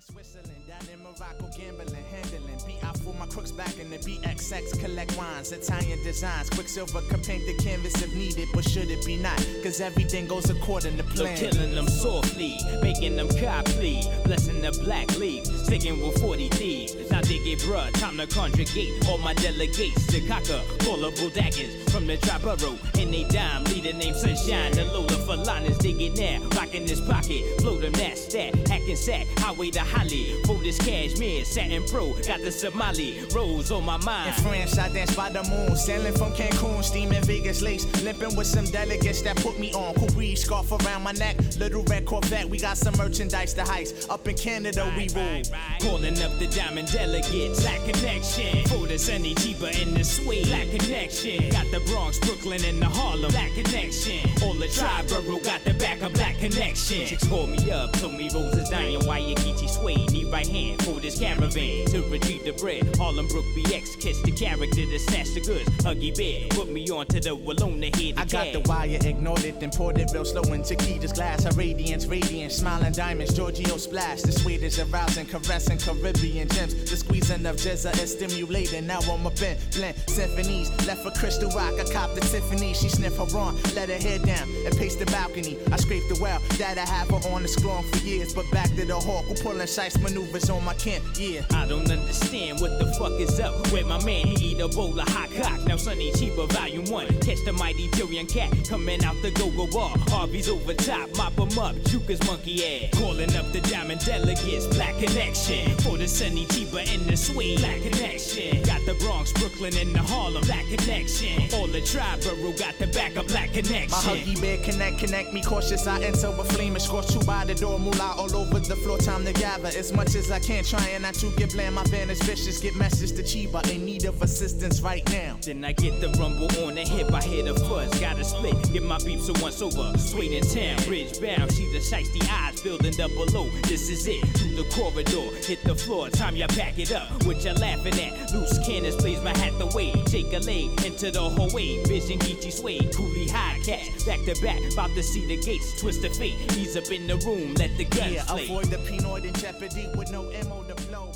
Switzerland, 0.03 0.66
down 0.66 0.82
in 0.92 0.98
Morocco, 0.98 1.46
gambling, 1.57 2.05
handling. 2.11 2.59
Beat 2.66 2.82
out 2.82 2.98
for 2.98 3.14
my 3.14 3.26
crooks 3.26 3.53
back 3.53 3.78
in 3.78 3.88
the 3.88 3.98
BXX, 3.98 4.80
collect 4.80 5.16
wines, 5.16 5.53
Italian 5.53 6.03
designs. 6.03 6.50
Quicksilver 6.50 7.03
can 7.09 7.20
paint 7.22 7.46
the 7.46 7.57
canvas 7.62 7.94
if 8.03 8.12
needed, 8.14 8.48
but 8.53 8.68
should 8.68 8.90
it 8.90 9.05
be 9.07 9.16
not? 9.16 9.38
Cause 9.62 9.80
everything 9.80 10.26
goes 10.26 10.50
according 10.50 10.96
to 10.96 11.05
So 11.14 11.24
plan. 11.24 11.36
killing 11.36 11.74
them 11.74 11.86
softly, 11.86 12.59
making 12.82 13.14
them 13.14 13.28
copy, 13.28 14.03
blessing 14.24 14.61
the 14.61 14.72
black 14.84 15.16
leaf, 15.18 15.46
sticking 15.46 16.00
with 16.00 16.20
40 16.20 16.48
thieves. 16.48 17.11
Now 17.11 17.20
dig 17.20 17.46
it, 17.46 17.61
bruh, 17.61 17.92
time 18.00 18.16
to 18.16 18.26
conjugate 18.26 19.09
all 19.09 19.18
my 19.18 19.34
delegates 19.34 20.07
to 20.09 20.20
conquer 20.26 20.61
callable 20.78 21.32
daggers 21.32 21.90
from 21.92 22.07
the 22.07 22.16
Triborough. 22.16 22.78
And 23.00 23.12
they 23.12 23.24
dime, 23.24 23.64
leader 23.64 23.92
name 23.92 24.14
Sunshine, 24.14 24.72
the 24.72 24.84
loader 24.86 25.14
for 25.14 25.36
liners, 25.36 25.78
dig 25.78 26.00
it 26.00 26.18
now, 26.18 26.46
rocking 26.57 26.86
this 26.86 27.00
pocket, 27.00 27.61
flow 27.61 27.78
them 27.78 27.92
that 27.92 28.18
stat, 28.18 28.55
hacking 28.68 28.96
sack, 28.96 29.26
highway 29.38 29.70
to 29.70 29.80
Holly, 29.93 30.34
for 30.45 30.57
this 30.57 30.78
cashmere, 30.78 31.45
satin 31.45 31.84
pro, 31.84 32.12
got 32.26 32.40
the 32.40 32.51
Somali 32.51 33.24
rolls 33.34 33.70
on 33.70 33.84
my 33.84 33.97
mind. 33.99 34.28
In. 34.28 34.43
France, 34.43 34.78
I 34.78 34.88
dance 34.88 35.14
by 35.14 35.30
the 35.30 35.43
moon, 35.45 35.76
sailing 35.76 36.14
from 36.14 36.32
Cancun, 36.32 36.82
steaming 36.82 37.22
Vegas 37.24 37.62
lace, 37.62 37.84
limping 38.03 38.34
with 38.36 38.47
some 38.47 38.64
delegates 38.66 39.22
that 39.22 39.36
put 39.36 39.59
me 39.59 39.72
on. 39.74 39.95
Cool 39.95 40.09
breeze, 40.09 40.43
scarf 40.43 40.72
around 40.72 41.03
my 41.03 41.12
neck, 41.12 41.36
little 41.59 41.82
red 41.84 42.07
Corvette. 42.07 42.49
We 42.49 42.59
got 42.59 42.76
some 42.76 42.97
merchandise 42.97 43.55
to 43.55 43.62
heist. 43.62 44.11
Up 44.11 44.26
in 44.26 44.36
Canada, 44.36 44.93
we 44.97 45.09
roll. 45.14 45.43
Calling 45.80 46.20
up 46.22 46.38
the 46.38 46.47
diamond 46.49 46.90
delegates. 46.90 47.62
Black 47.62 47.80
connection. 47.84 48.64
For 48.66 48.86
the 48.86 48.99
sunny 48.99 49.34
cheaper 49.34 49.70
in 49.80 49.95
the 49.95 50.05
suite. 50.05 50.47
Black 50.47 50.70
connection. 50.70 51.51
Got 51.51 51.70
the 51.70 51.80
Bronx, 51.86 52.18
Brooklyn, 52.18 52.64
and 52.64 52.80
the 52.80 52.86
Harlem. 52.86 53.30
Black 53.30 53.53
connection. 53.53 54.28
All 54.43 54.55
the 54.55 54.68
tribe 54.68 55.09
borough 55.09 55.38
got 55.40 55.64
the 55.64 55.74
back 55.74 56.03
of 56.03 56.12
black 56.14 56.38
connection. 56.38 57.07
Chicks 57.07 57.26
call 57.28 57.47
me 57.47 57.70
up, 57.70 57.93
told 57.95 58.14
me 58.14 58.28
Rose 58.32 58.55
is 58.55 58.68
dying. 58.68 59.05
Why 59.07 59.18
you 59.18 59.34
Geechee 59.36 59.68
sway? 59.83 59.97
Need 60.07 60.30
right 60.30 60.47
hand 60.47 60.83
for 60.85 61.01
this 61.01 61.18
caravan 61.18 61.87
to 61.87 62.03
retrieve 62.09 62.45
the 62.45 62.53
bread. 62.53 62.97
Harlem 62.97 63.26
Brook 63.28 63.45
BX, 63.57 64.01
kiss 64.01 64.20
the 64.22 64.30
character 64.33 64.87
that 64.87 65.01
snatched 65.09 65.35
the 65.35 65.41
goods. 65.41 65.68
Huggy 65.83 66.16
Bear, 66.16 66.49
put 66.51 66.70
me 66.70 66.89
onto 66.89 67.20
the 67.20 67.37
Walona 67.37 67.95
head. 67.97 68.14
I 68.16 68.24
got 68.24 68.53
the 68.53 68.61
wire, 68.68 68.99
ignored 69.05 69.45
it, 69.45 69.61
then 69.61 69.70
poured 69.70 69.99
it 69.99 70.11
real 70.12 70.24
slow 70.24 70.43
into 70.55 70.76
Chiquita's 70.76 71.12
glass. 71.12 71.45
Her 71.45 71.51
radiance, 71.51 72.07
radiant, 72.07 72.53
smiling 72.53 72.93
diamonds, 72.93 73.35
Giorgio 73.35 73.76
splash. 73.76 74.22
The 74.22 74.33
sweet 74.33 74.62
is 74.62 74.78
arousing, 74.78 75.26
caressing 75.26 75.78
Caribbean 75.78 76.49
gems. 76.49 76.74
The 76.91 76.97
squeezing 76.97 77.45
of 77.47 77.57
jizza 77.57 77.93
is 78.01 78.12
stimulating. 78.12 78.87
Now 78.87 79.01
I'm 79.01 79.26
a 79.26 79.30
in 79.30 79.57
blend 79.74 79.97
symphonies. 80.07 80.70
Left 80.87 81.03
for 81.03 81.11
Crystal 81.11 81.51
Rock, 81.51 81.74
I 81.80 81.85
cop 81.93 82.14
the 82.14 82.20
Tiffany. 82.20 82.74
She 82.74 82.89
sniff 82.89 83.16
her 83.16 83.39
on, 83.39 83.61
let 83.74 83.89
her 83.89 83.99
head 83.99 84.22
down, 84.22 84.49
and 84.64 84.76
pace 84.76 84.97
the 84.97 85.07
balcony. 85.07 85.59
I 85.72 85.76
scrape 85.76 86.05
the 86.09 86.18
well, 86.22 86.41
that 86.59 86.78
I 86.78 86.87
have 86.87 87.09
her 87.11 87.28
on 87.30 87.43
the 87.43 87.49
scorn 87.49 87.83
for 87.85 87.99
years. 87.99 88.35
But 88.35 88.49
back 88.53 88.68
to 88.76 88.85
the 88.85 88.95
hawk, 88.95 89.24
who 89.24 89.35
pulling 89.35 89.66
shice 89.72 89.98
maneuvers 90.02 90.50
on 90.50 90.62
my 90.64 90.74
kin, 90.74 91.00
yeah. 91.18 91.40
I 91.54 91.66
don't 91.66 91.90
understand 91.90 92.60
what 92.60 92.78
the 92.78 92.86
fuck 92.98 93.12
is 93.12 93.40
up 93.40 93.54
with 93.72 93.86
my 93.86 94.04
man. 94.04 94.26
He 94.26 94.52
eat 94.52 94.60
a 94.60 94.68
bowl 94.68 94.98
of 95.00 95.08
hot 95.08 95.30
cock. 95.40 95.64
Now 95.66 95.76
Sonny 95.76 96.12
Chiba 96.12 96.46
Volume 96.52 96.84
1. 96.84 97.06
Catch 97.20 97.42
the 97.46 97.54
mighty 97.54 97.88
Billion 97.88 98.26
Cat 98.26 98.50
coming 98.68 99.02
out 99.02 99.16
the 99.22 99.30
go-go 99.30 99.66
bar. 99.68 99.96
Harvey's 100.08 100.50
over 100.50 100.74
top, 100.74 101.08
mop 101.16 101.32
him 101.38 101.58
up. 101.58 101.74
Juka's 101.88 102.22
monkey 102.26 102.84
ass. 102.84 102.98
Calling 102.98 103.34
up 103.34 103.50
the 103.52 103.62
diamond 103.62 104.04
delegates. 104.04 104.66
Black 104.66 104.94
connection. 104.98 105.74
For 105.78 105.96
the 105.96 106.06
Sonny 106.06 106.44
Chiba 106.46 106.86
and 106.94 107.06
the 107.06 107.16
Swede. 107.16 107.60
Black 107.60 107.80
connection. 107.80 108.62
Got 108.64 108.84
the 108.84 108.94
Bronx, 109.00 109.32
Brooklyn, 109.32 109.74
and 109.78 109.94
the 109.94 110.00
Harlem. 110.00 110.42
Black 110.44 110.66
connection. 110.66 111.48
All 111.54 111.66
the 111.66 111.80
Triborough 111.80 112.58
got 112.58 112.78
the 112.78 112.88
back 112.88 113.16
of 113.16 113.26
Black 113.28 113.54
connection. 113.54 113.90
My 113.90 113.96
huggy 113.96 114.38
bear 114.38 114.58
connect, 114.58 114.98
connect 114.98 115.32
me 115.32 115.42
cautious. 115.42 115.86
I 115.86 116.02
enter 116.02 116.30
with 116.30 116.52
flame 116.52 116.74
and 116.74 116.82
scorch 116.82 117.08
two 117.08 117.20
by 117.20 117.46
the 117.46 117.54
door. 117.54 117.78
Moolah 117.78 118.16
all 118.18 118.36
over 118.36 118.58
the 118.58 118.76
floor. 118.76 118.98
Time 118.98 119.24
to 119.24 119.32
gather 119.32 119.61
as 119.68 119.92
much 119.92 120.14
as 120.14 120.30
I 120.30 120.38
can. 120.38 120.64
Trying 120.64 121.02
not 121.02 121.14
to 121.14 121.30
get 121.36 121.52
bland. 121.52 121.74
My 121.74 121.84
van 121.84 122.10
is 122.10 122.22
vicious. 122.22 122.60
Get 122.60 122.74
message 122.76 123.12
to 123.12 123.22
Chiba 123.22 123.68
in 123.70 123.84
need 123.84 124.04
of 124.04 124.20
assistance 124.22 124.80
right 124.80 125.04
now. 125.10 125.36
Then 125.44 125.64
I 125.64 125.72
get 125.72 126.00
the 126.00 126.08
rumble 126.20 126.50
on 126.64 126.74
the 126.74 126.82
hip. 126.82 127.12
I 127.12 127.22
hear 127.22 127.44
the 127.44 127.54
fuzz. 127.60 127.98
Gotta 128.00 128.24
split. 128.24 128.56
Get 128.72 128.82
my 128.82 128.98
beeps 128.98 129.22
so 129.22 129.32
once 129.42 129.60
over. 129.62 129.96
Sweet 129.98 130.32
in 130.32 130.42
town. 130.44 130.84
Bridge 130.86 131.20
bound. 131.20 131.50
See 131.52 131.70
the 131.72 131.78
shiesty 131.80 132.22
eyes 132.30 132.60
building 132.60 132.98
up 133.00 133.10
below. 133.12 133.48
This 133.64 133.88
is 133.90 134.06
it. 134.06 134.24
Through 134.38 134.56
the 134.56 134.68
corridor. 134.74 135.34
Hit 135.46 135.62
the 135.64 135.74
floor. 135.74 136.08
Time 136.10 136.36
you 136.36 136.46
back 136.48 136.78
it 136.78 136.92
up. 136.92 137.08
What 137.24 137.44
you 137.44 137.52
laughing 137.52 137.94
at? 138.00 138.32
Loose 138.32 138.58
cannons. 138.66 138.96
Blaze 138.96 139.22
my 139.22 139.36
hat 139.36 139.52
the 139.58 139.66
way. 139.66 139.92
Take 140.06 140.32
a 140.32 140.38
leg 140.40 140.70
into 140.84 141.10
the 141.10 141.20
hallway. 141.20 141.82
Vision 141.84 142.18
Geechee 142.18 142.52
sway, 142.52 142.78
Coolie 142.78 143.30
high 143.30 143.58
catch. 143.64 144.04
Back 144.06 144.20
to 144.26 144.40
back. 144.42 144.60
About 144.72 144.90
to 144.94 145.02
see 145.02 145.26
the 145.26 145.36
gates. 145.42 145.80
Twist 145.80 146.02
the 146.02 146.10
fate. 146.10 146.34
ease 146.56 146.76
up 146.76 146.90
in 146.90 147.06
the 147.06 147.16
room. 147.26 147.54
Let 147.54 147.76
the 147.76 147.84
guns 147.84 148.12
Yeah, 148.12 148.24
play. 148.24 148.44
avoid 148.44 148.66
the 148.66 148.76
penoid 148.78 149.24
in 149.24 149.32
jeopardy 149.53 149.88
with 149.96 150.11
no 150.11 150.30
ammo 150.30 150.62
to 150.64 150.74
blow. 150.86 151.11